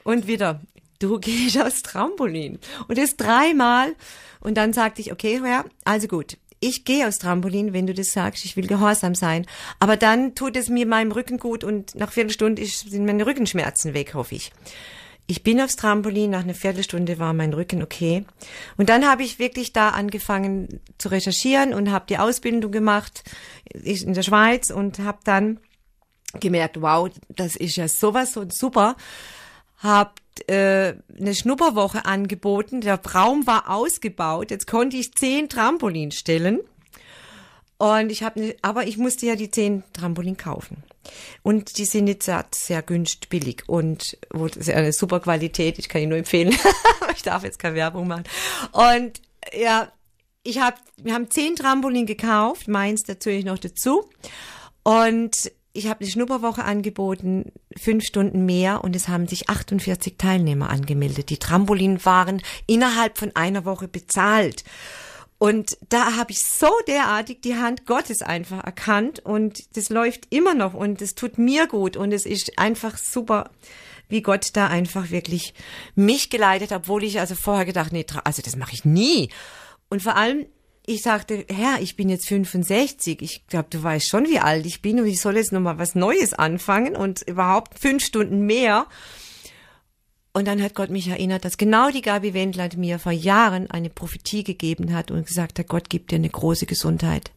Und 0.06 0.28
wieder, 0.28 0.62
du 1.04 1.20
gehst 1.22 1.60
aufs 1.62 1.84
Trampolin. 1.84 2.60
Und 2.88 2.98
das 2.98 3.18
dreimal. 3.18 3.96
Und 4.40 4.56
dann 4.56 4.74
sagte 4.74 5.02
ich, 5.02 5.12
okay, 5.12 5.40
Herr, 5.44 5.66
also 5.86 6.08
gut, 6.08 6.38
ich 6.60 6.86
gehe 6.86 7.08
aufs 7.08 7.20
Trampolin, 7.20 7.74
wenn 7.74 7.88
du 7.88 7.94
das 7.94 8.14
sagst, 8.14 8.46
ich 8.46 8.56
will 8.56 8.68
gehorsam 8.68 9.16
sein. 9.16 9.46
Aber 9.80 9.98
dann 9.98 10.34
tut 10.34 10.56
es 10.56 10.70
mir 10.70 10.86
meinem 10.86 11.12
Rücken 11.12 11.38
gut 11.38 11.64
und 11.64 11.96
nach 11.96 12.12
Viertelstunde 12.12 12.66
sind 12.66 13.06
meine 13.06 13.26
Rückenschmerzen 13.26 13.94
weg, 13.94 14.14
hoffe 14.14 14.36
ich. 14.36 14.52
Ich 15.26 15.44
bin 15.44 15.62
aufs 15.62 15.78
Trampolin, 15.78 16.32
nach 16.32 16.44
einer 16.44 16.54
Viertelstunde 16.54 17.18
war 17.18 17.34
mein 17.34 17.54
Rücken 17.54 17.82
okay. 17.82 18.26
Und 18.78 18.90
dann 18.90 19.08
habe 19.08 19.24
ich 19.24 19.40
wirklich 19.40 19.72
da 19.72 19.90
angefangen 19.90 20.82
zu 20.98 21.10
recherchieren 21.10 21.74
und 21.74 21.92
habe 21.92 22.06
die 22.10 22.18
Ausbildung 22.18 22.72
gemacht 22.72 23.24
in 23.74 24.14
der 24.14 24.24
Schweiz 24.24 24.70
und 24.70 25.00
habe 25.00 25.20
dann 25.24 25.60
gemerkt, 26.40 26.82
wow, 26.82 27.10
das 27.30 27.56
ist 27.56 27.78
ja 27.78 27.88
sowas 27.88 28.34
so 28.34 28.46
super. 28.50 28.96
Hab 29.78 30.20
äh, 30.48 30.96
eine 31.18 31.36
Schnupperwoche 31.36 32.06
angeboten. 32.06 32.82
Der 32.82 33.00
Raum 33.04 33.48
war 33.48 33.70
ausgebaut. 33.70 34.52
Jetzt 34.52 34.68
konnte 34.68 34.98
ich 34.98 35.14
zehn 35.14 35.50
Trampolin 35.50 36.12
stellen. 36.12 36.60
Und 37.78 38.12
ich 38.12 38.24
habe, 38.24 38.40
ne, 38.40 38.56
aber 38.62 38.88
ich 38.88 38.98
musste 38.98 39.26
ja 39.26 39.36
die 39.36 39.52
zehn 39.52 39.84
Trampolin 39.94 40.38
kaufen. 40.38 40.84
Und 41.42 41.78
die 41.78 41.86
sind 41.86 42.08
jetzt 42.08 42.30
sehr, 42.54 42.82
günstig 42.82 43.30
billig 43.30 43.64
und 43.68 44.18
eine 44.32 44.94
super 44.94 45.20
Qualität. 45.20 45.80
Ich 45.80 45.90
kann 45.90 46.02
ihn 46.02 46.10
nur 46.10 46.18
empfehlen. 46.18 46.56
ich 47.16 47.24
darf 47.24 47.44
jetzt 47.44 47.60
keine 47.60 47.76
Werbung 47.76 48.08
machen. 48.08 48.24
Und 48.72 49.22
ja, 49.54 49.92
ich 50.44 50.60
habe, 50.60 50.78
wir 50.98 51.14
haben 51.14 51.30
zehn 51.30 51.56
Trampolin 51.56 52.06
gekauft, 52.06 52.68
meins 52.68 53.08
natürlich 53.08 53.46
noch 53.46 53.58
dazu. 53.58 54.10
Und 54.84 55.52
ich 55.74 55.88
habe 55.88 56.02
eine 56.02 56.10
Schnupperwoche 56.10 56.64
angeboten, 56.64 57.52
fünf 57.76 58.04
Stunden 58.04 58.46
mehr 58.46 58.84
und 58.84 58.96
es 58.96 59.08
haben 59.08 59.28
sich 59.28 59.50
48 59.50 60.18
Teilnehmer 60.18 60.70
angemeldet. 60.70 61.32
Die 61.32 61.40
Trampolin 61.40 62.06
waren 62.06 62.42
innerhalb 62.68 63.18
von 63.18 63.36
einer 63.36 63.66
Woche 63.66 63.88
bezahlt. 63.88 64.64
Und 65.40 65.78
da 65.90 66.16
habe 66.16 66.32
ich 66.32 66.44
so 66.44 66.70
derartig 66.88 67.42
die 67.42 67.56
Hand 67.56 67.86
Gottes 67.86 68.22
einfach 68.22 68.64
erkannt 68.64 69.20
und 69.26 69.76
das 69.76 69.90
läuft 69.90 70.28
immer 70.30 70.54
noch 70.54 70.74
und 70.74 71.02
es 71.02 71.16
tut 71.16 71.38
mir 71.38 71.68
gut 71.68 71.98
und 71.98 72.14
es 72.14 72.26
ist 72.26 72.58
einfach 72.58 72.98
super, 72.98 73.50
wie 74.08 74.22
Gott 74.22 74.52
da 74.54 74.68
einfach 74.68 75.10
wirklich 75.10 75.54
mich 75.96 76.30
geleitet, 76.30 76.72
obwohl 76.72 77.04
ich 77.04 77.20
also 77.20 77.36
vorher 77.36 77.66
gedacht, 77.66 77.92
nee, 77.92 78.06
also 78.24 78.42
das 78.42 78.56
mache 78.56 78.74
ich 78.74 78.86
nie. 78.86 79.30
Und 79.90 80.02
vor 80.02 80.16
allem 80.16 80.46
ich 80.86 81.02
sagte, 81.02 81.46
Herr, 81.50 81.80
ich 81.80 81.96
bin 81.96 82.10
jetzt 82.10 82.28
65. 82.28 83.22
Ich 83.22 83.48
glaube, 83.48 83.68
du 83.70 83.82
weißt 83.82 84.10
schon, 84.10 84.26
wie 84.26 84.40
alt 84.40 84.66
ich 84.66 84.82
bin 84.82 85.00
und 85.00 85.08
ich 85.08 85.22
soll 85.22 85.38
jetzt 85.38 85.54
nochmal 85.54 85.78
was 85.78 85.96
Neues 85.96 86.34
anfangen 86.34 86.96
und 86.96 87.22
überhaupt 87.22 87.80
fünf 87.80 88.04
Stunden 88.04 88.46
mehr. 88.46 88.88
Und 90.34 90.46
dann 90.48 90.62
hat 90.62 90.76
Gott 90.76 90.90
mich 90.90 91.08
erinnert, 91.08 91.46
dass 91.46 91.58
genau 91.58 91.90
die 91.90 92.02
Gabi 92.02 92.34
Wendland 92.34 92.76
mir 92.76 93.00
vor 93.00 93.12
Jahren 93.12 93.70
eine 93.72 93.90
Prophetie 93.90 94.44
gegeben 94.44 94.94
hat 94.94 95.12
und 95.12 95.26
gesagt 95.26 95.60
hat, 95.60 95.68
Gott 95.68 95.90
gibt 95.90 96.12
dir 96.12 96.16
eine 96.16 96.30
große 96.30 96.66
Gesundheit. 96.66 97.32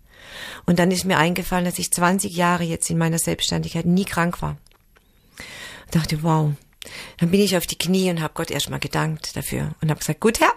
Und 0.65 0.79
dann 0.79 0.91
ist 0.91 1.05
mir 1.05 1.19
eingefallen, 1.19 1.67
dass 1.67 1.79
ich 1.79 1.93
20 1.93 2.35
Jahre 2.35 2.65
jetzt 2.65 2.91
in 2.91 2.99
meiner 2.99 3.19
Selbstständigkeit 3.19 3.87
nie 3.87 4.07
krank 4.07 4.43
war. 4.43 4.57
Ich 5.85 5.93
dachte, 5.93 6.23
wow. 6.23 6.53
Dann 7.19 7.31
bin 7.31 7.41
ich 7.41 7.57
auf 7.57 7.67
die 7.67 7.79
Knie 7.79 8.11
und 8.11 8.21
habe 8.21 8.35
Gott 8.35 8.51
erstmal 8.51 8.81
gedankt 8.81 9.37
dafür 9.37 9.75
und 9.83 9.91
habe 9.91 10.01
gesagt, 10.01 10.21
gut 10.21 10.41
Herr, 10.41 10.53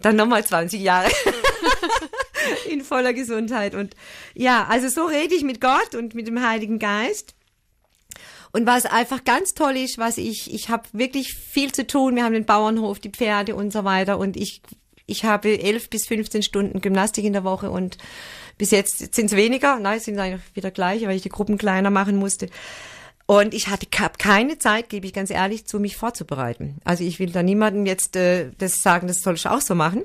dann 0.00 0.16
nochmal 0.16 0.44
20 0.44 0.80
Jahre. 0.80 1.10
in 2.68 2.82
voller 2.82 3.12
Gesundheit. 3.12 3.74
Und 3.74 3.94
ja, 4.34 4.66
also 4.68 4.88
so 4.88 5.06
rede 5.06 5.34
ich 5.34 5.42
mit 5.42 5.60
Gott 5.60 5.94
und 5.94 6.14
mit 6.14 6.26
dem 6.26 6.46
Heiligen 6.46 6.78
Geist. 6.78 7.34
Und 8.52 8.66
was 8.66 8.86
einfach 8.86 9.24
ganz 9.24 9.54
toll 9.54 9.76
ist, 9.76 9.98
was 9.98 10.16
ich, 10.16 10.54
ich 10.54 10.68
habe 10.68 10.84
wirklich 10.92 11.34
viel 11.34 11.72
zu 11.72 11.86
tun. 11.86 12.14
Wir 12.14 12.24
haben 12.24 12.34
den 12.34 12.46
Bauernhof, 12.46 13.00
die 13.00 13.10
Pferde 13.10 13.56
und 13.56 13.72
so 13.72 13.82
weiter. 13.82 14.16
Und 14.18 14.36
ich, 14.36 14.62
ich 15.06 15.24
habe 15.24 15.60
elf 15.60 15.90
bis 15.90 16.06
15 16.06 16.42
Stunden 16.42 16.80
Gymnastik 16.80 17.24
in 17.24 17.32
der 17.32 17.42
Woche 17.42 17.70
und 17.70 17.98
bis 18.56 18.70
jetzt 18.70 19.14
sind 19.14 19.26
es 19.26 19.36
weniger. 19.36 19.80
Nein, 19.80 19.98
sind 19.98 20.18
eigentlich 20.20 20.54
wieder 20.54 20.70
gleich, 20.70 21.04
weil 21.06 21.16
ich 21.16 21.22
die 21.22 21.30
Gruppen 21.30 21.58
kleiner 21.58 21.90
machen 21.90 22.16
musste. 22.16 22.48
Und 23.26 23.54
ich 23.54 23.68
hatte 23.68 23.86
keine 23.86 24.58
Zeit, 24.58 24.90
gebe 24.90 25.06
ich 25.06 25.12
ganz 25.12 25.30
ehrlich 25.30 25.66
zu, 25.66 25.80
mich 25.80 25.96
vorzubereiten. 25.96 26.76
Also 26.84 27.04
ich 27.04 27.18
will 27.18 27.30
da 27.30 27.42
niemandem 27.42 27.86
jetzt 27.86 28.16
äh, 28.16 28.50
das 28.58 28.82
sagen, 28.82 29.08
das 29.08 29.22
soll 29.22 29.34
ich 29.34 29.48
auch 29.48 29.62
so 29.62 29.74
machen. 29.74 30.04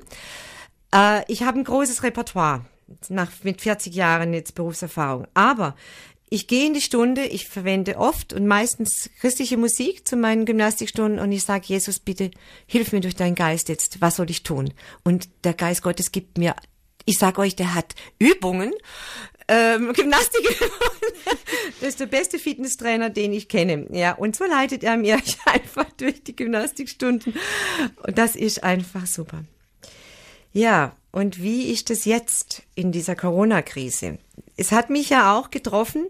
Äh, 0.94 1.22
ich 1.28 1.42
habe 1.42 1.58
ein 1.58 1.64
großes 1.64 2.02
Repertoire 2.02 2.64
nach 3.08 3.30
mit 3.42 3.60
40 3.60 3.94
Jahren 3.94 4.34
jetzt 4.34 4.54
Berufserfahrung. 4.54 5.26
Aber 5.34 5.76
ich 6.28 6.46
gehe 6.46 6.66
in 6.66 6.74
die 6.74 6.80
Stunde, 6.80 7.24
ich 7.24 7.48
verwende 7.48 7.96
oft 7.96 8.32
und 8.32 8.46
meistens 8.46 9.10
christliche 9.20 9.56
Musik 9.56 10.06
zu 10.06 10.16
meinen 10.16 10.44
Gymnastikstunden 10.44 11.18
und 11.18 11.32
ich 11.32 11.44
sage, 11.44 11.64
Jesus, 11.66 11.98
bitte 11.98 12.30
hilf 12.66 12.92
mir 12.92 13.00
durch 13.00 13.16
deinen 13.16 13.34
Geist 13.34 13.68
jetzt, 13.68 14.00
was 14.00 14.16
soll 14.16 14.30
ich 14.30 14.44
tun? 14.44 14.72
Und 15.02 15.28
der 15.44 15.54
Geist 15.54 15.82
Gottes 15.82 16.12
gibt 16.12 16.38
mir, 16.38 16.54
ich 17.04 17.18
sage 17.18 17.40
euch, 17.40 17.56
der 17.56 17.74
hat 17.74 17.96
Übungen, 18.20 18.72
ähm, 19.48 19.92
Gymnastik 19.96 20.46
Das 21.80 21.88
ist 21.88 22.00
der 22.00 22.06
beste 22.06 22.38
Fitnesstrainer, 22.38 23.10
den 23.10 23.32
ich 23.32 23.48
kenne. 23.48 23.86
Ja, 23.90 24.12
und 24.12 24.36
so 24.36 24.44
leitet 24.44 24.84
er 24.84 24.96
mir 24.96 25.18
einfach 25.46 25.90
durch 25.96 26.22
die 26.22 26.36
Gymnastikstunden. 26.36 27.34
Und 28.06 28.18
das 28.18 28.36
ist 28.36 28.62
einfach 28.62 29.06
super. 29.06 29.42
Ja, 30.52 30.94
und 31.12 31.42
wie 31.42 31.70
ist 31.70 31.90
das 31.90 32.04
jetzt 32.04 32.62
in 32.74 32.92
dieser 32.92 33.16
Corona-Krise? 33.16 34.18
Es 34.56 34.72
hat 34.72 34.90
mich 34.90 35.10
ja 35.10 35.36
auch 35.36 35.50
getroffen. 35.50 36.06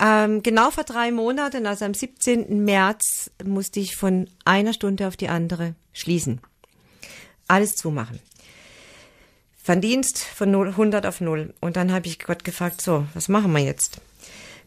Ähm, 0.00 0.42
genau 0.42 0.70
vor 0.70 0.84
drei 0.84 1.12
Monaten, 1.12 1.66
also 1.66 1.84
am 1.84 1.94
17. 1.94 2.64
März, 2.64 3.30
musste 3.44 3.80
ich 3.80 3.96
von 3.96 4.28
einer 4.44 4.72
Stunde 4.72 5.06
auf 5.06 5.16
die 5.16 5.28
andere 5.28 5.74
schließen. 5.92 6.40
Alles 7.46 7.76
zumachen. 7.76 8.18
Verdienst 9.62 10.18
von 10.18 10.50
0, 10.50 10.68
100 10.68 11.06
auf 11.06 11.20
0. 11.20 11.54
Und 11.60 11.76
dann 11.76 11.92
habe 11.92 12.08
ich 12.08 12.18
Gott 12.18 12.42
gefragt, 12.42 12.80
so, 12.80 13.06
was 13.14 13.28
machen 13.28 13.52
wir 13.52 13.60
jetzt? 13.60 14.00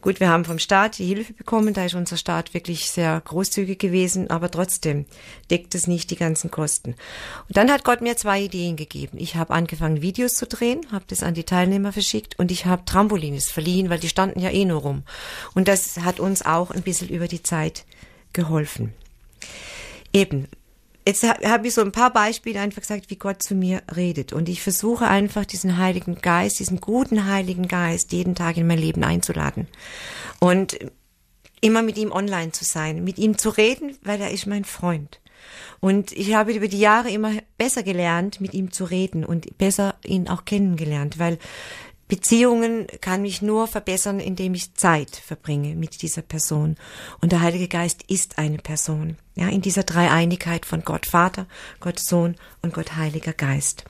Gut, 0.06 0.20
wir 0.20 0.28
haben 0.28 0.44
vom 0.44 0.60
Staat 0.60 0.98
die 0.98 1.04
Hilfe 1.04 1.32
bekommen, 1.32 1.74
da 1.74 1.84
ist 1.84 1.96
unser 1.96 2.16
Staat 2.16 2.54
wirklich 2.54 2.92
sehr 2.92 3.20
großzügig 3.24 3.76
gewesen, 3.76 4.30
aber 4.30 4.48
trotzdem 4.48 5.04
deckt 5.50 5.74
es 5.74 5.88
nicht 5.88 6.12
die 6.12 6.16
ganzen 6.16 6.48
Kosten. 6.48 6.90
Und 7.48 7.56
dann 7.56 7.72
hat 7.72 7.82
Gott 7.82 8.02
mir 8.02 8.16
zwei 8.16 8.42
Ideen 8.42 8.76
gegeben. 8.76 9.18
Ich 9.18 9.34
habe 9.34 9.52
angefangen, 9.52 10.02
Videos 10.02 10.34
zu 10.34 10.46
drehen, 10.46 10.86
habe 10.92 11.06
das 11.08 11.24
an 11.24 11.34
die 11.34 11.42
Teilnehmer 11.42 11.90
verschickt 11.90 12.38
und 12.38 12.52
ich 12.52 12.66
habe 12.66 12.84
Trampolines 12.84 13.50
verliehen, 13.50 13.90
weil 13.90 13.98
die 13.98 14.08
standen 14.08 14.38
ja 14.38 14.50
eh 14.50 14.64
nur 14.64 14.82
rum. 14.82 15.02
Und 15.54 15.66
das 15.66 15.98
hat 15.98 16.20
uns 16.20 16.46
auch 16.46 16.70
ein 16.70 16.82
bisschen 16.82 17.08
über 17.08 17.26
die 17.26 17.42
Zeit 17.42 17.84
geholfen. 18.32 18.94
Eben, 20.12 20.46
jetzt 21.06 21.22
habe 21.22 21.68
ich 21.68 21.74
so 21.74 21.80
ein 21.80 21.92
paar 21.92 22.12
Beispiele 22.12 22.60
einfach 22.60 22.82
gesagt, 22.82 23.10
wie 23.10 23.16
Gott 23.16 23.42
zu 23.42 23.54
mir 23.54 23.82
redet. 23.94 24.32
Und 24.32 24.48
ich 24.48 24.62
versuche 24.62 25.06
einfach 25.06 25.44
diesen 25.44 25.78
Heiligen 25.78 26.16
Geist, 26.20 26.58
diesen 26.58 26.80
guten 26.80 27.26
Heiligen 27.26 27.68
Geist 27.68 28.12
jeden 28.12 28.34
Tag 28.34 28.56
in 28.56 28.66
mein 28.66 28.78
Leben 28.78 29.04
einzuladen. 29.04 29.68
Und 30.40 30.78
immer 31.60 31.82
mit 31.82 31.96
ihm 31.96 32.12
online 32.12 32.52
zu 32.52 32.64
sein, 32.64 33.04
mit 33.04 33.18
ihm 33.18 33.38
zu 33.38 33.50
reden, 33.50 33.96
weil 34.02 34.20
er 34.20 34.30
ist 34.30 34.46
mein 34.46 34.64
Freund. 34.64 35.20
Und 35.80 36.12
ich 36.12 36.34
habe 36.34 36.52
über 36.52 36.68
die 36.68 36.80
Jahre 36.80 37.10
immer 37.10 37.32
besser 37.56 37.82
gelernt, 37.82 38.40
mit 38.40 38.54
ihm 38.54 38.72
zu 38.72 38.84
reden 38.84 39.24
und 39.24 39.58
besser 39.58 39.94
ihn 40.04 40.28
auch 40.28 40.44
kennengelernt, 40.44 41.18
weil 41.18 41.38
Beziehungen 42.08 42.86
kann 43.00 43.22
mich 43.22 43.42
nur 43.42 43.66
verbessern, 43.66 44.20
indem 44.20 44.54
ich 44.54 44.74
Zeit 44.74 45.16
verbringe 45.16 45.74
mit 45.74 46.02
dieser 46.02 46.22
Person. 46.22 46.76
Und 47.20 47.32
der 47.32 47.40
Heilige 47.40 47.66
Geist 47.66 48.04
ist 48.08 48.38
eine 48.38 48.58
Person. 48.58 49.16
Ja, 49.34 49.48
in 49.48 49.60
dieser 49.60 49.82
Dreieinigkeit 49.82 50.64
von 50.64 50.82
Gott 50.82 51.06
Vater, 51.06 51.46
Gott 51.80 51.98
Sohn 51.98 52.36
und 52.62 52.74
Gott 52.74 52.94
Heiliger 52.96 53.32
Geist. 53.32 53.84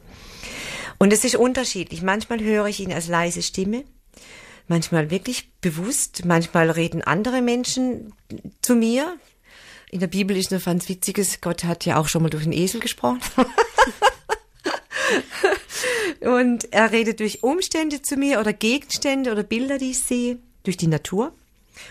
Und 0.98 1.12
es 1.12 1.24
ist 1.24 1.36
unterschiedlich. 1.36 2.02
Manchmal 2.02 2.40
höre 2.40 2.66
ich 2.66 2.80
ihn 2.80 2.92
als 2.92 3.08
leise 3.08 3.42
Stimme, 3.42 3.84
manchmal 4.66 5.10
wirklich 5.10 5.50
bewusst, 5.60 6.24
manchmal 6.24 6.70
reden 6.70 7.02
andere 7.02 7.42
Menschen 7.42 8.14
zu 8.62 8.74
mir. 8.74 9.16
In 9.90 10.00
der 10.00 10.08
Bibel 10.08 10.36
ist 10.36 10.50
noch 10.50 10.64
ganz 10.64 10.88
witziges, 10.88 11.40
Gott 11.40 11.64
hat 11.64 11.84
ja 11.84 11.98
auch 11.98 12.08
schon 12.08 12.22
mal 12.22 12.30
durch 12.30 12.44
einen 12.44 12.52
Esel 12.52 12.80
gesprochen. 12.80 13.20
Und 16.20 16.72
er 16.72 16.92
redet 16.92 17.20
durch 17.20 17.42
Umstände 17.42 18.02
zu 18.02 18.16
mir 18.16 18.40
oder 18.40 18.52
Gegenstände 18.52 19.32
oder 19.32 19.42
Bilder, 19.42 19.78
die 19.78 19.90
ich 19.90 20.02
sehe, 20.02 20.38
durch 20.62 20.76
die 20.76 20.88
Natur 20.88 21.32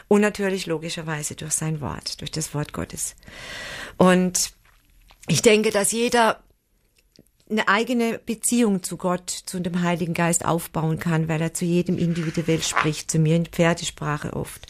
und 0.08 0.22
natürlich 0.22 0.66
logischerweise 0.66 1.36
durch 1.36 1.54
sein 1.54 1.82
Wort, 1.82 2.20
durch 2.22 2.32
das 2.32 2.54
Wort 2.54 2.74
Gottes. 2.74 3.16
Und 3.98 4.52
ich 5.28 5.42
denke, 5.42 5.72
dass 5.72 5.92
jeder 5.92 6.44
eine 7.50 7.68
eigene 7.68 8.20
Beziehung 8.20 8.82
zu 8.82 8.98
Gott, 8.98 9.30
zu 9.30 9.60
dem 9.60 9.82
Heiligen 9.82 10.16
Geist 10.16 10.46
aufbauen 10.46 11.00
kann, 11.00 11.28
weil 11.28 11.42
er 11.42 11.54
zu 11.54 11.64
jedem 11.64 11.98
individuell 11.98 12.62
spricht, 12.62 13.12
zu 13.12 13.20
mir 13.20 13.36
in 13.36 13.46
Pferdesprache 13.46 14.34
oft. 14.34 14.68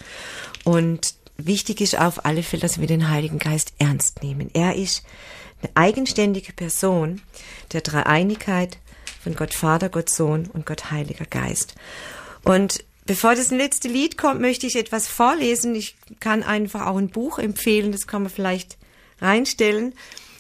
Und 0.66 1.16
wichtig 1.38 1.80
ist 1.80 1.98
auf 1.98 2.26
alle 2.26 2.43
Fälle, 2.43 2.62
dass 2.62 2.82
wir 2.82 2.88
den 2.88 3.10
Heiligen 3.10 3.39
Geist 3.39 3.74
ernst 3.78 4.24
nehmen. 4.24 4.50
Er 4.54 4.76
ist 4.76 5.06
eine 5.66 5.76
eigenständige 5.76 6.53
Person 6.53 7.22
der 7.74 7.82
Dreieinigkeit 7.82 8.78
von 9.22 9.36
Gott 9.36 9.53
Vater, 9.53 9.89
Gott 9.89 10.09
Sohn 10.09 10.47
und 10.53 10.66
Gott 10.66 10.91
Heiliger 10.91 11.26
Geist. 11.26 11.76
Und 12.43 12.84
bevor 13.05 13.36
das 13.36 13.51
letzte 13.51 13.88
Lied 13.88 14.18
kommt, 14.18 14.41
möchte 14.41 14.68
ich 14.68 14.76
etwas 14.76 15.07
vorlesen. 15.07 15.76
Ich 15.76 15.95
kann 16.20 16.43
einfach 16.43 16.86
auch 16.86 16.97
ein 16.97 17.09
Buch 17.09 17.39
empfehlen, 17.39 17.91
das 17.91 18.07
kann 18.07 18.24
man 18.24 18.32
vielleicht 18.32 18.78
reinstellen. 19.20 19.93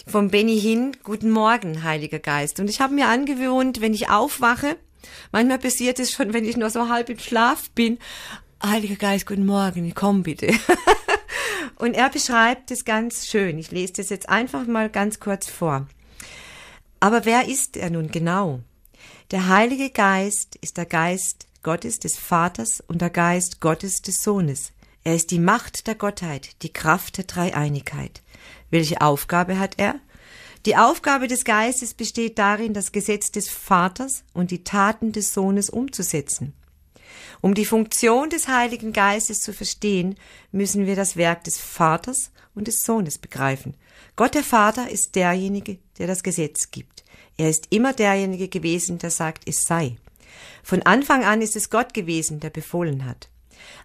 Vom 0.07 0.29
Benny 0.29 0.59
Hin, 0.59 0.95
Guten 1.03 1.31
Morgen, 1.31 1.83
Heiliger 1.83 2.19
Geist. 2.19 2.59
Und 2.59 2.69
ich 2.69 2.79
habe 2.79 2.93
mir 2.93 3.07
angewöhnt, 3.07 3.81
wenn 3.81 3.95
ich 3.95 4.09
aufwache, 4.09 4.77
manchmal 5.31 5.57
passiert 5.57 5.99
es 5.99 6.11
schon, 6.11 6.33
wenn 6.33 6.45
ich 6.45 6.57
nur 6.57 6.69
so 6.69 6.89
halb 6.89 7.09
im 7.09 7.17
Schlaf 7.17 7.71
bin, 7.71 7.97
Heiliger 8.63 8.95
Geist, 8.95 9.25
guten 9.25 9.45
Morgen, 9.45 9.91
komm 9.95 10.23
bitte. 10.23 10.47
Und 11.75 11.93
er 11.93 12.09
beschreibt 12.09 12.71
es 12.71 12.85
ganz 12.85 13.27
schön. 13.27 13.57
Ich 13.57 13.71
lese 13.71 13.93
das 13.93 14.09
jetzt 14.09 14.29
einfach 14.29 14.65
mal 14.67 14.89
ganz 14.89 15.19
kurz 15.19 15.47
vor. 15.49 15.87
Aber 16.99 17.25
wer 17.25 17.47
ist 17.47 17.77
er 17.77 17.89
nun 17.89 18.09
genau? 18.09 18.61
Der 19.31 19.47
Heilige 19.47 19.89
Geist 19.89 20.55
ist 20.61 20.77
der 20.77 20.85
Geist 20.85 21.47
Gottes 21.63 21.99
des 21.99 22.17
Vaters 22.17 22.83
und 22.87 23.01
der 23.01 23.09
Geist 23.09 23.59
Gottes 23.59 24.01
des 24.01 24.23
Sohnes. 24.23 24.71
Er 25.03 25.15
ist 25.15 25.31
die 25.31 25.39
Macht 25.39 25.87
der 25.87 25.95
Gottheit, 25.95 26.61
die 26.61 26.73
Kraft 26.73 27.17
der 27.17 27.25
Dreieinigkeit. 27.25 28.21
Welche 28.69 29.01
Aufgabe 29.01 29.59
hat 29.59 29.75
er? 29.77 29.95
Die 30.65 30.77
Aufgabe 30.77 31.27
des 31.27 31.43
Geistes 31.43 31.93
besteht 31.93 32.39
darin, 32.39 32.73
das 32.73 32.91
Gesetz 32.91 33.31
des 33.31 33.49
Vaters 33.49 34.23
und 34.33 34.49
die 34.49 34.63
Taten 34.63 35.11
des 35.11 35.31
Sohnes 35.31 35.69
umzusetzen. 35.69 36.53
Um 37.41 37.53
die 37.53 37.65
Funktion 37.65 38.29
des 38.29 38.47
Heiligen 38.47 38.93
Geistes 38.93 39.41
zu 39.41 39.53
verstehen, 39.53 40.15
müssen 40.51 40.85
wir 40.85 40.95
das 40.95 41.15
Werk 41.17 41.43
des 41.43 41.59
Vaters 41.59 42.31
und 42.53 42.67
des 42.67 42.83
Sohnes 42.83 43.17
begreifen. 43.17 43.75
Gott 44.15 44.33
der 44.33 44.43
Vater 44.43 44.89
ist 44.89 45.15
derjenige, 45.15 45.77
der 45.97 46.07
das 46.07 46.23
Gesetz 46.23 46.71
gibt. 46.71 47.03
Er 47.37 47.49
ist 47.49 47.67
immer 47.69 47.93
derjenige 47.93 48.47
gewesen, 48.47 48.97
der 48.97 49.11
sagt, 49.11 49.47
es 49.47 49.65
sei. 49.65 49.97
Von 50.63 50.81
Anfang 50.83 51.23
an 51.23 51.41
ist 51.41 51.55
es 51.55 51.69
Gott 51.69 51.93
gewesen, 51.93 52.39
der 52.39 52.49
befohlen 52.49 53.05
hat. 53.05 53.29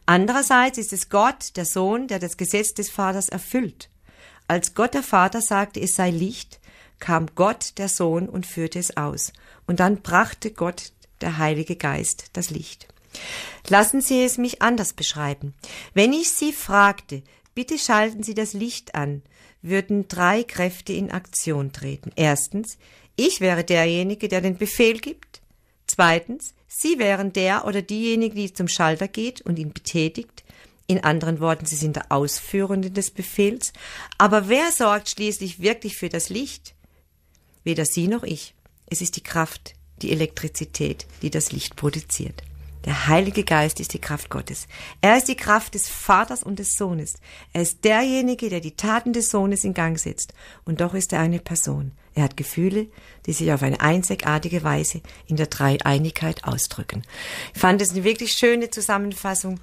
Andererseits 0.06 0.78
ist 0.78 0.92
es 0.92 1.08
Gott, 1.08 1.56
der 1.56 1.64
Sohn, 1.64 2.06
der 2.06 2.18
das 2.18 2.36
Gesetz 2.36 2.74
des 2.74 2.90
Vaters 2.90 3.28
erfüllt. 3.28 3.90
Als 4.48 4.74
Gott 4.74 4.94
der 4.94 5.02
Vater 5.02 5.40
sagte, 5.40 5.80
es 5.80 5.94
sei 5.94 6.10
Licht, 6.10 6.60
kam 6.98 7.26
Gott, 7.34 7.78
der 7.78 7.88
Sohn, 7.88 8.28
und 8.28 8.46
führte 8.46 8.78
es 8.78 8.96
aus. 8.96 9.32
Und 9.66 9.80
dann 9.80 10.02
brachte 10.02 10.50
Gott, 10.50 10.92
der 11.20 11.38
Heilige 11.38 11.76
Geist, 11.76 12.30
das 12.32 12.50
Licht. 12.50 12.88
Lassen 13.68 14.00
Sie 14.00 14.22
es 14.22 14.38
mich 14.38 14.62
anders 14.62 14.92
beschreiben. 14.92 15.54
Wenn 15.94 16.12
ich 16.12 16.30
Sie 16.30 16.52
fragte, 16.52 17.22
bitte 17.54 17.78
schalten 17.78 18.22
Sie 18.22 18.34
das 18.34 18.52
Licht 18.52 18.94
an, 18.94 19.22
würden 19.62 20.08
drei 20.08 20.42
Kräfte 20.42 20.92
in 20.92 21.10
Aktion 21.10 21.72
treten. 21.72 22.12
Erstens, 22.16 22.78
ich 23.16 23.40
wäre 23.40 23.64
derjenige, 23.64 24.28
der 24.28 24.40
den 24.40 24.56
Befehl 24.56 24.98
gibt. 24.98 25.42
Zweitens, 25.86 26.54
Sie 26.68 26.98
wären 26.98 27.32
der 27.32 27.66
oder 27.66 27.82
diejenige, 27.82 28.34
die 28.34 28.52
zum 28.52 28.68
Schalter 28.68 29.08
geht 29.08 29.40
und 29.40 29.58
ihn 29.58 29.72
betätigt. 29.72 30.44
In 30.86 31.04
anderen 31.04 31.40
Worten, 31.40 31.66
Sie 31.66 31.76
sind 31.76 31.96
der 31.96 32.10
Ausführende 32.10 32.90
des 32.90 33.10
Befehls. 33.10 33.72
Aber 34.18 34.48
wer 34.48 34.72
sorgt 34.72 35.10
schließlich 35.10 35.60
wirklich 35.60 35.96
für 35.96 36.08
das 36.08 36.30
Licht? 36.30 36.74
Weder 37.64 37.84
Sie 37.84 38.08
noch 38.08 38.22
ich. 38.22 38.54
Es 38.86 39.00
ist 39.00 39.16
die 39.16 39.22
Kraft, 39.22 39.74
die 40.02 40.10
Elektrizität, 40.12 41.06
die 41.22 41.30
das 41.30 41.52
Licht 41.52 41.76
produziert. 41.76 42.42
Der 42.84 43.08
Heilige 43.08 43.44
Geist 43.44 43.78
ist 43.78 43.92
die 43.92 44.00
Kraft 44.00 44.30
Gottes. 44.30 44.66
Er 45.02 45.18
ist 45.18 45.28
die 45.28 45.36
Kraft 45.36 45.74
des 45.74 45.88
Vaters 45.88 46.42
und 46.42 46.58
des 46.58 46.76
Sohnes. 46.76 47.14
Er 47.52 47.62
ist 47.62 47.84
derjenige, 47.84 48.48
der 48.48 48.60
die 48.60 48.76
Taten 48.76 49.12
des 49.12 49.30
Sohnes 49.30 49.64
in 49.64 49.74
Gang 49.74 49.98
setzt. 49.98 50.32
Und 50.64 50.80
doch 50.80 50.94
ist 50.94 51.12
er 51.12 51.20
eine 51.20 51.40
Person. 51.40 51.92
Er 52.14 52.24
hat 52.24 52.36
Gefühle, 52.38 52.86
die 53.26 53.32
sich 53.34 53.52
auf 53.52 53.62
eine 53.62 53.80
einzigartige 53.80 54.62
Weise 54.62 55.02
in 55.26 55.36
der 55.36 55.46
Dreieinigkeit 55.46 56.44
ausdrücken. 56.44 57.02
Ich 57.54 57.60
fand 57.60 57.82
es 57.82 57.90
eine 57.90 58.04
wirklich 58.04 58.32
schöne 58.32 58.70
Zusammenfassung. 58.70 59.60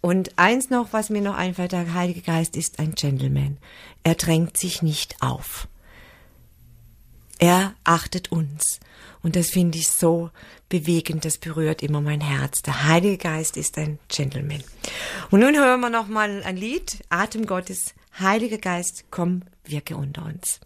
Und 0.00 0.38
eins 0.38 0.70
noch, 0.70 0.92
was 0.92 1.10
mir 1.10 1.20
noch 1.20 1.36
einfällt, 1.36 1.72
der 1.72 1.92
Heilige 1.92 2.22
Geist 2.22 2.56
ist 2.56 2.78
ein 2.78 2.94
Gentleman. 2.94 3.58
Er 4.02 4.14
drängt 4.14 4.56
sich 4.56 4.80
nicht 4.80 5.20
auf. 5.20 5.68
Er 7.38 7.74
achtet 7.84 8.32
uns. 8.32 8.80
Und 9.26 9.34
das 9.34 9.50
finde 9.50 9.76
ich 9.76 9.88
so 9.88 10.30
bewegend, 10.68 11.24
das 11.24 11.36
berührt 11.36 11.82
immer 11.82 12.00
mein 12.00 12.20
Herz. 12.20 12.62
Der 12.62 12.84
Heilige 12.84 13.18
Geist 13.18 13.56
ist 13.56 13.76
ein 13.76 13.98
Gentleman. 14.06 14.62
Und 15.32 15.40
nun 15.40 15.56
hören 15.56 15.80
wir 15.80 15.90
noch 15.90 16.06
mal 16.06 16.44
ein 16.44 16.56
Lied, 16.56 17.02
Atem 17.08 17.44
Gottes, 17.44 17.96
Heiliger 18.20 18.58
Geist, 18.58 19.06
komm, 19.10 19.42
wirke 19.64 19.96
unter 19.96 20.26
uns. 20.26 20.60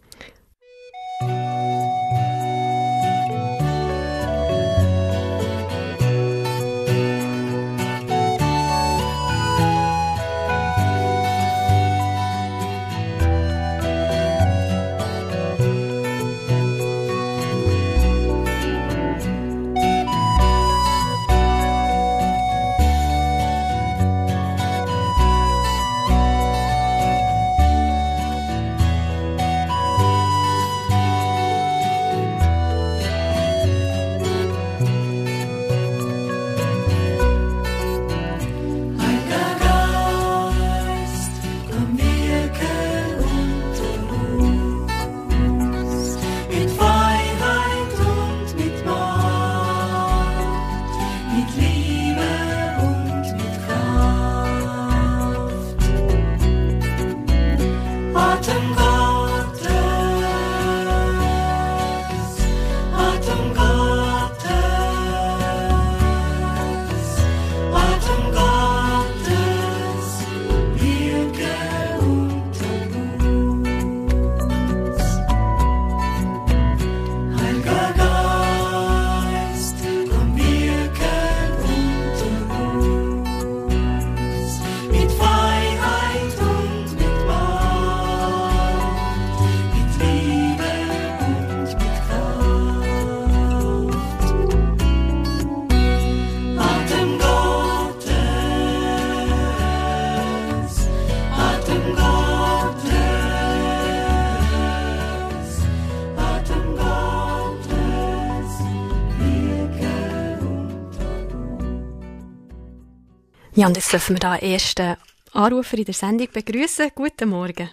Ja, 113.61 113.67
und 113.67 113.77
jetzt 113.77 113.93
dürfen 113.93 114.15
wir 114.15 114.19
da 114.19 114.31
einen 114.31 114.53
ersten 114.53 114.97
Anrufer 115.33 115.77
in 115.77 115.85
der 115.85 115.93
Sendung 115.93 116.27
begrüßen. 116.33 116.89
Guten 116.95 117.29
Morgen. 117.29 117.69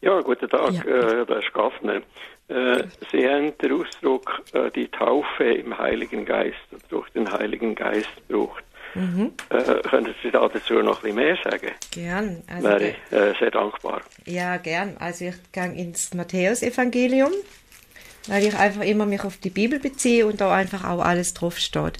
Ja, 0.00 0.18
guten 0.22 0.48
Tag, 0.48 0.72
Ja. 0.72 0.82
Äh, 0.84 1.26
der 1.26 1.38
ist 1.40 1.52
Gaffner. 1.52 1.96
Äh, 2.48 2.84
Sie 3.12 3.28
haben 3.28 3.52
den 3.58 3.72
Ausdruck 3.72 4.42
äh, 4.54 4.70
die 4.70 4.88
Taufe 4.88 5.44
im 5.44 5.76
Heiligen 5.76 6.24
Geist, 6.24 6.56
durch 6.88 7.10
den 7.10 7.30
Heiligen 7.30 7.74
Geist 7.74 8.08
braucht. 8.26 8.64
Äh, 8.94 9.82
können 9.82 10.14
Sie 10.22 10.30
da 10.30 10.48
dazu 10.48 10.72
noch 10.80 11.04
ein 11.04 11.14
bisschen 11.14 11.16
mehr 11.16 11.36
sagen? 11.44 11.72
Gern. 11.90 12.42
Also, 12.48 12.66
Wäre 12.66 12.88
ich 12.88 13.12
äh, 13.12 13.34
sehr 13.38 13.50
dankbar. 13.50 14.00
Ja, 14.24 14.56
gern. 14.56 14.96
Also 14.98 15.26
ich 15.26 15.34
gehe 15.52 15.74
ins 15.74 16.14
Matthäusevangelium, 16.14 17.32
weil 18.26 18.44
ich 18.44 18.54
einfach 18.56 18.82
immer 18.82 19.06
mich 19.06 19.22
auf 19.22 19.36
die 19.38 19.50
Bibel 19.50 19.78
beziehe 19.78 20.26
und 20.26 20.40
da 20.40 20.54
einfach 20.54 20.84
auch 20.84 21.00
alles 21.00 21.34
drauf 21.34 21.58
steht. 21.58 21.98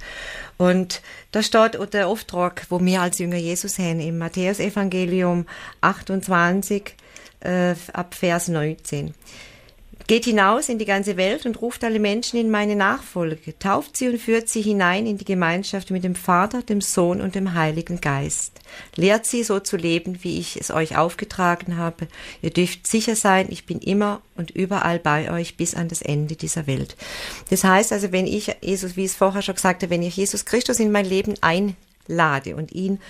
Und 0.58 1.02
da 1.32 1.42
steht 1.42 1.76
auch 1.76 1.86
der 1.86 2.08
Auftrag, 2.08 2.66
wo 2.70 2.80
wir 2.80 3.02
als 3.02 3.18
Jünger 3.18 3.36
Jesus 3.36 3.78
haben, 3.78 4.00
im 4.00 4.18
Matthäusevangelium 4.18 5.46
28 5.80 6.94
äh, 7.40 7.74
ab 7.92 8.14
Vers 8.14 8.48
19. 8.48 9.14
Geht 10.06 10.24
hinaus 10.24 10.68
in 10.68 10.78
die 10.78 10.84
ganze 10.84 11.16
Welt 11.16 11.46
und 11.46 11.60
ruft 11.60 11.82
alle 11.82 11.98
Menschen 11.98 12.38
in 12.38 12.48
meine 12.48 12.76
Nachfolge, 12.76 13.58
tauft 13.58 13.96
sie 13.96 14.08
und 14.08 14.18
führt 14.18 14.48
sie 14.48 14.62
hinein 14.62 15.04
in 15.04 15.18
die 15.18 15.24
Gemeinschaft 15.24 15.90
mit 15.90 16.04
dem 16.04 16.14
Vater, 16.14 16.62
dem 16.62 16.80
Sohn 16.80 17.20
und 17.20 17.34
dem 17.34 17.54
Heiligen 17.54 18.00
Geist. 18.00 18.52
Lehrt 18.94 19.26
sie 19.26 19.42
so 19.42 19.58
zu 19.58 19.76
leben, 19.76 20.22
wie 20.22 20.38
ich 20.38 20.60
es 20.60 20.70
euch 20.70 20.96
aufgetragen 20.96 21.76
habe. 21.76 22.06
Ihr 22.40 22.50
dürft 22.50 22.86
sicher 22.86 23.16
sein, 23.16 23.48
ich 23.50 23.66
bin 23.66 23.80
immer 23.80 24.22
und 24.36 24.52
überall 24.52 25.00
bei 25.00 25.32
euch 25.32 25.56
bis 25.56 25.74
an 25.74 25.88
das 25.88 26.02
Ende 26.02 26.36
dieser 26.36 26.68
Welt. 26.68 26.94
Das 27.50 27.64
heißt 27.64 27.92
also, 27.92 28.12
wenn 28.12 28.28
ich 28.28 28.54
Jesus, 28.60 28.94
wie 28.94 29.06
ich 29.06 29.10
es 29.10 29.16
vorher 29.16 29.42
schon 29.42 29.56
gesagt 29.56 29.82
habe, 29.82 29.90
wenn 29.90 30.02
ich 30.02 30.16
Jesus 30.16 30.44
Christus 30.44 30.78
in 30.78 30.92
mein 30.92 31.06
Leben 31.06 31.34
einlade 31.40 32.54
und 32.54 32.70
ihn 32.70 33.00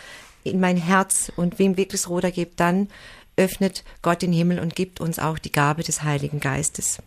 in 0.44 0.60
mein 0.60 0.78
Herz 0.78 1.30
und 1.36 1.58
wem 1.58 1.76
wirklich 1.76 2.08
Ruder 2.08 2.30
gibt, 2.30 2.60
dann 2.60 2.88
öffnet 3.36 3.84
Gott 4.02 4.22
den 4.22 4.32
Himmel 4.32 4.58
und 4.58 4.74
gibt 4.74 5.00
uns 5.00 5.18
auch 5.18 5.38
die 5.38 5.52
Gabe 5.52 5.82
des 5.82 6.02
Heiligen 6.02 6.40
Geistes. 6.40 7.02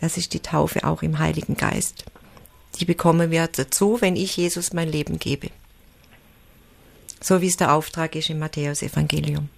Das 0.00 0.16
ist 0.16 0.32
die 0.34 0.40
Taufe 0.40 0.84
auch 0.84 1.02
im 1.02 1.18
Heiligen 1.18 1.56
Geist. 1.56 2.04
Die 2.80 2.84
bekommen 2.84 3.30
wir 3.30 3.46
dazu, 3.46 4.00
wenn 4.00 4.16
ich 4.16 4.36
Jesus 4.36 4.72
mein 4.72 4.88
Leben 4.88 5.18
gebe. 5.18 5.48
So 7.20 7.40
wie 7.40 7.46
es 7.46 7.56
der 7.56 7.72
Auftrag 7.72 8.16
ist 8.16 8.30
im 8.30 8.38
Matthäus-Evangelium. 8.38 9.48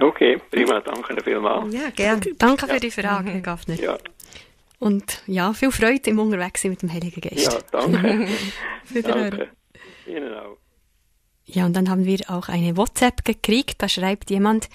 Okay, 0.00 0.40
prima, 0.50 0.80
danke 0.80 1.22
vielmals. 1.22 1.74
Ja, 1.74 1.90
gern. 1.90 2.20
Danke 2.38 2.68
für 2.68 2.78
die 2.78 2.90
Frage, 2.90 3.30
Herr 3.30 3.40
Gaffner. 3.40 3.74
Ja, 3.74 3.98
Und 4.78 5.22
ja, 5.26 5.52
viel 5.52 5.72
Freude 5.72 6.10
im 6.10 6.20
Unterwegssein 6.20 6.70
mit 6.70 6.82
dem 6.82 6.92
Heiligen 6.92 7.20
Geist. 7.20 7.52
ja, 7.52 7.58
danke. 7.72 8.28
Wiederhören. 8.90 9.30
danke. 9.30 9.48
Ihnen 10.06 10.32
auch. 10.34 10.56
Ja, 11.44 11.66
und 11.66 11.74
dann 11.74 11.90
haben 11.90 12.04
wir 12.04 12.20
auch 12.28 12.48
eine 12.48 12.76
WhatsApp 12.76 13.24
gekriegt. 13.24 13.82
Da 13.82 13.88
schreibt 13.88 14.30
jemand, 14.30 14.68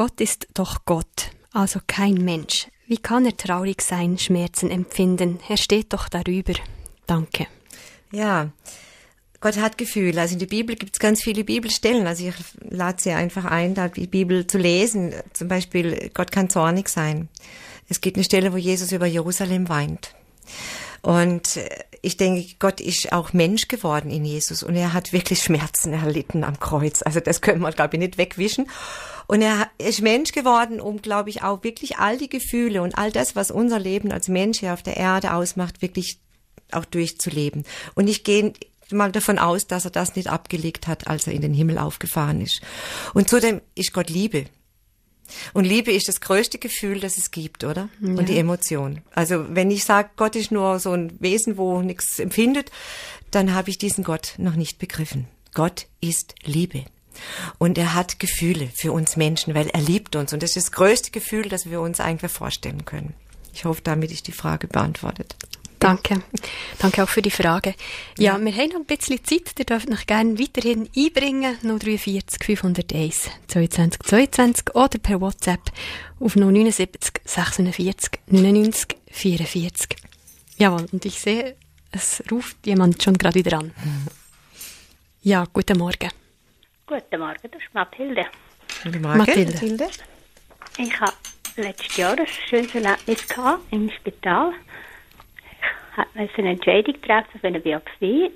Gott 0.00 0.18
ist 0.22 0.48
doch 0.54 0.86
Gott, 0.86 1.30
also 1.52 1.78
kein 1.86 2.14
Mensch. 2.14 2.68
Wie 2.86 2.96
kann 2.96 3.26
er 3.26 3.36
traurig 3.36 3.82
sein, 3.82 4.16
Schmerzen 4.16 4.70
empfinden? 4.70 5.40
Er 5.46 5.58
steht 5.58 5.92
doch 5.92 6.08
darüber. 6.08 6.54
Danke. 7.06 7.48
Ja, 8.10 8.48
Gott 9.42 9.58
hat 9.58 9.76
Gefühle. 9.76 10.18
Also 10.18 10.32
in 10.32 10.38
der 10.38 10.46
Bibel 10.46 10.74
gibt 10.74 10.94
es 10.94 11.00
ganz 11.00 11.22
viele 11.22 11.44
Bibelstellen. 11.44 12.06
Also 12.06 12.28
ich 12.28 12.34
lade 12.62 12.96
Sie 12.98 13.10
einfach 13.10 13.44
ein, 13.44 13.74
da 13.74 13.88
die 13.88 14.06
Bibel 14.06 14.46
zu 14.46 14.56
lesen. 14.56 15.12
Zum 15.34 15.48
Beispiel, 15.48 16.10
Gott 16.14 16.32
kann 16.32 16.48
zornig 16.48 16.88
sein. 16.88 17.28
Es 17.90 18.00
gibt 18.00 18.16
eine 18.16 18.24
Stelle, 18.24 18.54
wo 18.54 18.56
Jesus 18.56 18.92
über 18.92 19.04
Jerusalem 19.04 19.68
weint. 19.68 20.14
Und 21.02 21.56
äh, 21.56 21.68
ich 22.02 22.16
denke, 22.16 22.54
Gott 22.58 22.80
ist 22.80 23.12
auch 23.12 23.32
Mensch 23.32 23.68
geworden 23.68 24.10
in 24.10 24.24
Jesus 24.24 24.62
und 24.62 24.74
er 24.74 24.92
hat 24.92 25.12
wirklich 25.12 25.42
Schmerzen 25.42 25.92
erlitten 25.92 26.44
am 26.44 26.58
Kreuz. 26.58 27.02
Also 27.02 27.20
das 27.20 27.40
können 27.40 27.60
wir, 27.60 27.72
glaube 27.72 27.96
ich, 27.96 28.00
nicht 28.00 28.18
wegwischen. 28.18 28.70
Und 29.30 29.42
er 29.42 29.70
ist 29.78 30.02
Mensch 30.02 30.32
geworden, 30.32 30.80
um, 30.80 31.00
glaube 31.02 31.30
ich, 31.30 31.44
auch 31.44 31.62
wirklich 31.62 31.98
all 31.98 32.18
die 32.18 32.28
Gefühle 32.28 32.82
und 32.82 32.98
all 32.98 33.12
das, 33.12 33.36
was 33.36 33.52
unser 33.52 33.78
Leben 33.78 34.10
als 34.10 34.26
Mensch 34.26 34.58
hier 34.58 34.72
auf 34.72 34.82
der 34.82 34.96
Erde 34.96 35.34
ausmacht, 35.34 35.82
wirklich 35.82 36.18
auch 36.72 36.84
durchzuleben. 36.84 37.64
Und 37.94 38.08
ich 38.08 38.24
gehe 38.24 38.54
mal 38.90 39.12
davon 39.12 39.38
aus, 39.38 39.68
dass 39.68 39.84
er 39.84 39.92
das 39.92 40.16
nicht 40.16 40.26
abgelegt 40.26 40.88
hat, 40.88 41.06
als 41.06 41.28
er 41.28 41.32
in 41.32 41.42
den 41.42 41.54
Himmel 41.54 41.78
aufgefahren 41.78 42.40
ist. 42.40 42.60
Und 43.14 43.28
zudem 43.28 43.60
ist 43.76 43.92
Gott 43.92 44.10
Liebe. 44.10 44.46
Und 45.52 45.64
Liebe 45.64 45.92
ist 45.92 46.08
das 46.08 46.20
größte 46.20 46.58
Gefühl, 46.58 46.98
das 46.98 47.16
es 47.16 47.30
gibt, 47.30 47.62
oder? 47.62 47.88
Und 48.00 48.28
die 48.28 48.36
Emotion. 48.36 49.00
Also 49.12 49.54
wenn 49.54 49.70
ich 49.70 49.84
sage, 49.84 50.10
Gott 50.16 50.34
ist 50.34 50.50
nur 50.50 50.80
so 50.80 50.90
ein 50.90 51.12
Wesen, 51.20 51.56
wo 51.56 51.82
nichts 51.82 52.18
empfindet, 52.18 52.72
dann 53.30 53.54
habe 53.54 53.70
ich 53.70 53.78
diesen 53.78 54.02
Gott 54.02 54.34
noch 54.38 54.56
nicht 54.56 54.80
begriffen. 54.80 55.28
Gott 55.54 55.86
ist 56.00 56.34
Liebe. 56.42 56.84
Und 57.58 57.78
er 57.78 57.94
hat 57.94 58.18
Gefühle 58.18 58.68
für 58.74 58.92
uns 58.92 59.16
Menschen, 59.16 59.54
weil 59.54 59.68
er 59.68 59.80
liebt 59.80 60.16
uns. 60.16 60.32
Und 60.32 60.42
das 60.42 60.56
ist 60.56 60.68
das 60.68 60.72
größte 60.72 61.10
Gefühl, 61.10 61.48
das 61.48 61.70
wir 61.70 61.80
uns 61.80 62.00
eigentlich 62.00 62.32
vorstellen 62.32 62.84
können. 62.84 63.14
Ich 63.52 63.64
hoffe, 63.64 63.80
damit 63.82 64.10
ist 64.10 64.26
die 64.26 64.32
Frage 64.32 64.66
beantwortet. 64.68 65.36
Danke. 65.80 66.22
Danke 66.78 67.02
auch 67.02 67.08
für 67.08 67.22
die 67.22 67.30
Frage. 67.30 67.74
Ja, 68.18 68.38
wir 68.38 68.54
haben 68.54 68.68
noch 68.68 68.80
ein 68.80 68.84
bisschen 68.84 69.24
Zeit. 69.24 69.58
Ihr 69.58 69.64
dürft 69.64 69.88
noch 69.88 70.04
gerne 70.04 70.38
weiterhin 70.38 70.90
einbringen. 70.94 71.56
043 71.62 72.44
501 72.44 73.30
22 73.48 74.02
22 74.02 74.74
oder 74.74 74.98
per 74.98 75.20
WhatsApp 75.22 75.72
auf 76.20 76.36
079 76.36 77.22
46 77.24 78.20
99 78.26 78.96
44. 79.10 79.96
Jawohl, 80.58 80.86
und 80.92 81.04
ich 81.06 81.18
sehe, 81.18 81.56
es 81.92 82.22
ruft 82.30 82.58
jemand 82.66 83.02
schon 83.02 83.16
gerade 83.16 83.34
wieder 83.34 83.58
an. 83.58 83.72
Ja, 85.22 85.46
guten 85.50 85.78
Morgen. 85.78 86.10
Guten 86.90 87.20
Morgen, 87.20 87.38
das 87.40 87.62
ist 87.62 87.72
Mathilde. 87.72 88.26
Guten 88.82 89.00
Morgen, 89.00 89.18
Mathilde. 89.18 89.52
Mathilde. 89.52 89.86
Ich 90.76 91.00
habe 91.00 91.12
letztes 91.54 91.96
Jahr 91.96 92.18
ein 92.18 92.26
schönes 92.26 92.74
Erlebnis 92.74 93.28
gehabt 93.28 93.60
im 93.70 93.88
Spital. 93.90 94.52
Ich 95.96 96.20
musste 96.20 96.38
eine 96.38 96.50
Entscheidung 96.50 97.00
treffen 97.00 97.38
für 97.40 97.46
eine 97.46 97.60
Biopsie. 97.60 98.32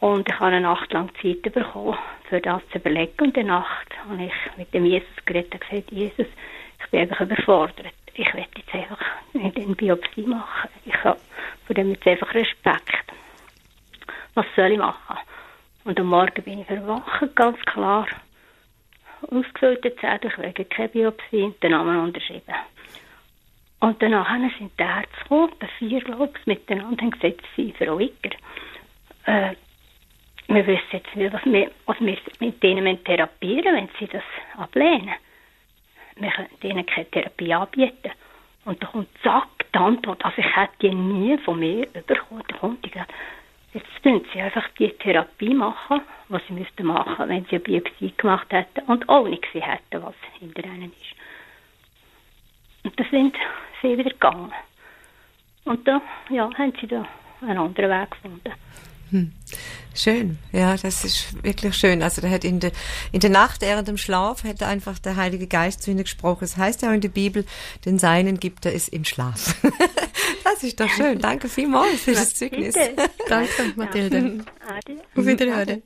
Und 0.00 0.28
ich 0.28 0.34
habe 0.34 0.44
eine 0.44 0.60
Nacht 0.60 0.92
lang 0.92 1.10
Zeit 1.22 1.40
bekommen, 1.40 1.96
für 2.28 2.42
das 2.42 2.60
zu 2.70 2.76
überlegen. 2.76 3.14
Und 3.20 3.28
in 3.28 3.32
der 3.32 3.44
Nacht 3.44 3.88
habe 4.04 4.24
ich 4.24 4.58
mit 4.58 4.74
dem 4.74 4.84
Jesus 4.84 5.08
geredet 5.24 5.54
und 5.54 5.60
gesagt, 5.62 5.90
Jesus, 5.90 6.26
ich 6.80 6.90
bin 6.90 7.00
einfach 7.00 7.22
überfordert. 7.22 7.94
Ich 8.12 8.26
werde 8.34 8.50
jetzt 8.58 8.74
einfach 8.74 9.00
nicht 9.32 9.56
eine 9.56 9.74
Biopsie 9.74 10.26
machen. 10.26 10.68
Ich 10.84 11.02
habe 11.02 11.18
von 11.66 11.76
dem 11.76 11.92
jetzt 11.92 12.06
einfach 12.06 12.34
Respekt. 12.34 13.10
Was 14.34 14.44
soll 14.54 14.72
ich 14.72 14.78
machen? 14.78 15.16
Und 15.84 15.98
am 15.98 16.06
Morgen 16.06 16.42
bin 16.44 16.60
ich 16.60 16.66
verwacht, 16.66 17.34
ganz 17.34 17.58
klar 17.62 18.06
ausgefüllte 19.30 19.88
ich 19.88 20.38
wege 20.38 20.64
keine 20.64 20.88
Biopsie 20.88 21.54
den 21.62 21.70
Namen 21.70 21.96
unterschrieben. 21.98 22.54
Und 23.80 24.00
danach 24.00 24.30
sind 24.58 24.72
die 24.78 24.82
Ärzte 24.82 25.08
gekommen, 25.22 25.52
bei 25.58 25.66
vier, 25.78 26.02
ich, 26.02 26.46
miteinander 26.46 27.04
und 27.04 27.20
gesagt, 27.20 27.42
sie, 27.56 27.74
Frau 27.76 27.98
Wicker, 27.98 28.30
äh, 29.26 29.54
wir 30.48 30.66
wissen 30.66 30.82
jetzt 30.92 31.16
nicht, 31.16 31.32
was 31.32 31.44
wir, 31.44 31.70
was 31.86 32.00
wir 32.00 32.16
mit 32.40 32.62
denen 32.62 33.02
therapieren 33.04 33.74
wenn 33.74 33.88
sie 33.98 34.06
das 34.06 34.22
ablehnen. 34.56 35.14
Wir 36.16 36.30
können 36.30 36.48
ihnen 36.62 36.86
keine 36.86 37.10
Therapie 37.10 37.54
anbieten. 37.54 38.12
Und 38.64 38.82
da 38.82 38.86
kommt 38.86 39.08
zack 39.22 39.48
die 39.74 39.78
Antwort, 39.78 40.24
also 40.24 40.38
ich 40.38 40.56
hätte 40.56 40.74
die 40.82 40.94
nie 40.94 41.38
von 41.38 41.58
mir 41.58 41.86
bekommen. 41.86 42.44
Da 42.48 42.56
kommt 42.58 42.84
die 42.84 42.90
gesagt, 42.90 43.12
Jetzt 43.74 43.86
müssen 44.04 44.26
sie 44.32 44.40
einfach 44.40 44.68
die 44.78 44.90
Therapie 44.90 45.54
machen, 45.54 46.02
was 46.28 46.42
sie 46.46 46.52
müssten 46.52 46.86
machen, 46.86 47.28
wenn 47.28 47.44
sie 47.44 47.56
eine 47.56 47.60
Biopsie 47.60 48.12
gemacht 48.16 48.46
hätten 48.50 48.80
und 48.82 49.08
auch 49.08 49.26
nicht 49.26 49.42
gesehen 49.42 49.62
hätten, 49.62 50.02
was 50.02 50.14
hinter 50.38 50.64
ihnen 50.64 50.92
ist. 50.92 51.16
Und 52.84 52.98
da 52.98 53.04
sind 53.10 53.36
sie 53.80 53.96
wieder 53.96 54.10
gegangen. 54.10 54.52
Und 55.64 55.86
da, 55.88 56.02
ja, 56.28 56.50
haben 56.52 56.72
sie 56.80 56.86
da 56.86 57.06
einen 57.40 57.58
anderen 57.58 57.90
Weg 57.90 58.10
gefunden. 58.10 58.52
Schön, 59.94 60.38
ja, 60.52 60.76
das 60.76 61.04
ist 61.04 61.42
wirklich 61.44 61.76
schön. 61.76 62.02
Also 62.02 62.22
da 62.22 62.30
hat 62.30 62.44
in 62.44 62.60
der 62.60 62.72
in 63.12 63.20
der 63.20 63.30
Nacht 63.30 63.60
während 63.60 63.88
dem 63.88 63.98
Schlaf 63.98 64.42
hat 64.44 64.62
einfach 64.62 64.98
der 64.98 65.16
Heilige 65.16 65.46
Geist 65.46 65.82
zu 65.82 65.90
ihnen 65.90 66.04
gesprochen. 66.04 66.44
Es 66.44 66.56
heißt 66.56 66.82
ja 66.82 66.88
auch 66.88 66.94
in 66.94 67.02
der 67.02 67.10
Bibel, 67.10 67.44
den 67.84 67.98
Seinen 67.98 68.40
gibt 68.40 68.64
er 68.64 68.74
es 68.74 68.88
im 68.88 69.04
Schlaf. 69.04 69.54
das 70.44 70.62
ist 70.62 70.80
doch 70.80 70.88
schön. 70.88 71.18
Danke 71.18 71.48
vielmals 71.48 72.00
für 72.00 72.12
das 72.12 72.34
Zeugnis. 72.34 72.74
Bitte. 72.74 73.10
Danke, 73.28 73.72
Mathilde. 73.76 74.44
Auf 75.14 75.26
Wiederhören. 75.26 75.82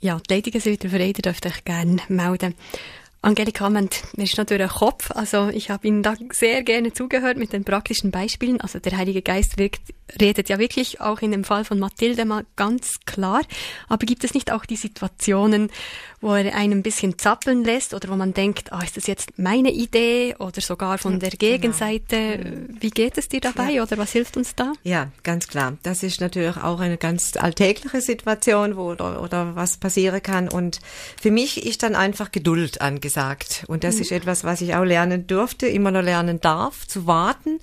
Ja, 0.00 0.18
die 0.18 0.34
Leitungen 0.34 0.60
sind 0.60 0.84
wieder 0.84 0.96
frei, 0.96 1.06
ihr 1.08 1.12
dürft 1.12 1.44
euch 1.44 1.64
gerne 1.64 1.98
melden. 2.08 2.54
Angelika, 3.20 3.68
mir 3.68 3.88
ist 4.16 4.38
durch 4.38 4.46
den 4.46 4.68
Kopf, 4.68 5.10
also 5.10 5.48
ich 5.48 5.70
habe 5.70 5.88
Ihnen 5.88 6.04
da 6.04 6.14
sehr 6.30 6.62
gerne 6.62 6.92
zugehört 6.92 7.36
mit 7.36 7.52
den 7.52 7.64
praktischen 7.64 8.12
Beispielen. 8.12 8.60
Also 8.60 8.78
der 8.78 8.96
Heilige 8.96 9.22
Geist 9.22 9.58
wirkt, 9.58 9.92
redet 10.20 10.48
ja 10.48 10.58
wirklich 10.58 11.00
auch 11.00 11.20
in 11.20 11.32
dem 11.32 11.42
Fall 11.42 11.64
von 11.64 11.80
Mathilde 11.80 12.24
mal 12.24 12.46
ganz 12.54 13.00
klar. 13.06 13.42
Aber 13.88 14.06
gibt 14.06 14.22
es 14.22 14.34
nicht 14.34 14.52
auch 14.52 14.64
die 14.64 14.76
Situationen, 14.76 15.70
wo 16.20 16.34
er 16.34 16.54
einen 16.54 16.78
ein 16.78 16.82
bisschen 16.82 17.18
zappeln 17.18 17.64
lässt 17.64 17.94
oder 17.94 18.08
wo 18.08 18.16
man 18.16 18.34
denkt, 18.34 18.72
ah, 18.72 18.82
ist 18.82 18.96
das 18.96 19.06
jetzt 19.06 19.38
meine 19.38 19.70
Idee 19.70 20.34
oder 20.38 20.60
sogar 20.60 20.98
von 20.98 21.20
der 21.20 21.30
Gegenseite? 21.30 22.66
Wie 22.80 22.90
geht 22.90 23.18
es 23.18 23.28
dir 23.28 23.40
dabei 23.40 23.82
oder 23.82 23.98
was 23.98 24.12
hilft 24.12 24.36
uns 24.36 24.54
da? 24.54 24.72
Ja, 24.82 25.10
ganz 25.22 25.46
klar. 25.46 25.76
Das 25.82 26.02
ist 26.02 26.20
natürlich 26.20 26.56
auch 26.56 26.80
eine 26.80 26.96
ganz 26.96 27.36
alltägliche 27.36 28.00
Situation, 28.00 28.76
wo 28.76 28.90
oder, 28.90 29.22
oder 29.22 29.54
was 29.54 29.76
passieren 29.76 30.22
kann. 30.22 30.48
Und 30.48 30.80
für 31.20 31.30
mich 31.30 31.64
ist 31.64 31.82
dann 31.82 31.94
einfach 31.94 32.32
Geduld 32.32 32.80
angesagt. 32.80 33.64
Und 33.68 33.84
das 33.84 33.96
ist 34.00 34.10
etwas, 34.10 34.42
was 34.42 34.60
ich 34.60 34.74
auch 34.74 34.84
lernen 34.84 35.26
durfte, 35.26 35.68
immer 35.68 35.90
noch 35.92 36.02
lernen 36.02 36.40
darf, 36.40 36.86
zu 36.88 37.06
warten, 37.06 37.60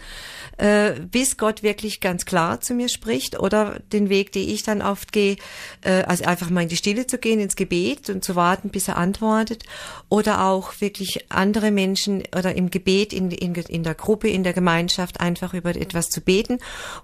äh, 0.57 0.91
bis 0.91 1.37
Gott 1.37 1.63
wirklich 1.63 1.99
ganz 1.99 2.25
klar 2.25 2.61
zu 2.61 2.73
mir 2.73 2.87
spricht 2.87 3.37
oder 3.37 3.79
den 3.91 4.09
Weg, 4.09 4.31
den 4.31 4.47
ich 4.47 4.63
dann 4.63 4.81
oft 4.81 5.11
gehe, 5.11 5.35
äh, 5.81 6.03
also 6.03 6.23
einfach 6.23 6.49
mal 6.49 6.61
in 6.61 6.69
die 6.69 6.77
Stille 6.77 7.05
zu 7.05 7.17
gehen, 7.17 7.39
ins 7.41 7.57
Gebet 7.57 8.09
und 8.09 8.23
zu 8.23 8.35
warten, 8.35 8.44
bis 8.69 8.87
er 8.87 8.97
antwortet 8.97 9.63
oder 10.09 10.45
auch 10.45 10.79
wirklich 10.79 11.25
andere 11.29 11.71
Menschen 11.71 12.23
oder 12.35 12.55
im 12.55 12.69
Gebet 12.69 13.13
in, 13.13 13.31
in, 13.31 13.53
in 13.53 13.83
der 13.83 13.95
Gruppe, 13.95 14.29
in 14.29 14.43
der 14.43 14.53
Gemeinschaft 14.53 15.19
einfach 15.19 15.53
über 15.53 15.75
etwas 15.75 16.09
zu 16.09 16.21
beten. 16.21 16.59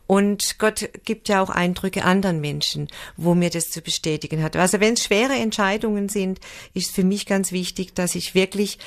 Und 0.08 0.60
Gott 0.60 0.90
gibt 1.04 1.30
ja 1.30 1.42
auch 1.42 1.50
Eindrücke 1.50 2.04
anderen 2.04 2.42
Menschen, 2.42 2.88
wo 3.18 3.36
mir 3.36 3.50
das 3.50 3.70
zu 3.70 3.82
bestätigen 3.82 4.44
hat. 4.44 4.56
Also 4.56 4.80
wenn 4.80 4.94
es 4.94 5.04
schwere 5.04 5.34
Entscheidungen 5.34 6.10
sind, 6.10 6.40
ist 6.74 6.94
für 6.94 7.04
mich 7.04 7.26
ganz 7.26 7.52
wichtig, 7.52 7.96
dass 7.96 8.16
ich 8.16 8.36
wirklich, 8.36 8.78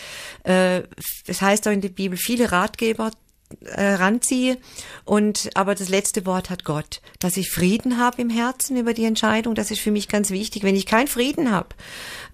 äh, 0.45 0.83
das 1.27 1.43
heißt 1.43 1.67
auch 1.69 1.73
in 1.73 1.81
der 1.81 1.89
Bibel, 1.89 2.17
viele 2.17 2.53
Ratgeber 2.53 3.11
ranziehe. 3.67 4.59
Und 5.05 5.51
aber 5.55 5.75
das 5.75 5.89
letzte 5.89 6.27
Wort 6.27 6.51
hat 6.51 6.65
Gott, 6.65 7.01
dass 7.21 7.37
ich 7.37 7.51
Frieden 7.51 7.99
habe 7.99 8.23
im 8.23 8.31
Herzen 8.31 8.77
über 8.77 8.95
die 8.95 9.05
Entscheidung. 9.05 9.55
Das 9.55 9.71
ist 9.71 9.81
für 9.81 9.91
mich 9.91 10.09
ganz 10.09 10.31
wichtig. 10.31 10.63
Wenn 10.63 10.77
ich 10.77 10.87
keinen 10.87 11.09
Frieden 11.09 11.51
habe, 11.51 11.69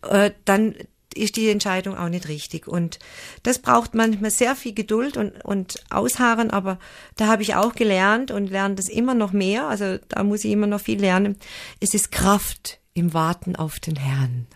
äh, 0.09 0.31
dann 0.45 0.75
ist 1.15 1.37
die 1.37 1.49
Entscheidung 1.49 1.97
auch 1.97 2.09
nicht 2.09 2.29
richtig. 2.29 2.69
Und 2.69 2.99
das 3.43 3.59
braucht 3.59 3.95
manchmal 3.95 4.31
sehr 4.31 4.55
viel 4.55 4.75
Geduld 4.75 5.17
und, 5.17 5.45
und 5.45 5.83
Ausharren, 5.91 6.51
aber 6.51 6.79
da 7.17 7.27
habe 7.27 7.43
ich 7.43 7.57
auch 7.57 7.75
gelernt 7.75 8.31
und 8.31 8.49
lerne 8.49 8.77
das 8.77 8.89
immer 8.89 9.15
noch 9.15 9.33
mehr. 9.33 9.67
Also 9.67 9.99
da 10.09 10.23
muss 10.23 10.45
ich 10.45 10.53
immer 10.53 10.69
noch 10.69 10.81
viel 10.81 11.01
lernen. 11.01 11.37
Es 11.81 11.95
ist 11.95 12.13
Kraft 12.13 12.81
im 12.95 13.13
Warten 13.13 13.57
auf 13.57 13.81
den 13.81 13.97
Herrn. 13.97 14.47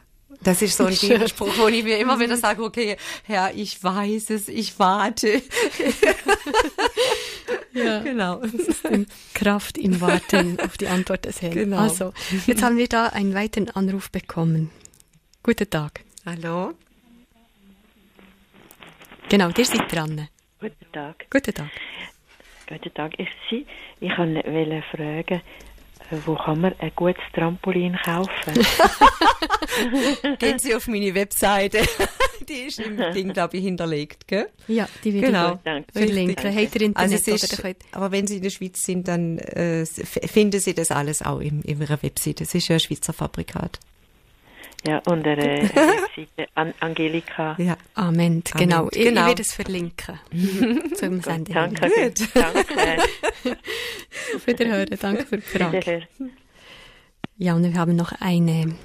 Das 0.45 0.63
ist 0.63 0.77
so 0.77 0.85
ein 0.85 0.95
Bibelspruch, 0.95 1.57
wo 1.59 1.69
ich 1.69 1.83
mir 1.83 1.99
immer 1.99 2.21
wieder 2.21 2.37
sage, 2.37 2.63
okay, 2.63 2.97
Herr, 3.25 3.53
ich 3.55 3.83
weiß 3.83 4.31
es, 4.31 4.49
ich 4.49 4.79
warte. 4.79 5.43
Ja. 7.75 7.99
Genau. 8.01 8.41
Kraft 9.35 9.79
im 9.79 10.01
Warten 10.01 10.61
auf 10.61 10.79
die 10.79 10.87
Antwort 10.87 11.25
des 11.25 11.43
Herrn. 11.43 11.55
Genau. 11.55 11.79
Also, 11.79 12.13
jetzt 12.47 12.63
haben 12.63 12.77
wir 12.77 12.87
da 12.87 13.09
einen 13.09 13.35
weiteren 13.35 13.69
Anruf 13.71 14.13
bekommen. 14.13 14.71
Guten 15.43 15.69
Tag. 15.69 16.05
Hallo? 16.25 16.75
Genau, 19.29 19.51
der 19.51 19.65
seid 19.65 19.93
dran. 19.93 20.29
Guten 20.61 20.93
Tag. 20.93 21.27
Guten 21.31 21.53
Tag. 21.53 21.71
Guten 22.69 22.95
Tag. 22.95 23.13
Ich, 23.19 23.29
Sie, 23.51 23.67
ich 24.01 24.17
wollte 24.17 24.83
fragen, 24.93 25.43
wo 26.27 26.35
kann 26.37 26.61
man 26.61 26.75
ein 26.79 26.93
gutes 26.95 27.23
Trampolin 27.35 27.97
kaufen? 28.05 28.31
Gehen 30.39 30.59
Sie 30.59 30.75
auf 30.75 30.87
meine 30.89 31.15
Webseite. 31.15 31.79
Die 32.49 32.53
ist 32.67 32.79
im 32.79 32.99
Ding, 33.15 33.33
glaube 33.33 33.57
ich, 33.57 33.65
hinterlegt, 33.65 34.29
gell? 34.29 34.49
Ja, 34.69 34.87
die 35.03 35.15
wird 35.15 35.25
Genau. 35.25 35.59
verlinken. 35.95 36.55
Habt 36.55 36.75
ihr 36.77 36.93
Also 36.95 37.15
Internet 37.15 37.21
es 37.21 37.29
ist, 37.29 37.53
oder 37.55 37.63
könnt- 37.63 37.79
aber 37.93 38.13
wenn 38.13 38.27
Sie 38.27 38.37
in 38.37 38.43
der 38.43 38.51
Schweiz 38.51 38.85
sind, 38.85 39.09
dann 39.09 39.39
äh, 39.39 39.87
finden 39.87 40.61
Sie 40.61 40.75
das 40.75 40.91
alles 40.91 41.23
auch 41.23 41.39
in, 41.41 41.63
in 41.63 41.81
Ihrer 41.81 42.03
Webseite. 42.03 42.45
Es 42.45 42.55
ist 42.55 42.69
ja 42.69 42.77
ein 42.77 42.81
Schweizer 42.81 43.15
Fabrikat. 43.15 43.81
Ja, 44.87 44.99
äh, 44.99 45.01
eine 45.11 45.37
Webseite 45.37 46.49
An 46.55 46.75
Angelika. 46.81 47.57
Ja. 47.59 47.77
Amen, 47.95 48.43
genau. 48.57 48.89
Ich, 48.93 49.03
genau. 49.05 49.23
ich 49.23 49.27
werde 49.29 49.43
es 49.43 49.53
verlinken. 49.53 50.19
Zum 50.95 51.23
Senden. 51.23 51.55
Danke. 51.55 52.13
Danke. 52.35 53.03
Auf 54.37 54.47
Wiederhören. 54.47 54.99
Danke 55.01 55.27
für 55.27 55.37
die 55.37 55.43
Frage. 55.43 55.79
Wiederhören. 55.79 56.07
Ja, 57.37 57.55
und 57.55 57.65
wir 57.65 57.75
haben 57.75 57.97
noch 57.97 58.13
eine 58.21 58.77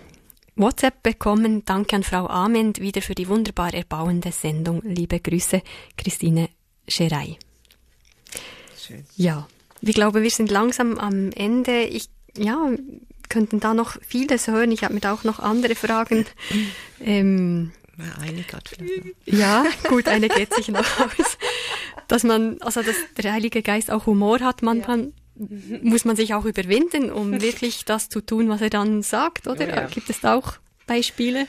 WhatsApp 0.55 1.03
bekommen. 1.03 1.63
Danke 1.65 1.97
an 1.97 2.03
Frau 2.03 2.27
Ament 2.27 2.79
wieder 2.79 3.01
für 3.01 3.15
die 3.15 3.27
wunderbar 3.27 3.73
erbauende 3.73 4.31
Sendung. 4.31 4.81
Liebe 4.83 5.19
Grüße, 5.19 5.61
Christine 5.97 6.49
Scherei. 6.87 7.37
Schön. 8.77 9.05
Ja, 9.15 9.47
ich 9.81 9.93
glaube, 9.93 10.23
wir 10.23 10.31
sind 10.31 10.49
langsam 10.49 10.97
am 10.97 11.31
Ende. 11.31 11.83
Ich, 11.83 12.09
ja, 12.35 12.71
könnten 13.29 13.59
da 13.59 13.73
noch 13.73 13.97
vieles 14.05 14.47
hören. 14.47 14.71
Ich 14.71 14.83
habe 14.83 14.93
mir 14.93 14.99
da 14.99 15.13
auch 15.13 15.23
noch 15.23 15.39
andere 15.39 15.75
Fragen. 15.75 16.25
Ähm, 17.01 17.71
eine 18.19 18.43
gerade 18.43 18.63
vielleicht 18.67 19.05
noch. 19.05 19.13
ja, 19.25 19.65
gut, 19.87 20.07
eine 20.07 20.29
geht 20.29 20.53
sich 20.53 20.67
noch 20.69 20.99
aus. 20.99 21.37
Dass 22.07 22.23
man, 22.23 22.61
also 22.61 22.81
dass 22.81 22.95
der 23.17 23.33
Heilige 23.33 23.61
Geist 23.61 23.91
auch 23.91 24.05
Humor 24.05 24.39
hat, 24.39 24.63
manchmal 24.63 25.11
muss 25.81 26.05
man 26.05 26.15
sich 26.15 26.33
auch 26.33 26.45
überwinden, 26.45 27.11
um 27.11 27.41
wirklich 27.41 27.85
das 27.85 28.09
zu 28.09 28.21
tun, 28.21 28.49
was 28.49 28.61
er 28.61 28.69
dann 28.69 29.03
sagt, 29.03 29.47
oder? 29.47 29.67
Ja, 29.67 29.75
ja. 29.75 29.87
Gibt 29.87 30.09
es 30.09 30.21
da 30.21 30.35
auch 30.35 30.53
Beispiele? 30.87 31.47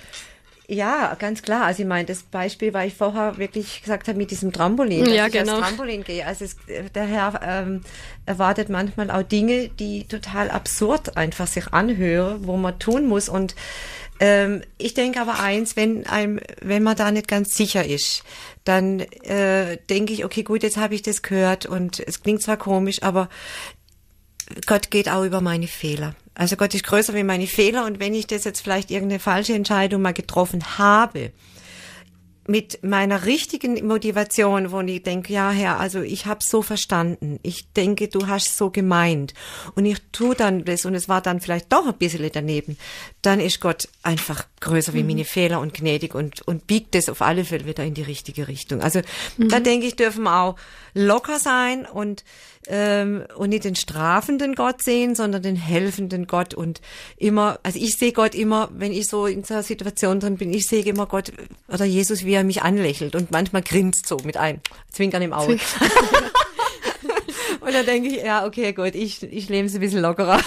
Ja, 0.73 1.16
ganz 1.18 1.43
klar. 1.43 1.64
Also 1.64 1.83
ich 1.83 1.89
meine, 1.89 2.05
das 2.05 2.23
Beispiel, 2.23 2.73
weil 2.73 2.87
ich 2.87 2.95
vorher 2.95 3.39
wirklich 3.39 3.83
gesagt 3.83 4.07
habe 4.07 4.16
mit 4.16 4.31
diesem 4.31 4.53
Trampolin, 4.53 5.05
Ja, 5.05 5.25
dass 5.25 5.35
ich 5.35 5.41
genau. 5.41 5.55
aufs 5.55 5.66
Trampolin 5.66 6.05
gehe. 6.05 6.25
Also 6.25 6.45
es, 6.45 6.57
der 6.95 7.07
Herr 7.07 7.41
ähm, 7.43 7.81
erwartet 8.25 8.68
manchmal 8.68 9.11
auch 9.11 9.25
Dinge, 9.25 9.68
die 9.68 10.05
total 10.05 10.49
absurd 10.49 11.16
einfach 11.16 11.49
sich 11.49 11.73
anhören, 11.73 12.47
wo 12.47 12.57
man 12.57 12.79
tun 12.79 13.09
muss. 13.09 13.29
Und 13.29 13.57
ähm, 14.21 14.62
ich 14.79 14.95
denke 14.95 15.21
aber 15.21 15.41
eins, 15.41 15.75
wenn 15.75 16.07
einem, 16.07 16.39
wenn 16.62 16.85
man 16.85 16.95
da 16.95 17.11
nicht 17.11 17.27
ganz 17.27 17.57
sicher 17.57 17.85
ist, 17.85 18.23
dann 18.62 19.01
äh, 19.01 19.77
denke 19.91 20.12
ich, 20.12 20.25
okay, 20.25 20.45
gut, 20.45 20.62
jetzt 20.62 20.77
habe 20.77 20.95
ich 20.95 21.03
das 21.03 21.23
gehört 21.23 21.66
und 21.66 21.99
es 21.99 22.23
klingt 22.23 22.43
zwar 22.43 22.59
komisch, 22.59 23.03
aber 23.03 23.29
Gott 24.66 24.93
geht 24.93 25.09
auch 25.09 25.25
über 25.25 25.41
meine 25.41 25.66
Fehler. 25.66 26.14
Also 26.41 26.57
Gott 26.57 26.74
ist 26.74 26.84
größer 26.84 27.12
wie 27.12 27.22
meine 27.22 27.47
Fehler 27.47 27.84
und 27.84 28.01
wenn 28.01 28.14
ich 28.14 28.26
das 28.26 28.45
jetzt 28.45 28.62
vielleicht 28.62 28.91
irgendeine 28.91 29.20
falsche 29.20 29.53
Entscheidung 29.53 30.01
mal 30.01 30.14
getroffen 30.14 30.78
habe, 30.78 31.32
mit 32.47 32.82
meiner 32.82 33.26
richtigen 33.26 33.86
Motivation, 33.86 34.72
wo 34.72 34.80
ich 34.80 35.03
denke, 35.03 35.34
ja 35.34 35.51
Herr, 35.51 35.78
also 35.78 36.01
ich 36.01 36.24
habe 36.24 36.41
so 36.43 36.62
verstanden, 36.62 37.38
ich 37.43 37.70
denke, 37.74 38.09
du 38.09 38.26
hast 38.26 38.57
so 38.57 38.70
gemeint. 38.70 39.34
Und 39.74 39.84
ich 39.84 39.99
tu 40.12 40.32
dann 40.32 40.64
das 40.64 40.86
und 40.86 40.95
es 40.95 41.11
war 41.11 41.20
dann 41.20 41.43
vielleicht 41.43 41.70
doch 41.74 41.86
ein 41.86 41.99
bisschen 41.99 42.30
daneben, 42.32 42.78
dann 43.20 43.38
ist 43.38 43.61
Gott 43.61 43.88
einfach 44.03 44.47
größer 44.61 44.95
wie 44.95 45.05
meine 45.05 45.26
Fehler 45.26 45.61
und 45.61 45.74
gnädig 45.74 46.14
und, 46.14 46.41
und 46.49 46.66
biegt 46.66 46.95
das 46.95 47.11
auf 47.11 47.20
alle 47.20 47.45
Fälle 47.45 47.66
wieder 47.66 47.84
in 47.84 47.93
die 47.93 48.03
richtige 48.03 48.49
Richtung. 48.49 48.80
Also 48.80 49.03
da 49.36 49.61
denke 49.61 49.86
ich, 49.86 49.95
dürfen 49.95 50.24
wir 50.24 50.41
auch 50.41 50.57
locker 50.95 51.38
sein 51.38 51.84
und 51.84 52.24
ähm, 52.67 53.25
und 53.37 53.51
nicht 53.51 53.65
den 53.65 53.77
strafenden 53.77 54.55
Gott 54.55 54.83
sehen, 54.83 55.15
sondern 55.15 55.43
den 55.43 55.57
helfenden 55.57 56.27
Gott 56.27 56.55
und 56.55 56.81
immer, 57.17 57.59
also 57.63 57.79
ich 57.79 57.97
sehe 57.97 58.13
Gott 58.13 58.35
immer, 58.35 58.69
wenn 58.73 58.93
ich 58.93 59.09
so 59.09 59.27
in 59.27 59.45
so 59.45 59.55
einer 59.55 59.63
Situation 59.63 60.21
drin 60.21 60.37
bin, 60.37 60.53
ich 60.53 60.67
sehe 60.67 60.85
immer 60.85 61.07
Gott 61.07 61.33
oder 61.69 61.85
Jesus, 61.85 62.25
wie 62.25 62.35
er 62.35 62.45
mich 62.45 62.63
anlächelt 62.63 63.15
und 63.15 63.31
manchmal 63.31 63.63
grinst 63.63 64.07
so 64.07 64.19
mit 64.25 64.37
ein 64.37 64.61
Zwinkern 64.93 65.23
im 65.23 65.33
Auge. 65.33 65.55
und 67.61 67.73
dann 67.73 67.87
denke 67.87 68.09
ich, 68.09 68.23
ja, 68.23 68.47
okay, 68.47 68.73
gut, 68.73 68.95
ich, 68.95 69.23
ich 69.23 69.49
lebe 69.49 69.67
es 69.67 69.75
ein 69.75 69.81
bisschen 69.81 70.03
lockerer. 70.03 70.41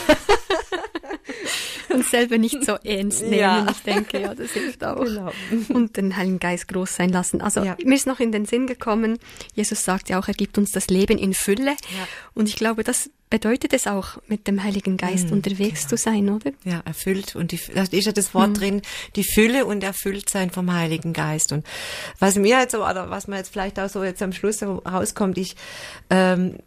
Und 1.93 2.05
selber 2.05 2.37
nicht 2.37 2.63
so 2.65 2.73
ernst 2.83 3.21
nehmen. 3.21 3.33
Ja. 3.33 3.67
Ich 3.69 3.79
denke, 3.83 4.19
ja, 4.21 4.33
das 4.33 4.51
hilft 4.51 4.83
auch. 4.83 5.03
Genau. 5.03 5.31
Und 5.69 5.95
den 5.97 6.15
Heiligen 6.17 6.39
Geist 6.39 6.67
groß 6.67 6.95
sein 6.95 7.09
lassen. 7.09 7.41
Also 7.41 7.63
Ja. 7.63 7.75
mir 7.83 7.95
ist 7.95 8.07
noch 8.07 8.19
in 8.19 8.31
den 8.31 8.45
Sinn 8.45 8.67
gekommen, 8.67 9.19
Jesus 9.53 9.83
sagt 9.85 10.09
ja 10.09 10.19
auch, 10.19 10.27
er 10.27 10.33
gibt 10.33 10.57
uns 10.57 10.71
das 10.71 10.87
Leben 10.87 11.17
in 11.17 11.33
Fülle. 11.33 11.71
Ja. 11.71 12.07
Und 12.33 12.49
ich 12.49 12.55
glaube, 12.55 12.83
das 12.83 13.09
bedeutet 13.29 13.73
es 13.73 13.87
auch, 13.87 14.17
mit 14.27 14.47
dem 14.47 14.61
Heiligen 14.63 14.95
Geist 14.97 15.27
Mhm, 15.27 15.33
unterwegs 15.33 15.81
genau. 15.81 15.89
zu 15.89 15.97
sein, 15.97 16.29
oder? 16.29 16.51
Ja, 16.65 16.81
erfüllt. 16.85 17.35
Und 17.35 17.51
die, 17.51 17.59
da 17.73 17.81
ist 17.83 18.05
ja 18.05 18.11
das 18.11 18.33
Wort 18.35 18.59
drin, 18.59 18.81
die 19.15 19.23
Fülle 19.23 19.65
und 19.65 19.83
erfüllt 19.83 20.29
sein 20.29 20.51
vom 20.51 20.71
Heiligen 20.71 21.13
Geist. 21.13 21.51
Und 21.51 21.65
was 22.19 22.35
mir 22.35 22.59
jetzt 22.59 22.73
so, 22.73 22.85
oder 22.85 23.09
was 23.09 23.27
mir 23.27 23.37
jetzt 23.37 23.51
vielleicht 23.51 23.79
auch 23.79 23.89
so 23.89 24.03
jetzt 24.03 24.21
am 24.21 24.33
Schluss 24.33 24.61
rauskommt, 24.61 25.37
ich, 25.39 25.55
ähm, 26.11 26.57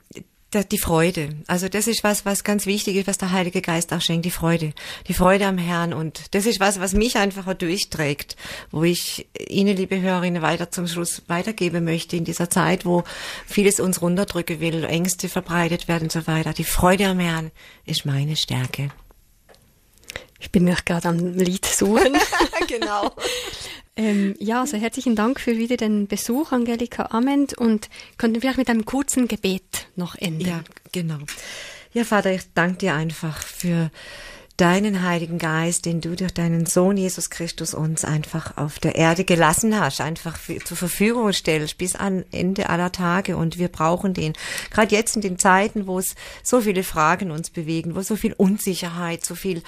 die 0.65 0.79
Freude. 0.79 1.31
Also 1.47 1.69
das 1.69 1.87
ist 1.87 2.05
was, 2.05 2.25
was 2.25 2.45
ganz 2.45 2.67
wichtig 2.67 2.97
ist, 2.97 3.07
was 3.07 3.19
der 3.19 3.33
Heilige 3.33 3.63
Geist 3.63 3.93
auch 3.93 4.01
schenkt, 4.01 4.25
die 4.25 4.31
Freude. 4.31 4.73
Die 5.09 5.15
Freude 5.15 5.47
am 5.47 5.59
Herrn. 5.59 5.93
Und 5.93 6.35
das 6.35 6.47
ist 6.47 6.61
was, 6.61 6.81
was 6.81 6.93
mich 6.93 7.17
einfach 7.17 7.53
durchträgt, 7.55 8.37
wo 8.71 8.85
ich 8.85 9.27
Ihnen, 9.49 9.77
liebe 9.77 10.01
Hörerinnen, 10.01 10.43
weiter 10.43 10.71
zum 10.71 10.87
Schluss 10.87 11.23
weitergeben 11.29 11.85
möchte 11.85 12.17
in 12.17 12.25
dieser 12.25 12.51
Zeit, 12.51 12.85
wo 12.85 13.05
vieles 13.47 13.81
uns 13.81 14.03
runterdrücken 14.03 14.61
will, 14.61 14.85
Ängste 14.85 15.29
verbreitet 15.29 15.89
werden 15.89 16.05
und 16.05 16.13
so 16.13 16.27
weiter. 16.27 16.53
Die 16.53 16.65
Freude 16.65 17.07
am 17.07 17.19
Herrn 17.19 17.51
ist 17.85 18.07
meine 18.07 18.37
Stärke. 18.37 18.91
Ich 20.39 20.51
bin 20.51 20.65
mich 20.65 20.85
gerade 20.85 21.09
am 21.09 21.19
Lied 21.19 21.65
suchen. 21.65 22.17
genau. 22.69 23.13
ähm, 23.97 24.35
ja, 24.39 24.61
also 24.61 24.77
herzlichen 24.77 25.17
Dank 25.17 25.41
für 25.41 25.57
wieder 25.59 25.77
den 25.77 26.07
Besuch, 26.07 26.53
Angelika 26.53 27.09
Ament. 27.11 27.57
Und 27.57 27.89
könnten 28.19 28.35
wir 28.35 28.41
vielleicht 28.43 28.59
mit 28.59 28.71
einem 28.71 28.85
kurzen 28.85 29.27
Gebet 29.27 29.89
noch 29.97 30.15
enden? 30.17 30.47
Ja, 30.47 30.63
genau. 30.93 31.19
Ja, 31.93 32.05
Vater, 32.05 32.33
ich 32.33 32.43
danke 32.55 32.79
dir 32.79 32.95
einfach 32.95 33.43
für 33.43 33.91
deinen 34.57 35.03
Heiligen 35.03 35.39
Geist, 35.39 35.85
den 35.85 36.01
du 36.01 36.17
durch 36.17 36.33
deinen 36.33 36.67
Sohn 36.67 36.97
Jesus 36.97 37.31
Christus 37.31 37.75
uns 37.75 38.05
einfach 38.05 38.57
auf 38.57 38.79
der 38.79 38.97
Erde 38.97 39.25
gelassen 39.25 39.79
hast, 39.79 40.01
einfach 40.01 40.37
für, 40.37 40.59
zur 40.59 40.77
Verfügung 40.77 41.33
stellst 41.33 41.79
bis 41.79 41.95
an 41.95 42.25
Ende 42.33 42.71
aller 42.71 42.91
Tage. 42.91 43.37
Und 43.37 43.59
wir 43.59 43.69
brauchen 43.69 44.15
den. 44.15 44.33
Gerade 44.71 44.95
jetzt 44.95 45.17
in 45.17 45.23
den 45.23 45.39
Zeiten, 45.39 45.87
wo 45.87 45.99
es 45.99 46.15
so 46.43 46.61
viele 46.61 46.83
Fragen 46.83 47.31
uns 47.31 47.51
bewegen, 47.51 47.95
wo 47.95 48.03
so 48.03 48.17
viel 48.17 48.33
Unsicherheit, 48.33 49.25
so 49.25 49.35
viel, 49.35 49.63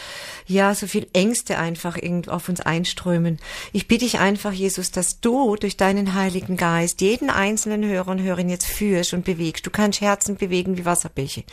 ja, 0.47 0.75
so 0.75 0.87
viel 0.87 1.07
Ängste 1.13 1.59
einfach 1.59 1.97
irgendwo 1.97 2.31
auf 2.31 2.49
uns 2.49 2.61
einströmen. 2.61 3.39
Ich 3.73 3.87
bitte 3.87 3.99
dich 4.05 4.19
einfach, 4.19 4.53
Jesus, 4.53 4.91
dass 4.91 5.21
du 5.21 5.57
durch 5.57 5.77
deinen 5.77 6.15
Heiligen 6.15 6.57
Geist 6.57 7.01
jeden 7.01 7.31
einzelnen 7.31 7.85
Hörer 7.85 8.09
und 8.09 8.23
Hörerin 8.23 8.49
jetzt 8.49 8.67
führst 8.67 9.13
und 9.13 9.25
bewegst. 9.25 9.67
Du 9.67 9.71
kannst 9.71 10.01
Herzen 10.01 10.37
bewegen 10.37 10.79
wie 10.79 10.85
Wasserbäche. 10.85 11.45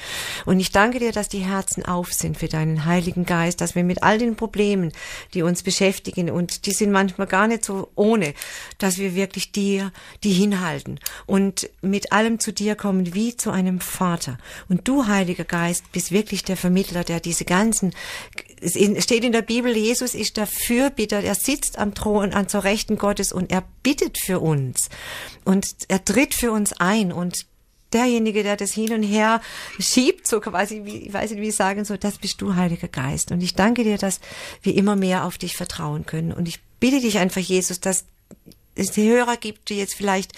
Und 0.45 0.59
ich 0.59 0.71
danke 0.71 0.99
dir, 0.99 1.11
dass 1.11 1.27
die 1.27 1.39
Herzen 1.39 1.85
auf 1.85 2.13
sind 2.13 2.37
für 2.37 2.47
deinen 2.47 2.85
Heiligen 2.85 3.24
Geist, 3.25 3.61
dass 3.61 3.75
wir 3.75 3.83
mit 3.83 4.03
all 4.03 4.17
den 4.17 4.35
Problemen, 4.35 4.91
die 5.33 5.41
uns 5.41 5.63
beschäftigen, 5.63 6.29
und 6.29 6.65
die 6.65 6.71
sind 6.71 6.91
manchmal 6.91 7.27
gar 7.27 7.47
nicht 7.47 7.65
so 7.65 7.89
ohne, 7.95 8.33
dass 8.77 8.97
wir 8.97 9.15
wirklich 9.15 9.51
dir 9.51 9.91
die 10.23 10.31
hinhalten 10.31 10.99
und 11.25 11.69
mit 11.81 12.11
allem 12.11 12.39
zu 12.39 12.53
dir 12.53 12.75
kommen 12.75 13.13
wie 13.13 13.35
zu 13.35 13.51
einem 13.51 13.79
Vater. 13.79 14.37
Und 14.69 14.87
du, 14.87 15.07
Heiliger 15.07 15.43
Geist, 15.43 15.91
bist 15.91 16.11
wirklich 16.11 16.43
der 16.43 16.57
Vermittler, 16.57 17.03
der 17.03 17.19
diese 17.19 17.45
ganzen, 17.45 17.93
es 18.61 18.73
steht 19.03 19.23
in 19.23 19.31
der 19.31 19.41
Bibel, 19.41 19.75
Jesus 19.75 20.15
ist 20.15 20.37
der 20.37 20.47
Fürbitter, 20.47 21.21
er 21.21 21.35
sitzt 21.35 21.77
am 21.77 21.93
Thron 21.93 22.33
an 22.33 22.47
zur 22.47 22.63
Rechten 22.63 22.97
Gottes 22.97 23.31
und 23.31 23.51
er 23.51 23.63
bittet 23.83 24.17
für 24.17 24.39
uns 24.39 24.89
und 25.43 25.75
er 25.87 26.03
tritt 26.03 26.33
für 26.33 26.51
uns 26.51 26.73
ein 26.73 27.11
und 27.11 27.45
derjenige, 27.95 28.43
der 28.43 28.57
das 28.57 28.73
hin 28.73 28.93
und 28.93 29.03
her 29.03 29.41
schiebt, 29.79 30.27
so 30.27 30.39
quasi, 30.39 30.81
wie, 30.83 31.07
ich 31.07 31.13
weiß 31.13 31.31
nicht, 31.31 31.41
wie 31.41 31.49
ich 31.49 31.55
sagen 31.55 31.85
soll, 31.85 31.97
das 31.97 32.17
bist 32.17 32.41
du, 32.41 32.55
Heiliger 32.55 32.87
Geist. 32.87 33.31
Und 33.31 33.41
ich 33.41 33.55
danke 33.55 33.83
dir, 33.83 33.97
dass 33.97 34.19
wir 34.61 34.75
immer 34.75 34.95
mehr 34.95 35.25
auf 35.25 35.37
dich 35.37 35.55
vertrauen 35.55 36.05
können. 36.05 36.31
Und 36.31 36.47
ich 36.47 36.59
bitte 36.79 36.99
dich 36.99 37.17
einfach, 37.17 37.41
Jesus, 37.41 37.79
dass 37.79 38.05
es 38.75 38.91
die 38.91 39.09
Hörer 39.09 39.37
gibt, 39.37 39.69
die 39.69 39.77
jetzt 39.77 39.95
vielleicht 39.95 40.33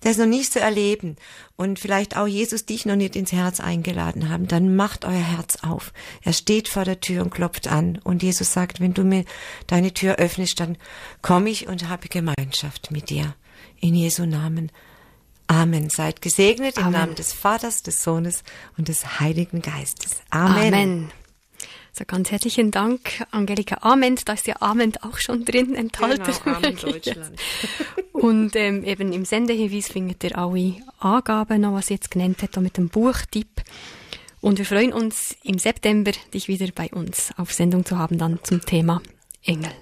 das 0.00 0.16
noch 0.16 0.26
nicht 0.26 0.52
so 0.52 0.60
erleben 0.60 1.16
und 1.56 1.78
vielleicht 1.78 2.16
auch 2.16 2.26
Jesus 2.26 2.66
dich 2.66 2.86
noch 2.86 2.94
nicht 2.94 3.16
ins 3.16 3.32
Herz 3.32 3.58
eingeladen 3.58 4.28
haben, 4.28 4.46
dann 4.46 4.76
macht 4.76 5.04
euer 5.04 5.12
Herz 5.12 5.56
auf. 5.62 5.92
Er 6.22 6.32
steht 6.32 6.68
vor 6.68 6.84
der 6.84 7.00
Tür 7.00 7.22
und 7.22 7.30
klopft 7.30 7.66
an 7.66 7.98
und 8.04 8.22
Jesus 8.22 8.52
sagt, 8.52 8.80
wenn 8.80 8.94
du 8.94 9.02
mir 9.02 9.24
deine 9.66 9.92
Tür 9.92 10.16
öffnest, 10.16 10.60
dann 10.60 10.76
komme 11.20 11.50
ich 11.50 11.66
und 11.66 11.88
habe 11.88 12.08
Gemeinschaft 12.08 12.90
mit 12.90 13.10
dir. 13.10 13.34
In 13.80 13.94
Jesu 13.94 14.24
Namen. 14.24 14.70
Amen. 15.48 15.90
Seid 15.90 16.22
gesegnet 16.22 16.76
im 16.78 16.84
Amen. 16.84 16.92
Namen 17.00 17.14
des 17.14 17.32
Vaters, 17.32 17.82
des 17.82 18.02
Sohnes 18.02 18.44
und 18.76 18.88
des 18.88 19.18
Heiligen 19.18 19.62
Geistes. 19.62 20.18
Amen. 20.30 20.74
Amen. 20.74 21.10
So 21.92 22.04
ganz 22.04 22.30
herzlichen 22.30 22.70
Dank, 22.70 23.26
Angelika 23.32 23.78
Amen. 23.80 24.16
Da 24.24 24.34
ist 24.34 24.46
ja 24.46 24.56
Amen 24.60 24.92
auch 25.02 25.18
schon 25.18 25.44
drin 25.44 25.74
enthalten. 25.74 26.32
Genau, 26.44 26.56
Amen. 26.56 26.76
Deutschland. 26.80 27.40
Und 28.12 28.54
ähm, 28.56 28.84
eben 28.84 29.12
im 29.12 29.24
Sendehinweis 29.24 29.88
findet 29.88 30.22
ihr 30.22 30.38
alle 30.38 30.76
Angaben 30.98 31.60
noch, 31.60 31.72
was 31.72 31.86
ich 31.86 31.90
jetzt 31.90 32.10
genannt 32.10 32.42
hat, 32.42 32.56
mit 32.58 32.76
dem 32.76 32.88
Buchtipp. 32.88 33.62
Und 34.40 34.58
wir 34.58 34.64
freuen 34.64 34.92
uns 34.92 35.36
im 35.42 35.58
September, 35.58 36.12
dich 36.32 36.46
wieder 36.46 36.68
bei 36.74 36.88
uns 36.90 37.32
auf 37.36 37.52
Sendung 37.52 37.84
zu 37.84 37.98
haben, 37.98 38.18
dann 38.18 38.38
zum 38.42 38.60
Thema 38.64 39.02
Engel. 39.44 39.72